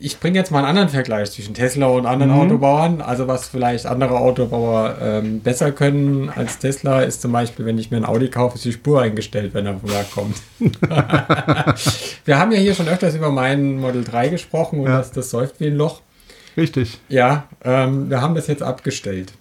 [0.00, 2.38] ich bringe jetzt mal einen anderen Vergleich zwischen Tesla und anderen Mhm.
[2.40, 3.00] Autobauern.
[3.00, 7.90] Also was vielleicht andere Autobauer ähm, besser können als Tesla, ist zum Beispiel, wenn ich
[7.90, 10.36] mir ein Audi kaufe, ist die Spur eingestellt, wenn er vom Werk kommt.
[12.24, 14.98] Wir haben ja hier schon öfters über meinen Model 3 gesprochen und Ja.
[14.98, 16.00] das, das säuft wie ein Loch.
[16.58, 19.32] Richtig, Ja, ähm, wir haben das jetzt abgestellt.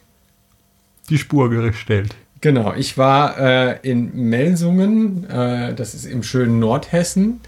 [1.09, 2.15] die Spur gestellt.
[2.41, 7.41] Genau, ich war äh, in Melsungen, äh, das ist im schönen Nordhessen.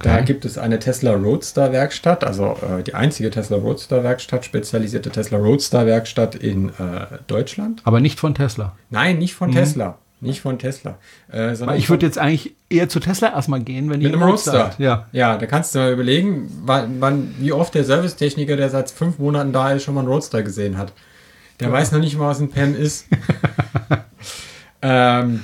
[0.00, 5.10] Da gibt es eine Tesla Roadster Werkstatt, also äh, die einzige Tesla Roadster Werkstatt, spezialisierte
[5.10, 6.72] Tesla Roadster Werkstatt in äh,
[7.26, 7.82] Deutschland.
[7.84, 8.74] Aber nicht von Tesla.
[8.90, 9.98] Nein, nicht von Tesla.
[10.22, 10.98] Nicht von Tesla.
[11.32, 14.22] Äh, sondern ich würde jetzt eigentlich eher zu Tesla erstmal gehen, wenn die Mit einem
[14.22, 14.70] einen Roadster.
[14.78, 15.08] Ja.
[15.10, 19.18] ja, da kannst du mal überlegen, wann, wann, wie oft der Servicetechniker, der seit fünf
[19.18, 20.92] Monaten da ist, schon mal einen Roadster gesehen hat.
[21.58, 23.06] Der weiß noch nicht mal, was ein PEM ist.
[24.82, 25.42] ähm,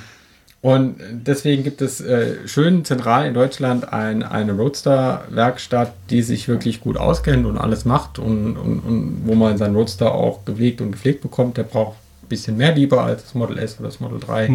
[0.61, 6.79] und deswegen gibt es äh, schön zentral in Deutschland ein, eine Roadster-Werkstatt, die sich wirklich
[6.79, 10.93] gut auskennt und alles macht und, und, und wo man seinen Roadster auch gepflegt und
[10.93, 11.57] gepflegt bekommt.
[11.57, 11.97] Der braucht
[12.29, 14.47] bisschen mehr lieber als das Model S oder das Model 3.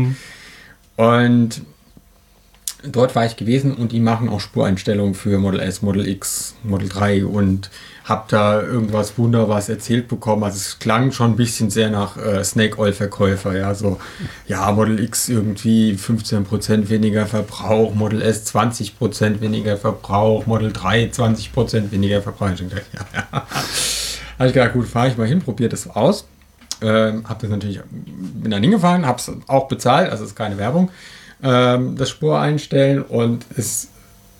[0.96, 1.62] Und
[2.86, 6.88] dort war ich gewesen und die machen auch Spureinstellungen für Model S, Model X, Model
[6.88, 7.70] 3 und
[8.04, 10.44] hab da irgendwas Wunderbares erzählt bekommen.
[10.44, 13.98] Also es klang schon ein bisschen sehr nach äh, Snake Oil Verkäufer, ja, so
[14.46, 21.90] ja, Model X irgendwie 15% weniger Verbrauch, Model S 20% weniger Verbrauch, Model 3 20%
[21.90, 22.50] weniger Verbrauch.
[22.50, 23.46] Ich dachte, ja, ja.
[24.38, 26.26] Habe ich gedacht, gut, fahre ich mal hin, probiere das aus.
[26.84, 30.58] Ähm, habe das natürlich, bin dann hingefahren, habe es auch bezahlt, also es ist keine
[30.58, 30.90] Werbung,
[31.42, 33.88] ähm, das Spur einstellen und es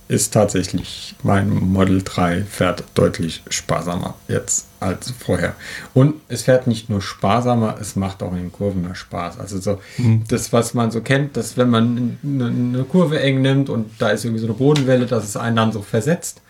[0.08, 5.54] ist tatsächlich, mein Model 3 fährt deutlich sparsamer jetzt als vorher.
[5.94, 9.40] Und es fährt nicht nur sparsamer, es macht auch in den Kurven mehr Spaß.
[9.40, 9.80] Also so
[10.28, 14.10] das, was man so kennt, dass wenn man eine, eine Kurve eng nimmt und da
[14.10, 16.42] ist irgendwie so eine Bodenwelle, dass es einen dann so versetzt.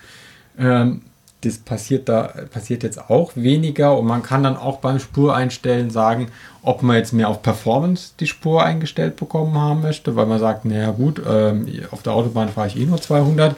[0.58, 1.02] Ähm,
[1.44, 6.28] das passiert da passiert jetzt auch weniger und man kann dann auch beim Spureinstellen sagen,
[6.62, 10.64] ob man jetzt mehr auf Performance die Spur eingestellt bekommen haben möchte, weil man sagt,
[10.64, 13.56] naja gut, ähm, auf der Autobahn fahre ich eh nur 200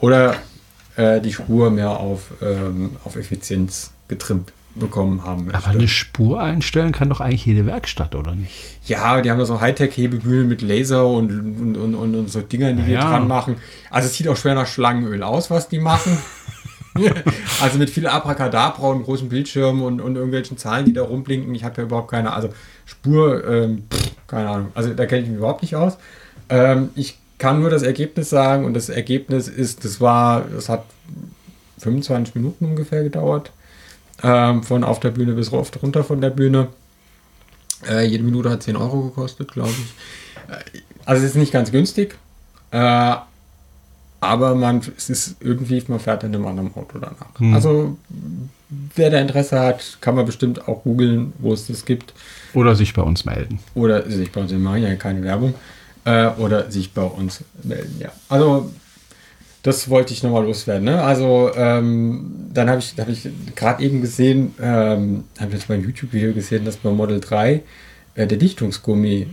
[0.00, 0.34] oder
[0.96, 5.58] äh, die Spur mehr auf, ähm, auf Effizienz getrimmt bekommen haben möchte.
[5.58, 8.52] Aber eine Spur einstellen kann doch eigentlich jede Werkstatt, oder nicht?
[8.84, 11.30] Ja, die haben da so Hightech-Hebebühnen mit Laser und,
[11.76, 13.10] und, und, und, so Dingern, die die Ja.
[13.10, 13.56] dran machen.
[13.90, 16.16] Also es sieht auch schwer nach Schlangenöl aus, was die machen.
[17.62, 21.54] also mit viel Abracadabra und großen Bildschirmen und, und irgendwelchen Zahlen, die da rumblinken.
[21.54, 22.48] Ich habe ja überhaupt keine, also
[22.86, 24.72] Spur, ähm, pff, keine Ahnung.
[24.74, 25.98] Also da kenne ich mich überhaupt nicht aus.
[26.48, 30.84] Ähm, ich kann nur das Ergebnis sagen und das Ergebnis ist, das war, das hat
[31.78, 33.52] 25 Minuten ungefähr gedauert.
[34.22, 36.68] Ähm, von auf der Bühne bis oft runter von der Bühne.
[37.88, 40.52] Äh, jede Minute hat 10 Euro gekostet, glaube ich.
[40.52, 42.16] Äh, also es ist nicht ganz günstig.
[42.72, 43.14] Äh,
[44.20, 47.54] aber man, es ist irgendwie, man fährt in einem anderen Auto danach.
[47.54, 47.96] Also
[48.94, 52.12] wer da Interesse hat, kann man bestimmt auch googeln, wo es das gibt.
[52.54, 53.60] Oder sich bei uns melden.
[53.74, 55.54] Oder sich bei uns, wir machen ja keine Werbung.
[56.04, 58.12] Äh, oder sich bei uns melden, ja.
[58.28, 58.70] Also
[59.62, 60.84] das wollte ich nochmal loswerden.
[60.84, 61.02] Ne?
[61.02, 66.32] Also ähm, dann habe ich, hab ich gerade eben gesehen, ähm, habe jetzt mein YouTube-Video
[66.32, 67.62] gesehen, dass beim Model 3
[68.14, 69.26] äh, der Dichtungsgummi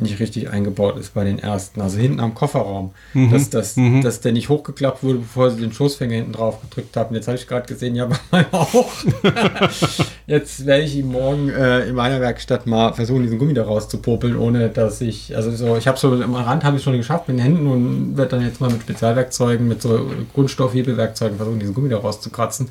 [0.00, 1.80] nicht richtig eingebaut ist bei den ersten.
[1.80, 2.92] Also hinten am Kofferraum.
[3.30, 7.14] Dass, dass, dass der nicht hochgeklappt wurde, bevor sie den Schoßfänger hinten drauf gedrückt haben.
[7.14, 8.90] Jetzt habe ich gerade gesehen, ja, bei meinem auch.
[10.26, 14.36] Jetzt werde ich ihm morgen äh, in meiner Werkstatt mal versuchen, diesen Gummi da rauszupopeln,
[14.36, 17.38] ohne dass ich, also so, ich habe so am Rand habe ich schon geschafft mit
[17.38, 21.88] den Händen und werde dann jetzt mal mit Spezialwerkzeugen, mit so Grundstoffhebelwerkzeugen versuchen, diesen Gummi
[21.88, 22.68] da rauszukratzen,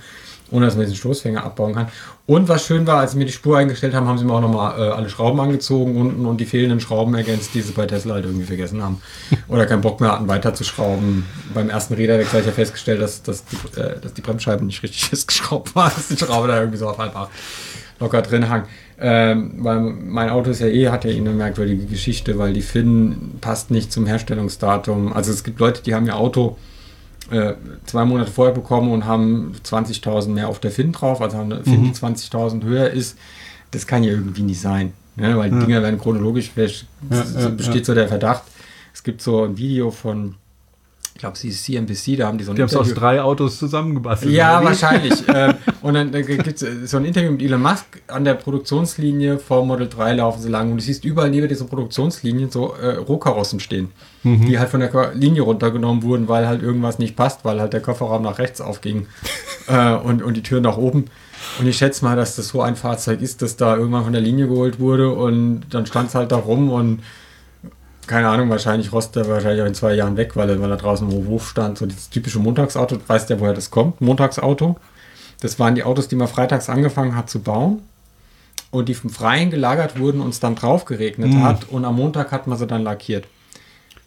[0.52, 1.88] ohne dass man diesen Stoßfänger abbauen kann.
[2.26, 4.42] Und was schön war, als sie mir die Spur eingestellt haben, haben sie mir auch
[4.42, 8.16] nochmal äh, alle Schrauben angezogen unten und die fehlenden Schrauben ergänzt, die sie bei Tesla
[8.16, 9.02] halt irgendwie vergessen haben.
[9.48, 11.26] Oder keinen Bock mehr hatten, weiterzuschrauben.
[11.54, 14.84] Beim ersten Räderwechsel habe ich ja festgestellt, dass, dass, die, äh, dass die Bremsscheiben nicht
[14.84, 17.30] richtig festgeschraubt waren, dass die Schraube da irgendwie so auf halb acht
[18.00, 18.64] locker drin hang.
[19.02, 22.62] Ähm, weil mein Auto ist ja eh, hat ja eh eine merkwürdige Geschichte, weil die
[22.62, 25.14] FIN passt nicht zum Herstellungsdatum.
[25.14, 26.58] Also es gibt Leute, die haben ihr Auto
[27.32, 31.52] äh, zwei Monate vorher bekommen und haben 20.000 mehr auf der FIN drauf, also haben
[31.52, 33.18] eine FIN, die 20.000 höher ist.
[33.72, 35.38] Das kann ja irgendwie nicht sein, ne?
[35.38, 35.66] weil die Ja.
[35.66, 38.44] Dinger werden chronologisch, vielleicht ja, besteht so der Verdacht.
[38.94, 40.36] Es gibt so ein Video von,
[41.20, 43.22] ich glaube, sie ist CNBC, da haben die so ein Die haben es aus drei
[43.22, 44.34] Autos zusammengebastelt.
[44.34, 45.22] ja, wahrscheinlich.
[45.28, 49.66] ähm, und dann gibt es so ein Interview mit Elon Musk an der Produktionslinie vor
[49.66, 53.60] Model 3 laufen sie lang und du siehst überall neben dieser Produktionslinie so äh, Rohkarossen
[53.60, 53.90] stehen,
[54.24, 57.82] die halt von der Linie runtergenommen wurden, weil halt irgendwas nicht passt, weil halt der
[57.82, 59.08] Kofferraum nach rechts aufging
[59.68, 61.08] äh, und, und die Tür nach oben.
[61.60, 64.22] Und ich schätze mal, dass das so ein Fahrzeug ist, das da irgendwann von der
[64.22, 67.02] Linie geholt wurde und dann stand es halt da rum und
[68.10, 70.78] keine Ahnung, wahrscheinlich rostet er wahrscheinlich auch in zwei Jahren weg, weil er, weil er
[70.78, 71.78] draußen im Hof stand.
[71.78, 74.02] So dieses typische Montagsauto, du weißt ja, woher das kommt.
[74.02, 74.76] Montagsauto.
[75.42, 77.82] Das waren die Autos, die man freitags angefangen hat zu bauen
[78.72, 81.44] und die vom Freien gelagert wurden und es dann drauf geregnet Mhm.
[81.44, 83.26] hat und am Montag hat man sie dann lackiert.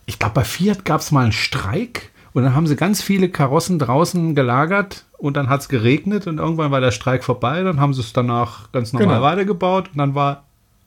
[0.04, 3.28] Ich glaube, bei Fiat gab es mal einen Streik und dann haben sie ganz viele
[3.28, 7.62] Karossen draußen gelagert und dann hat es geregnet und irgendwann war der Streik vorbei.
[7.62, 9.22] Dann haben sie es danach ganz normal Genau.
[9.22, 10.42] weitergebaut und dann war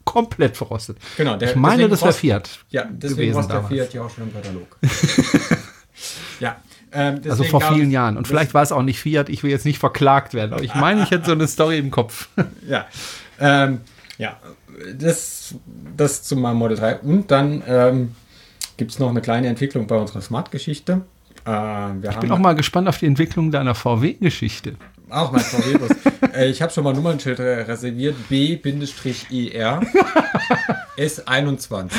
[0.05, 0.97] komplett verrostet.
[1.17, 2.59] Genau, der- ich meine, das wäre Fiat.
[2.69, 3.63] Ja, deswegen war der.
[3.63, 4.77] Fiat ja auch schon im Katalog.
[6.39, 6.55] ja,
[6.91, 8.15] ähm, Also vor vielen Jahren.
[8.17, 9.29] Und vielleicht war es auch nicht Fiat.
[9.29, 10.53] Ich will jetzt nicht verklagt werden.
[10.53, 12.29] Aber ich meine, ich hätte so eine Story im Kopf.
[12.67, 12.85] Ja,
[13.39, 13.81] ähm,
[14.17, 14.37] ja
[14.93, 15.55] das,
[15.95, 16.97] das zu meinem Model 3.
[16.99, 18.15] Und dann ähm,
[18.77, 21.01] gibt es noch eine kleine Entwicklung bei unserer Smart-Geschichte.
[21.47, 24.75] Äh, Ich bin auch mal gespannt auf die Entwicklung deiner VW-Geschichte.
[25.09, 25.89] Auch mein VW-Bus.
[26.35, 28.15] äh, ich habe schon mal Nummernschild re- reserviert.
[28.29, 29.81] B-ER
[30.97, 31.89] S21.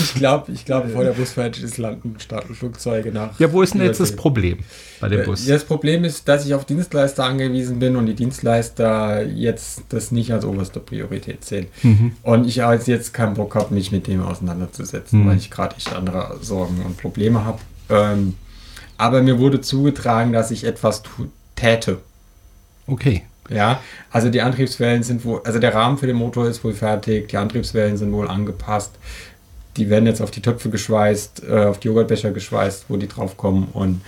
[0.00, 3.38] ich glaube, ich glaub, bevor der Bus fertig ist, landen starten Flugzeuge nach.
[3.40, 4.14] Ja, wo ist denn jetzt das.
[4.14, 4.58] Problem
[5.00, 5.46] bei dem Äh, Bus?
[5.46, 10.32] Das Problem ist, dass ich auf Dienstleister angewiesen bin und die Dienstleister jetzt das nicht
[10.32, 11.66] als oberste Priorität sehen.
[11.82, 12.12] Mhm.
[12.22, 15.28] Und ich als jetzt keinen Bock habe, mich mit dem auseinanderzusetzen, Mhm.
[15.28, 17.58] weil ich gerade echt andere Sorgen und Probleme habe.
[17.88, 18.34] Ähm,
[18.98, 21.02] aber mir wurde zugetragen, dass ich etwas
[21.54, 21.98] täte.
[22.86, 23.22] Okay.
[23.48, 27.28] Ja, also die Antriebswellen sind wohl, also der Rahmen für den Motor ist wohl fertig,
[27.28, 28.92] die Antriebswellen sind wohl angepasst.
[29.76, 33.36] Die werden jetzt auf die Töpfe geschweißt, äh, auf die Joghurtbecher geschweißt, wo die drauf
[33.36, 34.00] kommen und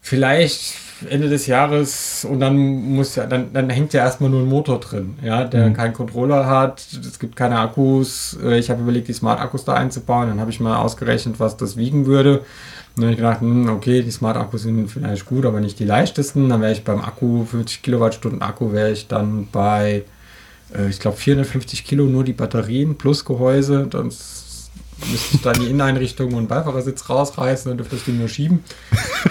[0.00, 0.74] vielleicht
[1.08, 4.80] Ende des Jahres und dann muss ja, dann, dann hängt ja erstmal nur ein Motor
[4.80, 5.74] drin, ja, der Mhm.
[5.74, 8.38] keinen Controller hat, es gibt keine Akkus.
[8.42, 11.76] Äh, Ich habe überlegt, die Smart-Akkus da einzubauen, dann habe ich mal ausgerechnet, was das
[11.76, 12.42] wiegen würde.
[12.96, 16.48] Dann habe ich gedacht, hm, okay, die Smart-Akkus sind vielleicht gut, aber nicht die leichtesten.
[16.48, 20.04] Dann wäre ich beim Akku, 50 Kilowattstunden Akku, wäre ich dann bei,
[20.74, 23.86] äh, ich glaube, 450 Kilo nur die Batterien plus Gehäuse.
[23.88, 28.64] Dann müsste ich dann die Inneneinrichtung und Beifahrersitz rausreißen und dürfte das Ding nur schieben.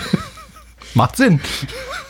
[0.96, 1.40] Macht Sinn.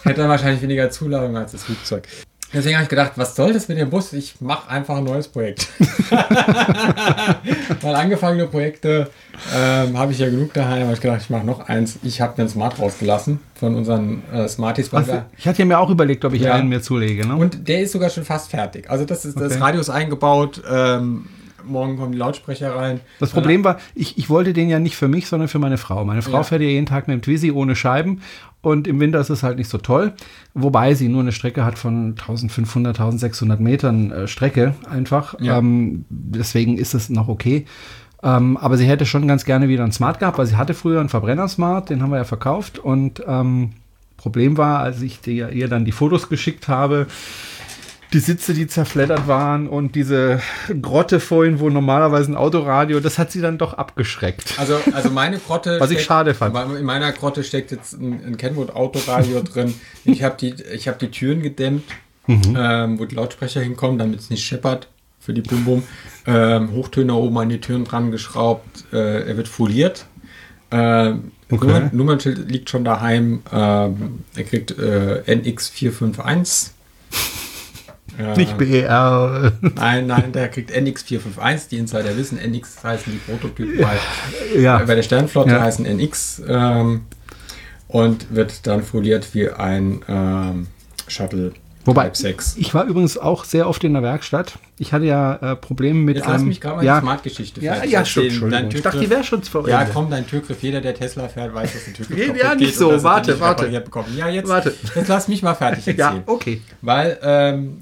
[0.04, 2.08] Hätte dann wahrscheinlich weniger Zuladung als das Flugzeug.
[2.52, 4.12] Deswegen habe ich gedacht, was soll das mit dem Bus?
[4.14, 5.68] Ich mache einfach ein neues Projekt.
[7.82, 9.10] Weil angefangene Projekte
[9.56, 10.84] ähm, habe ich ja genug daheim.
[10.84, 12.00] habe ich gedacht, ich mache noch eins.
[12.04, 14.92] Ich habe den Smart rausgelassen von unseren äh, Smarties.
[14.92, 16.54] wir- ich hatte ja mir auch überlegt, ob ich Ja.
[16.56, 17.28] einen mir zulege.
[17.28, 17.36] Ne?
[17.36, 18.90] Und der ist sogar schon fast fertig.
[18.90, 19.62] Also das ist das Okay.
[19.62, 20.62] Radio ist eingebaut.
[20.70, 21.28] Ähm,
[21.70, 23.00] morgen kommen die Lautsprecher rein.
[23.20, 26.04] Das Problem war, ich, ich wollte den ja nicht für mich, sondern für meine Frau.
[26.06, 26.44] Meine Frau Ja.
[26.44, 28.22] fährt ja jeden Tag mit dem Twizy ohne Scheiben
[28.62, 30.14] und im Winter ist es halt nicht so toll.
[30.54, 35.36] Wobei sie nur eine Strecke hat von 1500, 1600 Metern äh, Strecke einfach.
[35.40, 35.60] Ja.
[35.60, 37.66] Ähm, deswegen ist es noch okay.
[38.22, 41.00] Ähm, aber sie hätte schon ganz gerne wieder einen Smart gehabt, weil sie hatte früher
[41.00, 42.78] einen Verbrenner-Smart, den haben wir ja verkauft.
[42.80, 43.72] Und ähm,
[44.18, 47.08] Problem war, als ich die, ihr dann die Fotos geschickt habe,
[48.14, 50.42] die Sitze, die zerfleddert waren und diese
[50.82, 54.56] Grotte vorhin, wo normalerweise ein Autoradio, das hat sie dann doch abgeschreckt.
[54.58, 55.80] Also, also meine Grotte.
[55.80, 56.56] Was ich schade fand.
[56.78, 59.74] In meiner Grotte steckt jetzt ein, ein Kenwood Autoradio drin.
[60.06, 61.84] Ich habe die, ich hab die Türen gedämmt,
[62.28, 62.56] Mhm.
[62.56, 64.88] ähm, wo die Lautsprecher hinkommen, damit es nicht scheppert
[65.20, 65.84] für die Bum Bum.
[66.28, 68.86] Ähm, Hochtöner oben an die Türen dran geschraubt.
[68.94, 70.06] Äh, er wird foliert.
[70.72, 71.66] Ähm, Okay.
[71.66, 73.42] Nummern, Nummernschild liegt schon daheim.
[73.52, 76.70] Ähm, er kriegt äh, NX451.
[78.20, 78.36] Ja.
[78.36, 79.54] Nicht BER.
[79.76, 81.70] Nein, nein, der kriegt NX451.
[81.70, 84.80] Die Insider wissen, NX heißen die Prototypen bei, ja.
[84.80, 85.62] bei der Sternflotte Ja.
[85.62, 86.42] heißen NX.
[86.48, 87.02] Ähm,
[87.88, 90.68] und wird dann foliert wie ein ähm,
[91.08, 91.54] Shuttle
[91.86, 92.58] Wobei, Type 6.
[92.58, 94.60] ich war übrigens auch sehr oft in der Werkstatt.
[94.78, 97.74] Ich hatte ja äh, Probleme mit Jetzt lass mich gerade mal ja, die Smart-Geschichte ja,
[97.76, 98.70] fertig ja, stimmt, Entschuldigung.
[98.72, 101.74] Ich dachte, die wäre schon vor Ja, komm, dein Türgriff, jeder, der Tesla fährt, weiß,
[101.74, 103.68] dass ein Türgriff Ja, ja, nicht so, warte, warte.
[104.16, 104.76] Ja, jetzt, Warte.
[104.94, 106.18] jetzt lass mich mal fertig erzählen.
[106.18, 106.62] Ja, okay.
[106.82, 107.78] Weil ähm,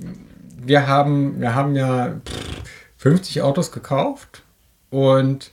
[0.57, 2.61] wir, haben, wir haben ja pff,
[2.97, 4.43] 50 Autos gekauft
[4.89, 5.51] und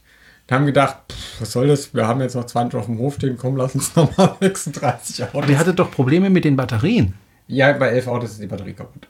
[0.50, 1.94] haben gedacht, pff, was soll das?
[1.94, 5.42] Wir haben jetzt noch 20 auf dem Hof stehen, komm, lass uns nochmal 36 Autos.
[5.42, 7.14] Aber ihr hattet doch Probleme mit den Batterien.
[7.46, 9.08] Ja, bei 11 Autos ist die Batterie kaputt.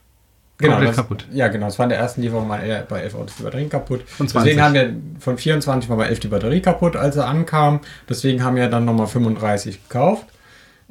[0.58, 1.26] Genau, das, kaputt.
[1.32, 1.66] Ja, genau.
[1.66, 4.02] Es war in der ersten Lieferung mal eher bei 11 Autos die Batterien kaputt.
[4.06, 4.44] Von 20.
[4.44, 7.80] Deswegen haben wir von 24 war bei 11 die Batterie kaputt, als er ankam.
[8.08, 10.26] Deswegen haben wir dann nochmal 35 gekauft.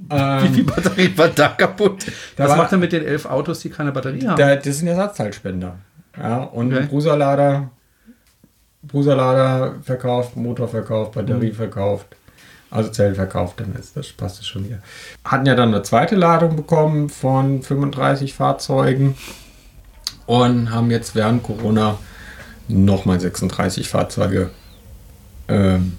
[0.09, 2.05] Ähm, Die Batterie war da kaputt.
[2.35, 4.37] Da Was war- macht er mit den elf Autos, die keine Batterie haben?
[4.37, 5.75] Da, das sind Ersatzteilspender.
[6.17, 6.85] Ja, und Okay.
[6.87, 7.69] Bruserlader,
[8.81, 11.55] Bruserlader verkauft, Motor verkauft, Batterie Mhm.
[11.55, 12.07] verkauft,
[12.69, 14.79] also Zellen verkauft, dann ist das passt es schon wieder.
[15.23, 19.15] Hatten ja dann eine zweite Ladung bekommen von 35 Fahrzeugen
[20.25, 21.97] und haben jetzt während Corona
[22.67, 24.49] nochmal 36 Fahrzeuge.
[25.47, 25.97] Ähm,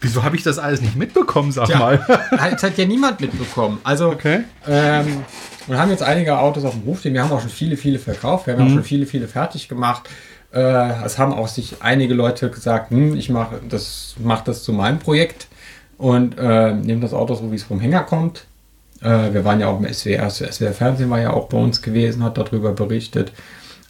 [0.00, 1.78] Wieso habe ich das alles nicht mitbekommen, sag Ja.
[1.78, 2.06] mal?
[2.50, 3.78] das hat ja niemand mitbekommen.
[3.82, 4.40] Also Okay.
[4.68, 5.24] ähm,
[5.66, 7.14] wir haben jetzt einige Autos auf dem Hof stehen.
[7.14, 8.46] Wir haben auch schon viele, viele verkauft.
[8.46, 10.08] Wir haben auch schon viele, viele fertig gemacht.
[10.52, 10.60] Äh,
[11.04, 14.98] es haben auch sich einige Leute gesagt, hm, ich mache das, mach das zu meinem
[14.98, 15.48] Projekt
[15.98, 18.44] und äh, nehme das Auto so, wie es vom Hänger kommt.
[19.02, 22.22] Äh, wir waren ja auch im SWR, SWR Fernsehen war ja auch bei uns gewesen,
[22.22, 23.32] hat darüber berichtet.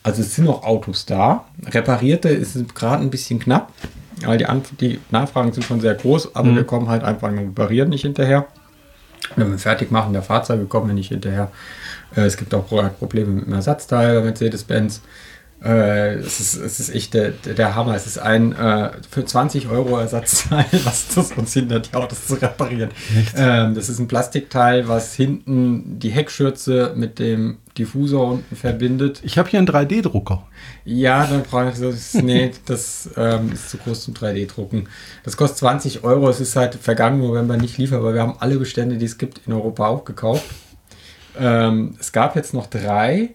[0.03, 1.45] Also es sind noch Autos da.
[1.67, 3.73] Reparierte ist gerade ein bisschen knapp,
[4.25, 7.41] weil die, Anf die Nachfragen sind schon sehr groß, aber wir kommen halt einfach mit
[7.47, 8.47] Reparieren nicht hinterher.
[9.35, 11.51] Wenn wir fertig machen der Fahrzeuge, kommen wir nicht hinterher.
[12.17, 15.03] Äh, es gibt auch Pro- Probleme mit dem Ersatzteil bei Mercedes-Benz.
[15.67, 17.97] Äh, es, ist, es ist echt der, der Hammer.
[17.97, 22.35] Es ist ein äh, für 20 Euro Ersatzteil, was das uns hindert, die Autos zu
[22.35, 22.91] reparieren.
[23.37, 29.21] Ähm, das ist ein Plastikteil, was hinten die Heckschürze mit dem Diffusor unten verbindet.
[29.25, 30.47] Ich habe hier einen 3D-Drucker.
[30.85, 32.15] Ja, dann brauche ich das.
[32.15, 34.89] Nee, das ähm, ist zu groß zum 3D-Drucken.
[35.25, 36.29] Das kostet 20 Euro.
[36.29, 38.15] Es ist seit vergangenen November nicht lieferbar.
[38.15, 40.45] Wir haben alle Bestände, die es gibt, in Europa aufgekauft.
[41.39, 43.35] Ähm, es gab jetzt noch drei.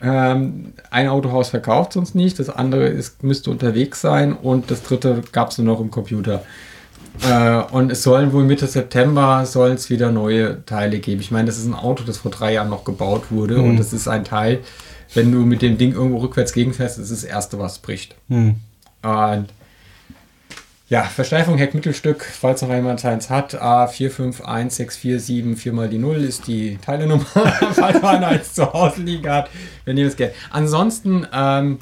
[0.00, 5.22] Ähm, ein Autohaus verkauft uns nicht, das andere ist, müsste unterwegs sein und das dritte
[5.32, 6.42] gab es nur noch im Computer.
[7.28, 11.20] Äh, und es sollen wohl Mitte September soll es wieder neue Teile geben.
[11.20, 13.92] Ich meine, das ist ein Auto, das vor drei Jahren noch gebaut wurde und das
[13.92, 14.60] ist ein Teil,
[15.14, 18.14] wenn du mit dem Ding irgendwo rückwärts gegenfährst, ist das erste, was bricht.
[19.02, 19.46] Und
[20.88, 26.78] ja, Versteifung Heckmittelstück, falls noch jemand eins hat, A451647, 4 mal die 0 ist die
[26.78, 27.26] Teilenummer,
[27.72, 29.50] falls man eins zu Hause liegen hat,
[29.84, 30.32] wenn ihr das Geld.
[30.50, 31.80] Ansonsten ähm,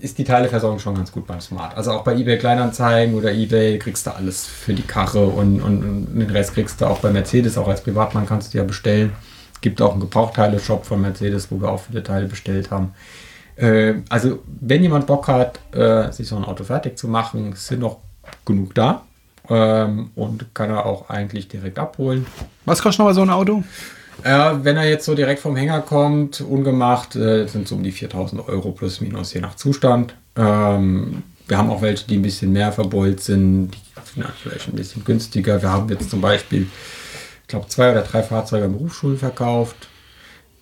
[0.00, 1.76] ist die Teileversorgung schon ganz gut beim Smart.
[1.76, 5.82] Also auch bei eBay Kleinanzeigen oder eBay kriegst du alles für die Karre und, und,
[5.82, 9.12] und den Rest kriegst du auch bei Mercedes, auch als Privatmann kannst du ja bestellen.
[9.60, 12.94] Gibt auch einen Gebrauchteile-Shop von Mercedes, wo wir auch viele Teile bestellt haben.
[13.56, 17.80] Äh, also, wenn jemand Bock hat, äh, sich so ein Auto fertig zu machen, sind
[17.80, 17.98] noch
[18.44, 19.02] genug da
[19.48, 22.26] ähm, und kann er auch eigentlich direkt abholen.
[22.64, 23.62] Was kostet nochmal so ein Auto?
[24.24, 27.92] Äh, wenn er jetzt so direkt vom Hänger kommt, ungemacht, äh, sind es um die
[27.92, 30.14] 4000 Euro plus minus, je nach Zustand.
[30.36, 33.78] Ähm, wir haben auch welche, die ein bisschen mehr verbeult sind, die
[34.14, 35.62] sind vielleicht ein bisschen günstiger.
[35.62, 36.66] Wir haben jetzt zum Beispiel,
[37.42, 39.88] ich glaube, zwei oder drei Fahrzeuge an Berufsschulen verkauft.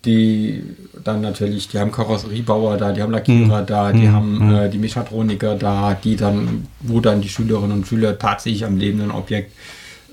[0.06, 0.62] Die
[1.04, 5.56] dann natürlich, die haben Karosseriebauer da, die haben Lackierer da, die haben äh, die Mechatroniker
[5.56, 9.52] da, die dann, wo dann die Schülerinnen und Schüler tatsächlich am lebenden Objekt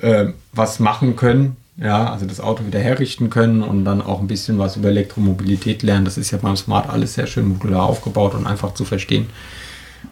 [0.02, 1.58] äh, was machen können.
[1.78, 5.82] Ja, also das Auto wieder herrichten können und dann auch ein bisschen was über Elektromobilität
[5.82, 6.06] lernen.
[6.06, 9.28] Das ist ja beim Smart alles sehr schön modular aufgebaut und einfach zu verstehen.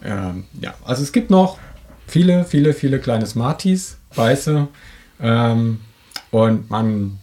[0.04, 1.58] Ähm, ja, also es gibt noch
[2.08, 4.66] viele, viele, viele kleine Smarties, weiße.
[5.20, 5.80] Ähm,
[6.32, 7.20] und man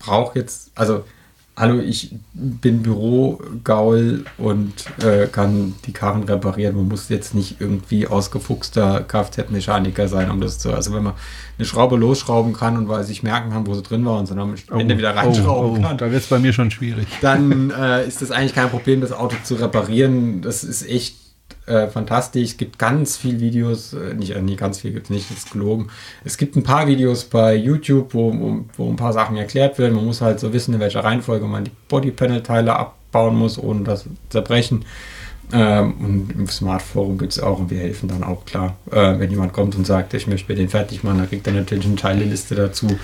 [0.00, 1.04] braucht jetzt, also
[1.56, 4.72] hallo, ich bin Bürogaul und
[5.02, 6.76] äh, kann die Karren reparieren.
[6.76, 10.72] Man muss jetzt nicht irgendwie ausgefuchster Kfz-Mechaniker sein, um das zu.
[10.72, 11.14] Also wenn man
[11.58, 14.38] eine Schraube losschrauben kann und weil sich merken kann, wo sie drin war und dann
[14.38, 17.06] am Ende wieder reinschrauben kann, Da wird es bei mir schon schwierig.
[17.22, 20.42] dann äh, ist das eigentlich kein Problem, das Auto zu reparieren.
[20.42, 21.16] Das ist echt
[21.66, 22.50] äh, fantastisch.
[22.50, 25.38] Es gibt ganz viele Videos, äh, nicht, äh, nee, ganz viel gibt es nicht, das
[25.38, 25.88] ist gelogen.
[26.24, 29.94] Es gibt ein paar Videos bei YouTube, wo, wo, wo ein paar Sachen erklärt werden.
[29.94, 34.04] Man muss halt so wissen, in welcher Reihenfolge man die Bodypanel-Teile abbauen muss, ohne das
[34.04, 34.84] zu zerbrechen.
[35.52, 38.76] Ähm, und im Smartforum gibt es auch und wir helfen dann auch klar.
[38.90, 41.52] Äh, wenn jemand kommt und sagt, ich möchte mir den fertig machen, dann kriegt er
[41.52, 42.98] natürlich eine Teileliste dazu,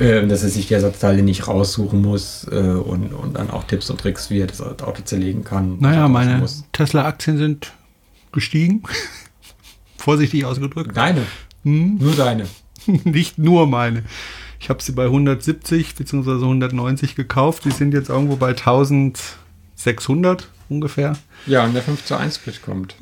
[0.00, 3.88] äh, dass er sich die Ersatzteile nicht raussuchen muss äh, und, und dann auch Tipps
[3.88, 5.76] und Tricks, wie er das Auto zerlegen kann.
[5.78, 6.44] Naja, meine.
[6.72, 7.72] Tesla-Aktien sind
[8.36, 8.84] gestiegen.
[9.98, 10.96] Vorsichtig ausgedrückt.
[10.96, 11.22] Deine.
[11.64, 11.96] Hm?
[11.98, 12.46] Nur deine.
[12.86, 14.04] Nicht nur meine.
[14.60, 16.30] Ich habe sie bei 170 bzw.
[16.44, 17.64] 190 gekauft.
[17.64, 21.16] Die sind jetzt irgendwo bei 1600 ungefähr.
[21.46, 22.94] Ja, und der 5 zu 1 Split kommt.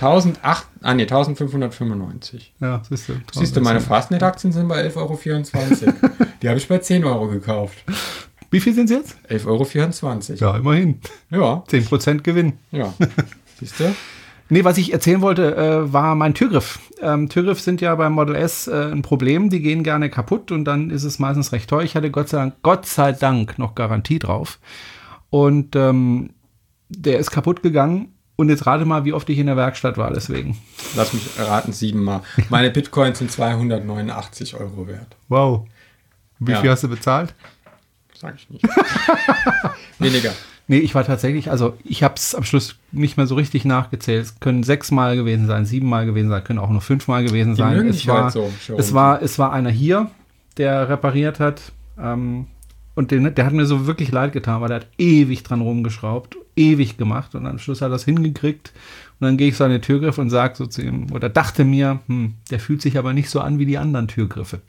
[0.00, 2.54] 1008, ah nee, 1595.
[2.60, 3.20] Ja, siehst du.
[3.32, 5.94] Siehst du, meine Fastnet-Aktien sind bei 11,24 Euro.
[6.42, 7.76] Die habe ich bei 10 Euro gekauft.
[8.50, 9.16] Wie viel sind sie jetzt?
[9.28, 9.46] 11,24
[10.42, 10.54] Euro.
[10.54, 11.00] Ja, immerhin.
[11.30, 12.54] Ja, 10% Gewinn.
[12.72, 12.94] ja.
[13.58, 13.94] Siehst du?
[14.50, 16.80] Nee, was ich erzählen wollte, äh, war mein Türgriff.
[17.00, 19.48] Ähm, Türgriff sind ja beim Model S äh, ein Problem.
[19.48, 21.82] Die gehen gerne kaputt und dann ist es meistens recht teuer.
[21.82, 24.58] Ich hatte Gott sei Dank, Gott sei Dank noch Garantie drauf.
[25.30, 26.30] Und ähm,
[26.88, 28.12] der ist kaputt gegangen.
[28.36, 30.56] Und jetzt rate mal, wie oft ich in der Werkstatt war deswegen.
[30.96, 32.22] Lass mich raten, siebenmal.
[32.48, 35.14] Meine Bitcoins sind 289 Euro wert.
[35.28, 35.68] Wow.
[36.38, 36.60] Wie Ja.
[36.62, 37.34] viel hast du bezahlt?
[38.18, 38.64] Sag ich nicht.
[39.98, 40.32] Weniger.
[40.70, 44.22] Nee, ich war tatsächlich, also ich habe es am Schluss nicht mehr so richtig nachgezählt.
[44.22, 47.88] Es können sechsmal gewesen sein, siebenmal gewesen sein, können auch nur fünfmal gewesen Die sein.
[47.88, 48.48] Es dich war, halt so,
[48.78, 50.12] es, war, es war einer hier,
[50.58, 51.72] der repariert hat.
[51.98, 52.46] Ähm,
[52.94, 56.36] und den, der hat mir so wirklich leid getan, weil der hat ewig dran rumgeschraubt,
[56.54, 58.72] ewig gemacht und am Schluss hat er das hingekriegt.
[59.18, 61.64] Und dann gehe ich so an den Türgriff und sage so zu ihm, oder dachte
[61.64, 64.60] mir, hm, der fühlt sich aber nicht so an wie die anderen Türgriffe.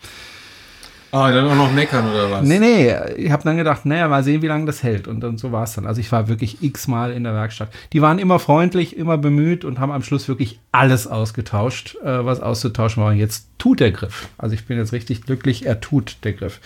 [1.12, 2.44] Ah, dann auch noch meckern oder was?
[2.48, 5.08] Nee, nee, ich habe dann gedacht, naja, mal sehen, wie lange das hält.
[5.08, 5.86] Und dann so war es dann.
[5.86, 7.70] Also ich war wirklich x-mal in der Werkstatt.
[7.92, 12.40] Die waren immer freundlich, immer bemüht und haben am Schluss wirklich alles ausgetauscht, äh, was
[12.40, 13.12] auszutauschen war.
[13.12, 14.30] Und jetzt tut der Griff.
[14.38, 16.60] Also ich bin jetzt richtig glücklich, er tut der Griff.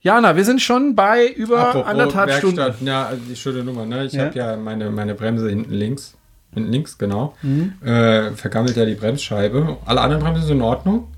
[0.00, 2.86] Jana, wir sind schon bei über Apropos anderthalb Werkstatt, Stunden.
[2.86, 4.04] Ja, die schöne Nummer, ne?
[4.06, 4.26] Ich Ja.
[4.26, 6.14] habe ja meine, meine Bremse hinten links.
[6.54, 7.36] Hinten links, genau.
[7.42, 7.74] Mhm.
[7.84, 9.76] Äh, vergammelt ja die Bremsscheibe.
[9.84, 11.08] Alle anderen Bremsen sind in Ordnung.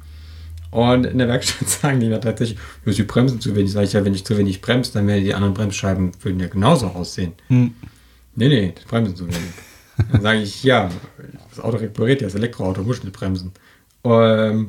[0.70, 3.72] Und in der Werkstatt sagen die da tatsächlich, ja, sie bremsen zu wenig.
[3.72, 6.48] Sag ich ja, wenn ich zu wenig bremse, dann werden die anderen Bremsscheiben würden ja
[6.48, 7.32] genauso aussehen.
[7.48, 7.74] Hm.
[8.36, 9.40] Nee, nee, die bremsen zu wenig.
[10.12, 10.88] dann sage ich, ja,
[11.50, 13.52] das Auto repariert ja, das Elektroauto muss nicht bremsen.
[14.04, 14.68] Ähm,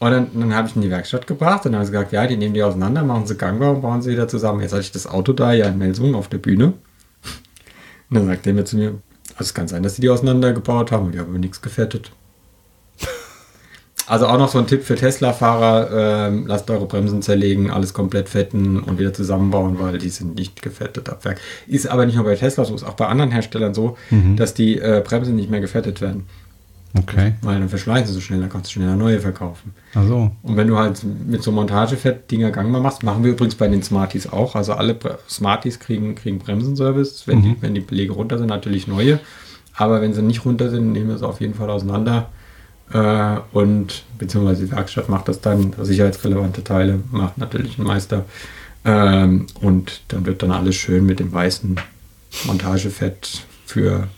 [0.00, 2.26] und dann, dann habe ich in die Werkstatt gebracht und dann haben sie gesagt, ja,
[2.26, 4.60] die nehmen die auseinander, machen sie gangbar und bauen sie wieder zusammen.
[4.60, 6.66] Jetzt hatte ich das Auto da ja in Melsungen auf der Bühne.
[6.66, 9.00] Und dann sagt er mir zu mir,
[9.32, 12.12] also es kann sein, dass sie die auseinandergebaut haben, die haben aber nichts gefettet.
[14.08, 18.28] Also auch noch so ein Tipp für Tesla-Fahrer, ähm, lasst eure Bremsen zerlegen, alles komplett
[18.28, 21.40] fetten und wieder zusammenbauen, weil die sind nicht gefettet ab Werk.
[21.66, 23.98] Ist aber nicht nur bei Tesla so, ist auch bei anderen Herstellern so,
[24.36, 26.26] dass die äh, Bremsen nicht mehr gefettet werden.
[26.96, 29.74] Okay, Weil dann verschleißen sie so schnell, dann kannst du schneller neue verkaufen.
[29.94, 30.30] also.
[30.42, 34.32] Und wenn du halt mit so Montagefett-Dinger gangbar machst, machen wir übrigens bei den Smarties
[34.32, 34.56] auch.
[34.56, 38.88] Also alle Bre Smarties kriegen, kriegen Bremsenservice, wenn, die, wenn die Belege runter sind, natürlich
[38.88, 39.20] neue.
[39.74, 42.30] Aber wenn sie nicht runter sind, nehmen wir sie auf jeden Fall auseinander.
[42.92, 48.24] Äh, und beziehungsweise die Werkstatt macht das dann, sicherheitsrelevante Teile macht natürlich ein Meister.
[48.84, 51.78] Ähm, und dann wird dann alles schön mit dem weißen
[52.44, 54.08] Montagefett für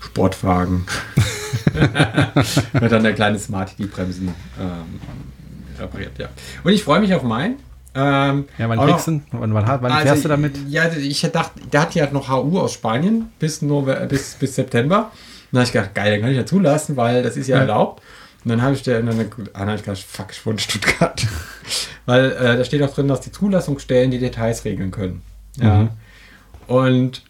[0.00, 0.86] Sportwagen.
[2.72, 5.00] wird dann der kleine Smart die Bremsen ähm,
[5.78, 6.28] repariert, ja.
[6.64, 7.56] Und ich freue mich auf meinen.
[7.94, 9.20] Ähm, Ja, wann kriegst du?
[9.32, 10.56] Wann, wann, wann also, fährst du damit?
[10.68, 15.10] Ja, ich dachte, der hat ja noch HU aus Spanien bis, Nove bis, bis September.
[15.52, 17.62] Dann habe ich gedacht, geil, dann kann ich ja zulassen, weil das ist ja Ja.
[17.62, 18.02] erlaubt.
[18.44, 21.26] Und dann habe ich der, dann, dann habe ich gedacht, fuck, ich wohne in Stuttgart.
[22.06, 25.22] weil äh, da steht auch drin, dass die Zulassungsstellen die Details regeln können.
[25.56, 25.82] Ja.
[25.82, 25.90] Mhm.
[26.66, 27.22] Und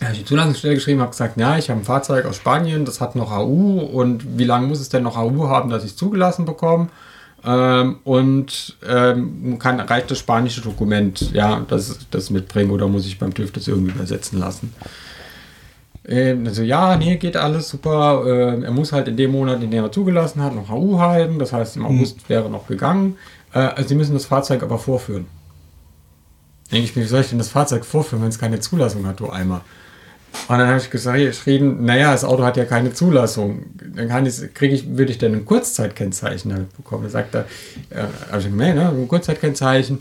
[0.00, 3.00] habe ich die Zulassungsstelle geschrieben, habe gesagt, ja, ich habe ein Fahrzeug aus Spanien, das
[3.00, 5.96] hat noch HU und wie lange muss es denn noch HU haben, dass ich es
[5.96, 6.88] zugelassen bekomme?
[7.44, 13.18] Ähm, und ähm, kann, reicht das spanische Dokument, ja, das, das mitbringen oder muss ich
[13.18, 14.72] beim TÜV das irgendwie übersetzen lassen?
[16.08, 18.24] Ähm, also ja, nee, geht alles super.
[18.26, 21.38] Ähm, er muss halt in dem Monat, in dem er zugelassen hat, noch HU halten.
[21.38, 23.16] Das heißt, im August wäre noch gegangen.
[23.52, 25.26] Äh, also Sie müssen das Fahrzeug aber vorführen.
[26.72, 29.20] Denke ich mir, wie soll ich denn das Fahrzeug vorführen, wenn es keine Zulassung hat,
[29.20, 29.62] du Eimer?
[30.48, 33.64] Und dann habe ich gesagt, geschrieben, naja, das Auto hat ja keine Zulassung.
[33.74, 37.04] Dann kann ich, kriege ich, würde ich denn ein Kurzzeitkennzeichen damit bekommen?
[37.04, 37.46] Da sagt er,
[37.90, 39.98] äh, gesagt, nee, ne, ein Kurzzeitkennzeichen.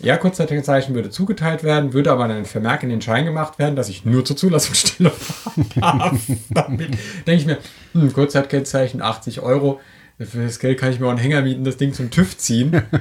[0.00, 3.88] Ja, Kurzzeitkennzeichen würde zugeteilt werden, würde aber ein Vermerk in den Schein gemacht werden, dass
[3.88, 6.18] ich nur zur Zulassungsstelle fahren darf.
[6.50, 6.90] Damit
[7.26, 7.58] denke ich mir,
[7.92, 9.80] hm, Kurzzeitkennzeichen 80 Euro.
[10.18, 12.82] Für das Geld kann ich mir auch einen Hänger mieten, das Ding zum TÜV ziehen.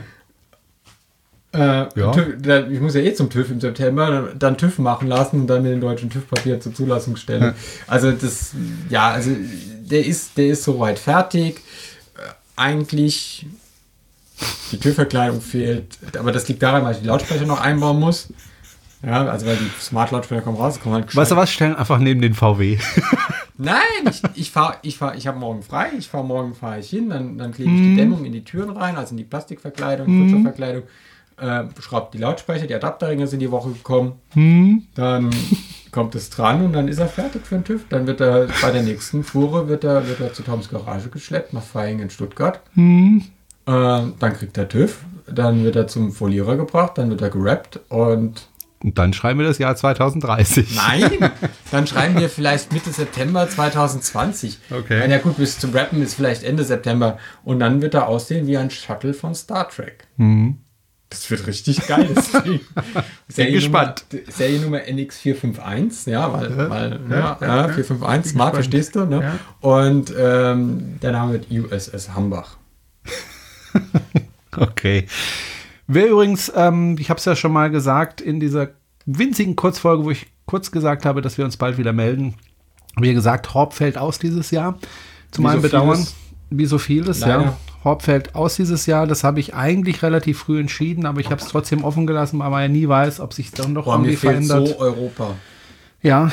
[1.55, 2.11] Äh, Ja.
[2.11, 5.47] TÜV, da- ich muss ja eh zum TÜV im September, dann, TÜV machen lassen und
[5.47, 7.45] dann mit den deutschen TÜV-Papier zur Zulassungsstelle.
[7.47, 7.53] Ja.
[7.85, 8.53] Also das,
[8.89, 9.29] ja, also
[9.81, 11.57] der ist, der ist soweit fertig.
[12.17, 12.21] Äh,
[12.55, 13.45] Eigentlich
[14.71, 18.29] die Türverkleidung fehlt, aber das liegt daran, weil ich die Lautsprecher noch einbauen muss.
[19.05, 21.51] Ja, also weil die Smart-Lautsprecher kommen raus, kommen halt Weißt du was?
[21.51, 22.77] Stellen einfach neben den VW.
[23.57, 26.89] Nein, ich, ich fahre, ich fahr, ich habe morgen frei, ich fahre morgen fahre ich
[26.89, 30.05] hin, dann, dann klebe ich die Dämmung in die Türen rein, also in die Plastikverkleidung,
[30.07, 30.83] Kunststoffverkleidung,
[31.37, 34.13] äh, schraube die Lautsprecher, die Adapterringe sind die Woche gekommen,
[34.95, 35.31] dann
[35.91, 37.85] kommt es dran und dann ist er fertig für den TÜV.
[37.89, 41.53] Dann wird er bei der nächsten Fuhre wird er, wird er zu Toms Garage geschleppt
[41.53, 42.59] nach Feing in Stuttgart.
[43.65, 48.47] Dann kriegt er TÜV, dann wird er zum Folierer gebracht, dann wird er gerappt und
[48.83, 50.75] Und dann schreiben wir das Jahr 2030.
[50.75, 51.31] Nein,
[51.71, 54.59] dann schreiben wir vielleicht Mitte September 2020.
[54.69, 55.09] Okay.
[55.09, 57.17] Ja gut, bis zum Rappen ist vielleicht Ende September.
[57.45, 60.05] Und dann wird er aussehen wie ein Shuttle von Star Trek.
[61.09, 62.09] Das wird richtig geil.
[62.45, 62.59] Ding.
[63.31, 64.05] Seriennummer- gespannt.
[64.29, 67.67] Seriennummer NX451, ja, weil, weil ja, ja, ja, ja.
[67.69, 68.55] 451, smart, gespannt.
[68.55, 69.39] verstehst du, ne?
[69.61, 72.57] Und ähm, der Name wird USS Hambach.
[74.55, 75.07] Okay.
[75.87, 78.69] Wer übrigens, ähm, ich habe es ja schon mal gesagt, in dieser
[79.05, 82.35] winzigen Kurzfolge, wo ich kurz gesagt habe, dass wir uns bald wieder melden,
[82.97, 84.77] wie gesagt, Horb fällt aus dieses Jahr.
[85.31, 85.95] Zu meinem so Bedauern.
[85.95, 86.15] vieles.
[86.51, 87.41] Wie so vieles, Leider.
[87.41, 87.57] ja.
[87.83, 89.07] Horb fällt aus dieses Jahr.
[89.07, 92.51] Das habe ich eigentlich relativ früh entschieden, aber ich habe es trotzdem offen gelassen, weil
[92.51, 94.67] man ja nie weiß, ob sich dann noch Boah, irgendwie mir fehlt verändert.
[94.67, 95.33] so Europa.
[96.03, 96.31] Ja,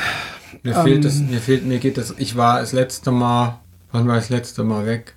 [0.61, 3.59] Mir Ähm, fehlt das, mir fehlt, mir geht das, ich war das letzte Mal,
[3.91, 5.15] wann war ich das letzte Mal weg?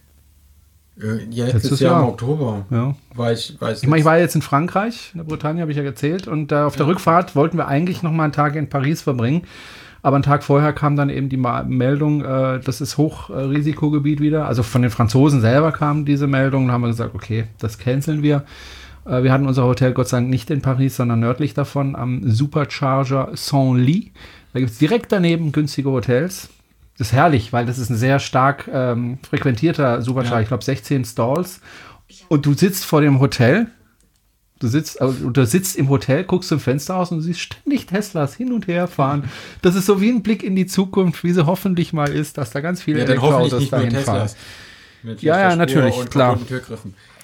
[1.01, 2.03] Äh, Ja, letztes, Letztes Jahr, Jahr.
[2.03, 2.67] im Oktober.
[2.71, 2.95] ja.
[3.15, 5.71] War ich, war ich, Ich meine, ich war jetzt in Frankreich, in der Bretagne, habe
[5.73, 6.29] ich ja erzählt.
[6.29, 9.43] Und äh, auf der Rückfahrt wollten wir eigentlich noch mal einen Tag in Paris verbringen.
[10.03, 14.47] Aber einen Tag vorher kam dann eben die Meldung, äh, das ist Hochrisikogebiet wieder.
[14.47, 16.67] Also von den Franzosen selber kam diese Meldung.
[16.67, 18.45] Da haben wir gesagt, okay, das canceln wir.
[19.07, 22.21] Äh, wir hatten unser Hotel Gott sei Dank nicht in Paris, sondern nördlich davon am
[22.31, 24.13] Supercharger Saint-Ly.
[24.53, 26.51] Da gibt es direkt daneben günstige Hotels.
[26.99, 30.37] Das ist herrlich, weil das ist ein sehr stark ähm, frequentierter Supercharger.
[30.37, 30.43] Ja.
[30.43, 31.61] Ich glaube 16 Stalls.
[32.29, 33.69] Und du sitzt vor dem Hotel
[34.61, 38.35] Du sitzt, also, du sitzt im Hotel, guckst zum Fenster aus und siehst ständig Teslas
[38.35, 39.25] hin und her fahren.
[39.63, 42.51] Das ist so wie ein Blick in die Zukunft, wie sie hoffentlich mal ist, dass
[42.51, 44.31] da ganz viele ja, Elektroautos dahin fahren.
[45.21, 46.39] Ja, ja, natürlich, klar.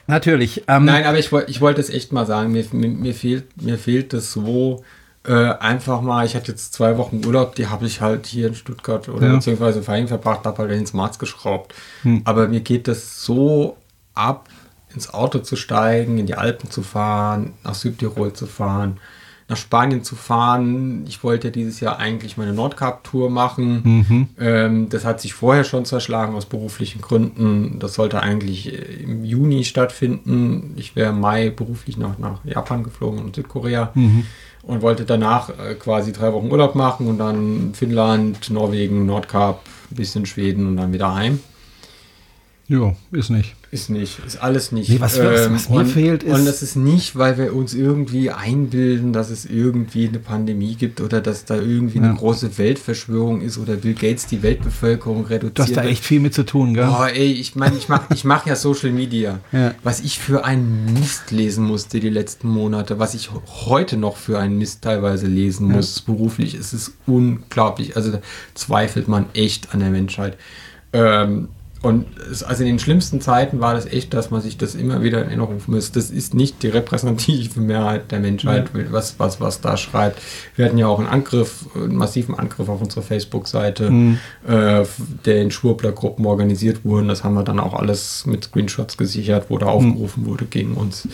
[0.06, 0.64] Natürlich.
[0.66, 3.78] Ähm, Nein, aber ich, ich wollte es echt mal sagen, mir, mir, mir, fehlt, mir
[3.78, 4.84] fehlt es so
[5.24, 8.55] äh, einfach mal, ich hatte jetzt zwei Wochen Urlaub, die habe ich halt hier in
[8.55, 9.34] Stuttgart oder Ja.
[9.34, 11.74] beziehungsweise in Verein verbracht, habe halt ins Marz geschraubt.
[12.02, 12.22] Hm.
[12.24, 13.76] Aber mir geht das so
[14.14, 14.48] ab,
[14.94, 18.98] ins Auto zu steigen, in die Alpen zu fahren, nach Südtirol zu fahren,
[19.48, 21.05] nach Spanien zu fahren.
[21.06, 23.82] Ich wollte ja dieses Jahr eigentlich meine Nordkap-Tour machen.
[24.09, 24.28] Mhm.
[24.38, 27.78] Ähm, das hat sich vorher schon zerschlagen aus beruflichen Gründen.
[27.78, 28.72] Das sollte eigentlich
[29.02, 30.72] im Juni stattfinden.
[30.76, 34.24] Ich wäre im Mai beruflich noch nach Japan geflogen und Südkorea Mhm.
[34.62, 39.96] Und wollte danach äh, quasi drei Wochen Urlaub machen und dann Finnland, Norwegen, Nordkap, ein
[39.96, 41.40] bisschen Schweden und dann wieder heim.
[42.68, 43.54] Jo, ist nicht.
[43.72, 44.90] Ist nicht, ist alles nicht.
[44.90, 47.72] Nee, was- was- was mir und, fehlt, ist- Und das ist nicht, weil wir uns
[47.72, 52.05] irgendwie einbilden, dass es irgendwie eine Pandemie gibt oder dass da irgendwie Ja.
[52.06, 55.59] eine große Weltverschwörung ist oder Bill Gates die Weltbevölkerung reduziert.
[55.59, 56.88] Du hast da echt viel mit zu tun, gell?
[56.90, 59.38] Oh, ey, ich meine, ich mache ich mach ja Social Media.
[59.52, 59.72] Ja.
[59.84, 63.30] Was ich für einen Mist lesen musste die letzten Monate, was ich
[63.66, 67.94] heute noch für einen Mist teilweise lesen muss, beruflich, es ist unglaublich.
[67.97, 68.20] Also da
[68.55, 70.36] zweifelt man echt an der Menschheit.
[70.92, 71.48] Ähm,
[71.82, 75.02] und es, also in den schlimmsten Zeiten war das echt, dass man sich das immer
[75.02, 75.90] wieder in Erinnerung rufen muss.
[75.93, 80.20] Das ist nicht die repräsentative Mehrheit der Menschheit, was, was, was da schreibt.
[80.57, 83.90] Wir hatten ja auch einen Angriff, einen massiven Angriff auf unsere Facebook-Seite,
[84.47, 84.85] äh,
[85.24, 87.09] der in Schwurbler-Gruppen organisiert wurden.
[87.09, 91.09] Das haben wir dann auch alles mit Screenshots gesichert, wo da aufgerufen wurde gegen uns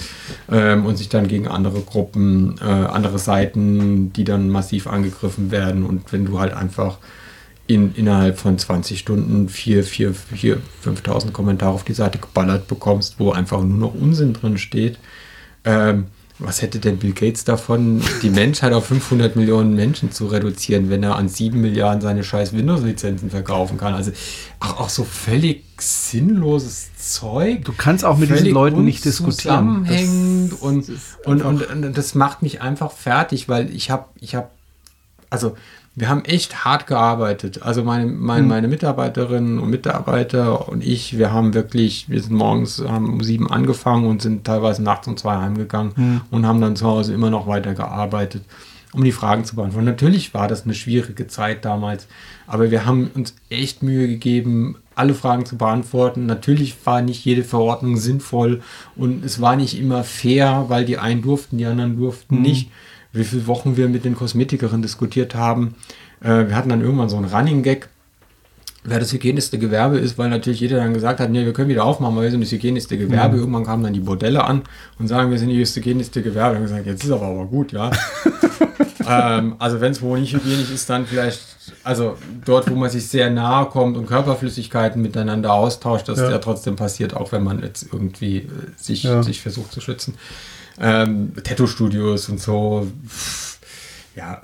[0.51, 5.85] ähm, und sich dann gegen andere Gruppen, äh, andere Seiten, die dann massiv angegriffen werden.
[5.85, 6.99] Und wenn du halt einfach
[7.67, 13.19] in, innerhalb von 20 Stunden 4, 4, 4, 5000 Kommentare auf die Seite geballert bekommst,
[13.19, 14.99] wo einfach nur noch Unsinn drin steht.
[15.65, 16.07] Ähm,
[16.39, 21.03] was hätte denn Bill Gates davon, die Menschheit auf 500 Millionen Menschen zu reduzieren, wenn
[21.03, 23.95] er an 7 Milliarden seine scheiß Windows-Lizenzen verkaufen kann?
[23.95, 24.13] Also
[24.61, 27.65] auch, auch so völlig sinnloses Zeug.
[27.65, 29.87] Du kannst auch mit diesen Leuten nicht diskutieren.
[29.89, 30.85] Das- und,
[31.25, 34.49] und, und, und das macht mich einfach fertig, weil ich habe, ich habe,
[35.31, 35.57] also
[35.98, 37.62] wir haben echt hart gearbeitet.
[37.62, 38.48] Also meine, meine, Hm.
[38.48, 43.51] meine Mitarbeiterinnen und Mitarbeiter und ich, wir haben wirklich, wir sind morgens haben um sieben
[43.51, 46.20] angefangen und sind teilweise nachts um zwei heimgegangen Hm.
[46.31, 48.43] und haben dann zu Hause immer noch weiter gearbeitet,
[48.93, 49.86] um die Fragen zu beantworten.
[49.86, 52.06] Natürlich war das eine schwierige Zeit damals,
[52.47, 56.27] aber wir haben uns echt Mühe gegeben, alle Fragen zu beantworten.
[56.27, 58.60] Natürlich war nicht jede Verordnung sinnvoll
[58.97, 62.70] und es war nicht immer fair, weil die einen durften, die anderen durften nicht.
[63.17, 65.75] Wie viele Wochen wir mit den Kosmetikerinnen diskutiert haben.
[66.21, 67.89] Äh, wir hatten dann irgendwann so einen Running Gag,
[68.85, 71.85] wer das hygienischste Gewerbe ist, weil natürlich jeder dann gesagt hat, nee, wir können wieder
[71.85, 73.37] aufmachen, weil wir sind das hygienischste Gewerbe.
[73.37, 74.63] Irgendwann kamen dann die Bordelle an
[74.99, 76.55] und sagen, wir sind das hygienischste Gewerbe.
[76.55, 77.91] Dann haben gesagt, jetzt ist aber aber gut, ja.
[79.09, 81.41] ähm, also wenn es wohl nicht hygienisch ist, dann vielleicht,
[81.85, 86.31] also dort, wo man sich sehr nahe kommt und Körperflüssigkeiten miteinander austauscht, das Ja.
[86.31, 86.39] ja.
[86.39, 89.23] trotzdem passiert, auch wenn man jetzt irgendwie äh, sich, Ja.
[89.23, 90.15] sich versucht zu schützen.
[90.78, 92.86] Ähm, Tattoo-Studios und so,
[94.15, 94.40] ja,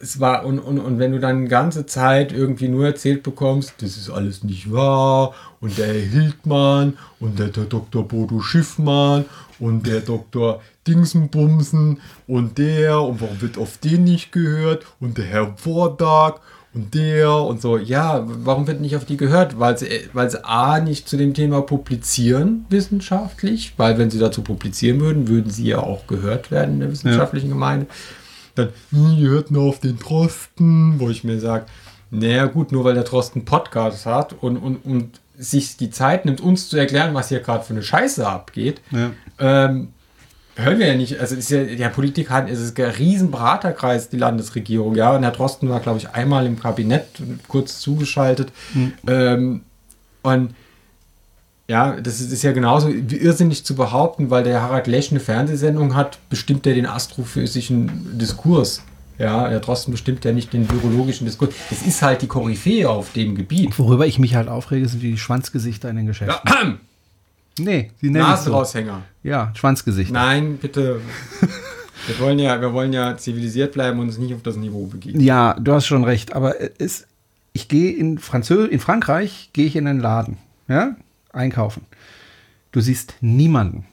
[0.00, 3.74] es war, und, und, und wenn du dann die ganze Zeit irgendwie nur erzählt bekommst,
[3.78, 8.06] das ist alles nicht wahr, und der Hildmann und der, der Dr.
[8.06, 9.24] Bodo Schiffmann
[9.60, 10.60] und der Dr.
[10.88, 16.40] Dingsenbumsen und der, und warum wird auf den nicht gehört, und der Herr Vordag
[16.74, 17.76] und der und so.
[17.76, 19.58] Ja, warum wird nicht auf die gehört?
[19.58, 24.42] Weil sie, weil sie A nicht zu dem Thema publizieren wissenschaftlich, weil wenn sie dazu
[24.42, 27.86] publizieren würden, würden sie ja auch gehört werden in der wissenschaftlichen Gemeinde.
[28.54, 31.66] Dann, hm, ihr hört nur auf den Drosten, wo ich mir sage,
[32.10, 36.40] naja gut, nur weil der Drosten Podcast hat und, und, und sich die Zeit nimmt,
[36.40, 38.80] uns zu erklären, was hier gerade für eine Scheiße abgeht,
[39.38, 39.88] ähm,
[40.56, 44.08] hören wir ja nicht, also ist ja, der Politik hat, es ist ein riesen Beraterkreis,
[44.08, 47.06] die Landesregierung, ja, und Herr Drosten war, glaube ich, einmal im Kabinett
[47.48, 48.52] kurz zugeschaltet.
[49.06, 49.62] Ähm,
[50.22, 50.54] und
[51.68, 55.94] ja, das ist, ist ja genauso irrsinnig zu behaupten, weil der Harald Lesch eine Fernsehsendung
[55.94, 58.82] hat, bestimmt er den astrophysischen Diskurs.
[59.18, 61.54] Ja, Herr Drosten bestimmt ja nicht den virologischen Diskurs.
[61.70, 63.78] Es ist halt die Koryphäe auf dem Gebiet.
[63.78, 66.40] Worüber ich mich halt aufrege, sind die Schwanzgesichter in den Geschäften.
[66.44, 66.74] Ja,
[67.58, 68.50] Nee, sie nennen es so.
[68.50, 69.02] Nasenraushänger.
[69.22, 70.12] Ja, Schwanzgesichter.
[70.12, 71.00] Nein, bitte.
[72.06, 75.20] Wir wollen ja, wir wollen ja zivilisiert bleiben und uns nicht auf das Niveau begeben.
[75.20, 77.06] Ja, du hast schon recht, aber es,
[77.52, 80.96] ich gehe in Franzö in Frankreich gehe ich in einen Laden, ja,
[81.32, 81.86] einkaufen.
[82.72, 83.84] Du siehst niemanden,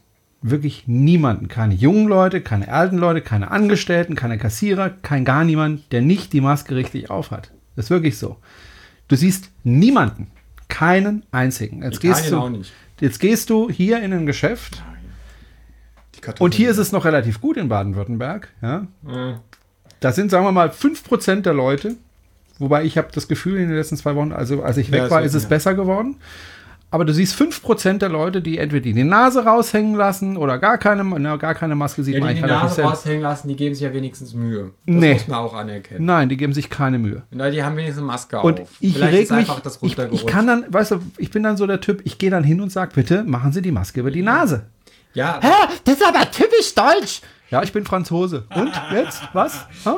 [0.42, 5.92] wirklich niemanden, keine jungen Leute, keine alten Leute, keine Angestellten, keine Kassierer, kein gar niemand,
[5.92, 7.52] der nicht die Maske richtig aufhat.
[7.76, 8.38] Das ist wirklich so.
[9.08, 10.28] Du siehst niemanden,
[10.68, 11.84] keinen einzigen.
[11.84, 12.72] Jetzt Italien gehst du, auch nicht.
[13.00, 14.84] Jetzt gehst du hier in ein Geschäft
[16.40, 18.88] und hier ist es noch relativ gut in Baden-Württemberg, ja.
[20.00, 21.96] Da sind, sagen wir mal, 5% der Leute,
[22.58, 25.06] wobei ich habe das Gefühl in den letzten zwei Wochen, also als ich weg Ja,
[25.06, 25.50] es war, ist es mehr.
[25.50, 26.18] besser geworden.
[26.92, 31.04] Aber du siehst 5% der Leute, die entweder die Nase raushängen lassen oder gar keine,
[31.04, 33.84] na, gar keine Maske sieht Ja, man die die Nase raushängen lassen, die geben sich
[33.84, 34.72] ja wenigstens Mühe.
[34.88, 35.14] Das Nee.
[35.14, 36.04] muss man auch anerkennen.
[36.06, 37.22] Nein, die geben sich keine Mühe.
[37.30, 38.70] Na, die haben wenigstens eine Maske Und auf.
[38.80, 41.44] ich Vielleicht reg ist mich, einfach das ich, ich kann dann, weißt du, ich bin
[41.44, 44.00] dann so der Typ, ich gehe dann hin und sage, bitte machen Sie die Maske
[44.00, 44.64] über die Nase.
[45.14, 45.50] ja, Hä?
[45.86, 47.22] Das ist aber typisch deutsch.
[47.52, 48.46] Ja, ich bin Franzose.
[48.56, 49.22] Und jetzt?
[49.34, 49.68] Was?
[49.84, 49.92] Hä?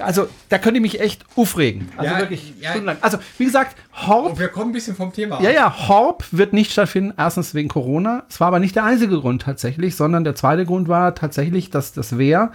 [0.00, 1.88] Also, da könnte ich mich echt aufregen.
[1.96, 2.70] Also Ja, wirklich ja.
[2.70, 2.98] stundenlang.
[3.00, 3.76] Also, wie gesagt,
[4.06, 5.54] Horb, Und wir kommen ein bisschen vom Thema ja, ab.
[5.54, 7.12] ja, Horb wird nicht stattfinden.
[7.16, 8.24] Erstens wegen Corona.
[8.28, 11.92] Es war aber nicht der einzige Grund tatsächlich, sondern der zweite Grund war tatsächlich, dass
[11.92, 12.52] das Wehr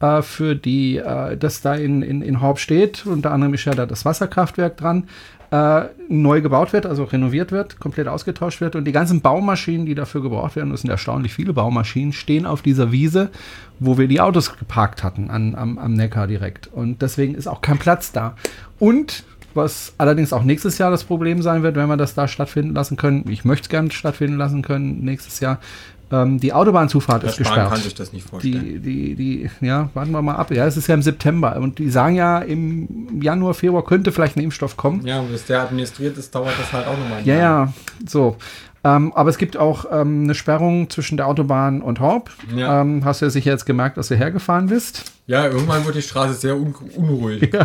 [0.00, 3.74] äh, für die, äh, das da in, in, in Horb steht, unter anderem ist ja
[3.74, 5.08] da das Wasserkraftwerk dran,
[5.52, 9.94] äh, neu gebaut wird, also renoviert wird, komplett ausgetauscht wird und die ganzen Baumaschinen, die
[9.94, 13.30] dafür gebraucht werden, das sind erstaunlich viele Baumaschinen, stehen auf dieser Wiese,
[13.78, 16.68] wo wir die Autos geparkt hatten, an, am, am Neckar direkt.
[16.72, 18.34] Und deswegen ist auch kein Platz da.
[18.78, 19.24] Und
[19.56, 22.96] was allerdings auch nächstes Jahr das Problem sein wird, wenn wir das da stattfinden lassen
[22.96, 23.24] können.
[23.28, 25.58] Ich möchte es gerne stattfinden lassen können nächstes Jahr.
[26.10, 27.70] Ähm, die Autobahnzufahrt ist Spahn gesperrt.
[27.70, 28.82] kann sich das nicht vorstellen.
[28.82, 30.50] Die, die, die, ja, warten wir mal ab.
[30.50, 31.56] Ja, es ist ja im September.
[31.56, 35.06] Und die sagen ja, im Januar, Februar könnte vielleicht ein Impfstoff kommen.
[35.06, 37.66] ja, und bis der administriert ist, dauert das halt auch nochmal ein Ja, Jahr.
[37.66, 37.72] ja,
[38.06, 38.36] so.
[38.84, 42.30] Ähm, aber es gibt auch ähm, eine Sperrung zwischen der Autobahn und Horb.
[42.54, 42.80] Ja.
[42.80, 45.12] Ähm, hast du ja sicher jetzt gemerkt, dass du hergefahren bist.
[45.26, 47.50] Ja, irgendwann wird die Straße sehr un unruhig.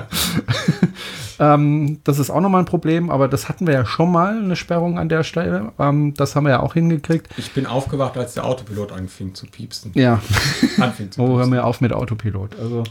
[1.40, 4.56] Ähm, das ist auch nochmal ein Problem, aber das hatten wir ja schon mal, eine
[4.56, 5.72] Sperrung an der Stelle.
[5.78, 7.28] Ähm, das haben wir ja auch hingekriegt.
[7.38, 9.92] Ich bin aufgewacht, als der Autopilot anfing zu piepsen.
[9.94, 10.20] Ja,
[10.80, 11.50] Anfing zu oh, hör piepsen.
[11.52, 12.58] mir auf mit Autopilot.
[12.60, 12.84] Also,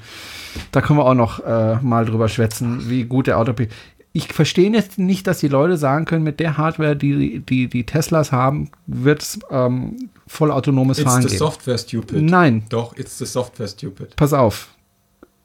[0.73, 3.73] da können wir auch noch äh, mal drüber schwätzen, wie gut der Autopilot.
[4.17, 7.85] Ich verstehe jetzt nicht, dass die Leute sagen können, mit der Hardware, die die, die
[7.85, 11.39] Teslas haben, wird es ähm, vollautonomes It's Fahren the geben.
[11.39, 12.23] software stupid.
[12.23, 14.17] Nein, Doch, it's the software stupid.
[14.17, 14.69] pass auf.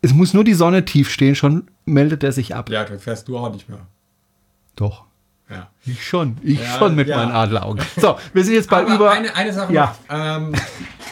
[0.02, 2.70] Es muss nur die Sonne tief stehen, schon meldet er sich ab.
[2.70, 3.86] Ja, dann fährst du auch nicht mehr.
[4.78, 5.04] Doch.
[5.52, 5.68] Ja.
[5.86, 6.38] Ich schon.
[6.44, 7.18] Ich Ja, schon mit ja.
[7.18, 7.84] meinen Adleraugen.
[7.98, 9.12] So, wir sind jetzt bei Aber über.
[9.12, 9.96] eine, eine Sache Ja.
[10.10, 10.54] Ähm,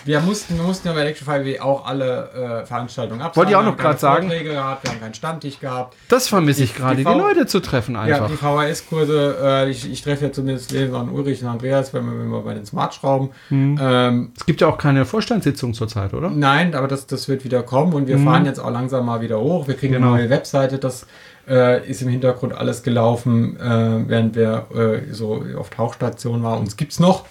[0.05, 3.35] wir mussten, wir mussten ja bei Electrify WG auch alle äh, Veranstaltungen absagen.
[3.35, 4.27] Wollte ich auch Wir noch grad sagen.
[4.27, 5.95] Vorträge gehabt, wir haben keinen Stammtisch gehabt.
[6.07, 8.27] das vermisse ich gerade, die die, Leute zu treffen Ja, einfach.
[8.27, 12.29] die VHS-Kurse, äh, ich, ich treffe ja zumindest und Ulrich und Andreas, wenn wir, wenn
[12.29, 13.29] wir bei den Smart-Schrauben.
[13.49, 13.79] Hm.
[13.81, 16.29] Ähm, es gibt ja auch keine Vorstandssitzung zurzeit, oder?
[16.29, 19.39] nein, aber das, das wird wieder kommen und wir fahren jetzt auch langsam mal wieder
[19.39, 19.67] hoch.
[19.67, 19.89] Wir kriegen.
[19.89, 20.13] Genau.
[20.13, 21.07] eine neue Webseite, das
[21.49, 26.59] äh, ist im Hintergrund alles gelaufen, äh, während wir äh, so auf Tauchstation waren.
[26.59, 27.25] Uns gibt's noch.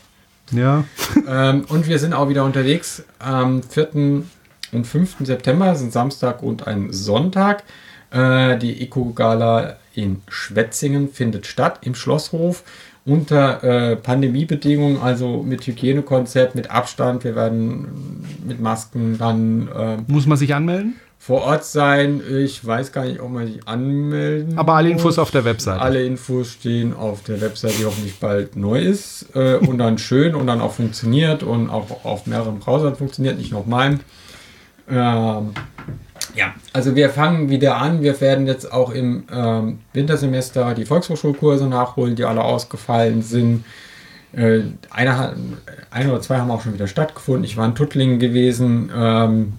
[0.50, 0.84] Ja.
[1.28, 4.22] ähm, und wir sind auch wieder unterwegs am 4.
[4.72, 5.16] und 5.
[5.20, 7.62] September, sind Samstag und ein Sonntag.
[8.10, 12.64] Äh, die Eco-Gala in Schwetzingen findet statt im Schlosshof
[13.04, 17.24] unter äh, Pandemiebedingungen, also mit Hygienekonzept, mit Abstand.
[17.24, 20.96] Wir werden mit Masken dann äh, Muss man sich anmelden?
[21.28, 22.22] Vor Ort sein.
[22.26, 25.02] Ich weiß gar nicht, ob man sich anmelden Aber alle muss.
[25.02, 25.78] Infos auf der Webseite.
[25.78, 30.34] Alle Infos stehen auf der Website, die hoffentlich bald neu ist äh, und dann schön
[30.34, 34.00] und dann auch funktioniert und auch auf mehreren Browsern funktioniert, nicht nur auf meinem.
[34.88, 35.50] Ähm,
[36.34, 38.00] Ja, also wir fangen wieder an.
[38.00, 43.66] Wir werden jetzt auch im ähm, Wintersemester die Volkshochschulkurse nachholen, die alle ausgefallen sind.
[44.32, 44.60] Äh,
[44.90, 45.34] einer,
[45.90, 47.44] ein oder zwei haben auch schon wieder stattgefunden.
[47.44, 49.54] Ich war in Tuttlingen gewesen, ähm,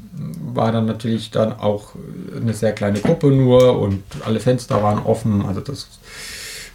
[0.53, 1.93] war dann natürlich dann auch
[2.39, 5.87] eine sehr kleine Gruppe nur und alle Fenster waren offen, also das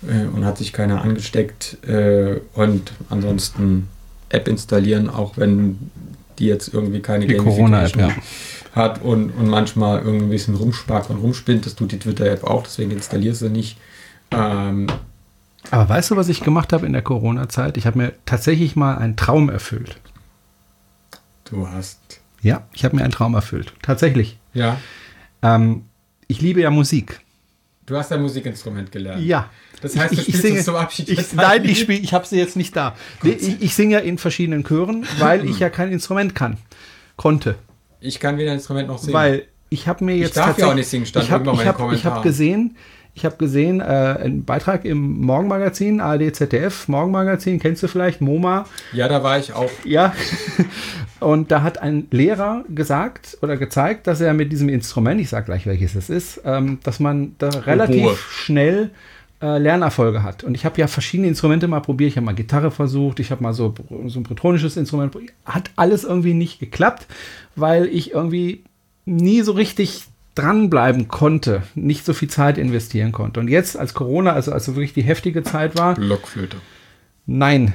[0.08, 1.78] äh, und hat sich keiner angesteckt.
[1.86, 3.88] Äh, und ansonsten
[4.28, 5.90] App installieren, auch wenn
[6.38, 8.22] die jetzt irgendwie keine Die Corona-App, Gamification
[8.74, 11.64] hat und, und manchmal irgendwie ein bisschen rumsparkt und rumspinnt.
[11.64, 13.78] Das tut die Twitter-App auch, deswegen installierst du nicht.
[14.32, 14.88] Ähm,
[15.70, 17.76] Aber weißt du, was ich gemacht habe in der Corona-Zeit?
[17.76, 20.00] Ich habe mir tatsächlich mal einen Traum erfüllt.
[21.44, 22.20] du hast.
[22.42, 23.72] Ja, ich habe mir einen Traum erfüllt.
[23.82, 24.38] Tatsächlich.
[24.52, 24.78] Ja.
[25.42, 25.86] Ähm,
[26.28, 27.20] ich liebe ja Musik.
[27.86, 29.22] Du hast ein Musikinstrument gelernt.
[29.24, 29.50] Ja.
[29.80, 31.64] Das heißt, du ich, ich, ich singe, zum Abschied ich, Nein, ein.
[31.68, 32.94] ich spiele, ich habe sie jetzt nicht da.
[33.22, 36.56] Ich, ich singe ja in verschiedenen Chören, weil ich ja kein Instrument kann.
[37.16, 37.56] Konnte.
[38.00, 39.14] Ich kann weder ein Instrument noch singen.
[39.14, 41.72] Weil ich habe mir jetzt darf ja auch nicht singen, stand ich habe irgendwann ich
[41.72, 42.76] hab, ich hab gesehen,
[43.14, 48.66] ich habe gesehen, äh, einen Beitrag im Morgenmagazin, ARD, ZDF, Morgenmagazin, kennst du vielleicht, MoMA,
[48.92, 49.70] ja, da war ich auch.
[49.84, 50.14] ja.
[51.20, 55.46] Und da hat ein Lehrer gesagt oder gezeigt, dass er mit diesem Instrument, ich sage
[55.46, 58.16] gleich welches es ist, ähm, dass man da relativ Oboe.
[58.16, 58.90] schnell
[59.40, 60.44] äh, Lernerfolge hat.
[60.44, 62.10] Und ich habe ja verschiedene Instrumente mal probiert.
[62.10, 63.74] Ich habe mal Gitarre versucht, ich habe mal so,
[64.06, 65.32] so ein bretonisches Instrument probiert.
[65.46, 67.06] Hat alles irgendwie nicht geklappt,
[67.56, 68.64] weil ich irgendwie
[69.06, 70.04] nie so richtig
[70.34, 73.40] dranbleiben konnte, nicht so viel Zeit investieren konnte.
[73.40, 76.56] Und jetzt, als Corona, also als so wirklich die heftige Zeit war, Blockflöte.
[77.26, 77.74] Nein.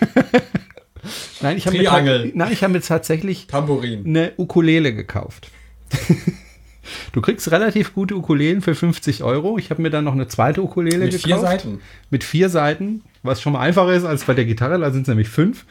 [1.40, 4.06] nein, ich habe mir, nein, ich habe mir tatsächlich Tambourin.
[4.06, 5.50] eine Ukulele gekauft.
[7.12, 9.58] du kriegst relativ gute Ukulelen für 50 Euro.
[9.58, 11.24] Ich habe mir dann noch eine zweite Ukulele Mit gekauft.
[11.24, 11.80] vier Seiten.
[12.10, 15.08] Mit vier Seiten, was schon mal einfacher ist als bei der Gitarre, da sind es
[15.08, 15.64] nämlich fünf.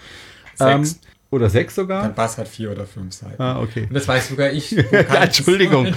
[0.56, 0.92] Sechs.
[0.94, 2.04] Ähm, oder sechs sogar.
[2.04, 3.42] Dein Bass hat vier oder fünf Seiten.
[3.42, 3.84] Ah, okay.
[3.84, 4.72] Und das weiß sogar ich.
[4.92, 5.94] Ja, Entschuldigung.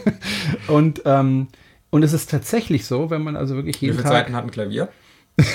[0.68, 1.48] und, ähm,
[1.90, 4.44] und es ist tatsächlich so, wenn man also wirklich Wie jeden viele Tag Seiten hat
[4.44, 4.88] ein Klavier?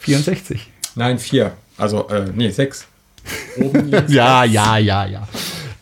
[0.00, 0.70] 64.
[0.94, 1.52] Nein, vier.
[1.76, 2.86] Also, äh, nee, sechs.
[3.56, 4.12] Links.
[4.12, 5.28] Ja, ja, ja, ja.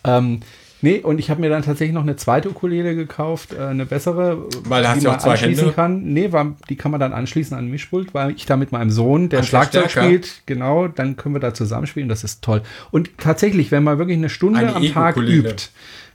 [0.04, 0.40] Ähm,
[0.82, 4.46] nee, und ich habe mir dann tatsächlich noch eine zweite Ukulele gekauft, äh, eine bessere,
[4.64, 5.74] Weil hast die du man auch zwei anschließen Hände.
[5.74, 6.02] kann.
[6.12, 8.90] Nee, weil, die kann man dann anschließen an ein Mischpult, weil ich da mit meinem
[8.90, 10.06] Sohn, der Ach, Schlagzeug Verstärker.
[10.08, 12.62] spielt, genau, dann können wir da zusammenspielen, das ist toll.
[12.90, 15.50] Und tatsächlich, wenn man wirklich eine Stunde Eine am Tag E-Ukulele.
[15.50, 15.64] übt,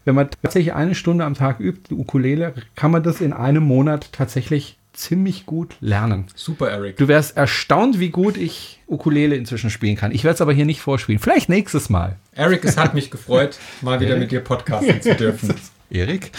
[0.05, 3.63] wenn man tatsächlich eine Stunde am Tag übt, die Ukulele, kann man das in einem
[3.63, 6.25] Monat tatsächlich ziemlich gut lernen.
[6.35, 6.97] Super, Eric.
[6.97, 10.11] Du wärst erstaunt, wie gut ich Ukulele inzwischen spielen kann.
[10.11, 11.19] Ich werde es aber hier nicht vorspielen.
[11.19, 12.17] Vielleicht nächstes Mal.
[12.33, 15.53] Eric, es hat mich gefreut, mal wieder mit dir podcasten zu dürfen.
[15.89, 16.31] Erik?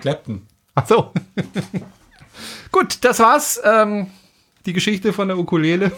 [0.00, 0.46] Clapton.
[0.74, 1.12] Ach so.
[2.72, 3.60] Gut, das war's.
[3.64, 4.08] Ähm,
[4.66, 5.90] die Geschichte von der Ukulele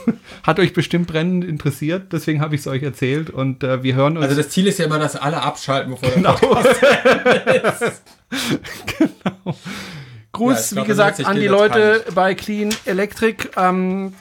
[0.45, 2.13] hat euch bestimmt brennend interessiert.
[2.13, 4.27] Deswegen habe ich es euch erzählt und äh, wir hören uns.
[4.27, 6.37] Also das Ziel ist ja immer, dass alle abschalten, bevor der
[8.99, 9.57] Genau.
[10.33, 13.49] Gruß, Ja, glaub, wie gesagt, an die Leute bei Clean Electric.
[13.57, 14.13] Ähm,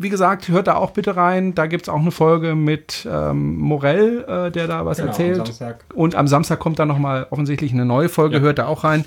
[0.00, 1.56] wie gesagt, hört da auch bitte rein.
[1.56, 5.12] Da gibt es auch eine Folge mit ähm, Morell, äh, der da was Genau, am
[5.12, 5.36] erzählt.
[5.38, 5.84] Samstag.
[5.92, 8.36] Und am Samstag kommt da nochmal offensichtlich eine neue Folge.
[8.36, 8.42] Ja.
[8.42, 9.04] Hört da auch rein.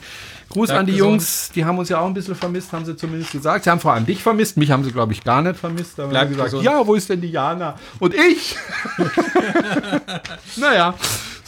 [0.49, 1.11] Gruß Bleibt an die gesund.
[1.11, 1.52] Jungs.
[1.56, 3.64] Die haben uns ja auch ein bisschen vermisst, haben sie zumindest gesagt.
[3.64, 4.57] Sie haben vor allem dich vermisst.
[4.57, 5.98] Mich haben sie, glaube ich, gar nicht vermisst.
[5.98, 6.65] Da haben gesagt, gesund.
[6.65, 7.76] ja, wo ist denn die Jana?
[7.99, 8.57] Und ich?
[10.57, 10.94] naja,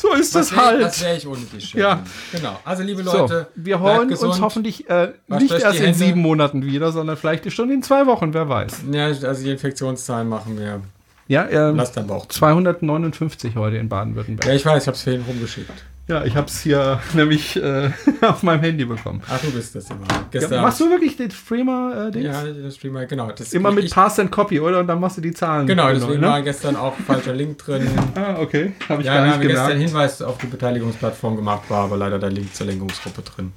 [0.03, 1.01] so ist Was das wäre halt.
[1.01, 1.73] wär ich ohne dich?
[1.73, 2.03] Ja.
[2.33, 2.59] Genau.
[2.65, 6.65] Also, liebe So, Leute, wir bleibt hören uns hoffentlich äh, nicht erst in sieben Monaten
[6.65, 8.81] wieder, sondern vielleicht schon in zwei Wochen, wer weiß.
[8.91, 10.81] Ja, also die Infektionszahlen machen wir.
[11.29, 12.39] Ja, ähm, Lass dein Bauch zu.
[12.39, 14.45] 259 heute in Baden-Württemberg.
[14.45, 15.71] Ja, ich weiß, ich habe es vorhin rumgeschickt.
[16.07, 17.89] Ja, ich habe es hier nämlich äh,
[18.21, 19.21] auf meinem Handy bekommen.
[19.29, 20.01] Ach, du bist das immer.
[20.09, 20.61] Ja, Gestern.
[20.61, 22.23] machst du wirklich den Streamer-Ding?
[22.23, 23.31] Ja, das Streamer, genau.
[23.31, 24.79] Das Immer mit ich, Pass and Copy, oder?
[24.79, 25.65] Und dann machst du die Zahlen.
[25.65, 26.27] Genau, deswegen ne?
[26.27, 27.87] war gestern auch falscher Link drin.
[28.15, 28.73] Ah, okay.
[28.89, 29.89] Habe ich Ja, gar nicht haben gestern gemerkt.
[29.89, 33.53] Hinweis auf die Beteiligungsplattform gemacht, war aber leider der Link zur Lenkungsgruppe drin.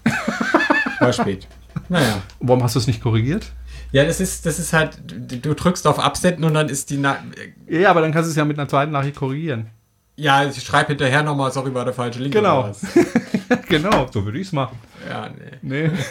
[1.00, 1.46] War spät.
[1.88, 2.22] Naja.
[2.40, 3.52] Warum hast du es nicht korrigiert?
[3.92, 6.96] Ja, das ist, das ist halt, du du drückst auf Absenden und dann ist die.
[6.96, 7.18] Na
[7.68, 9.68] Ja, aber dann kannst du es ja mit einer zweiten Nachricht korrigieren.
[10.16, 12.34] Ja, ich schreibe hinterher nochmal, sorry, war der falsche Link.
[12.34, 12.72] Genau.
[13.68, 14.78] genau, so würde ich es machen.
[15.08, 15.28] Ja,
[15.62, 15.88] nee.
[15.88, 15.90] Nee,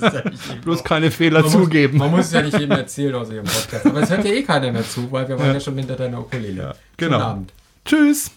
[0.00, 0.22] ja
[0.64, 1.98] bloß keine Fehler man zugeben.
[1.98, 3.86] Muss, man muss es ja nicht jedem erzählen aus ihrem Podcast.
[3.86, 6.20] Aber es hört ja eh keiner mehr zu, weil wir waren ja, schon hinter deiner
[6.20, 6.74] Ukulele.
[6.96, 7.16] genau.
[7.16, 7.52] Schönen Abend.
[7.84, 8.30] Tschüss.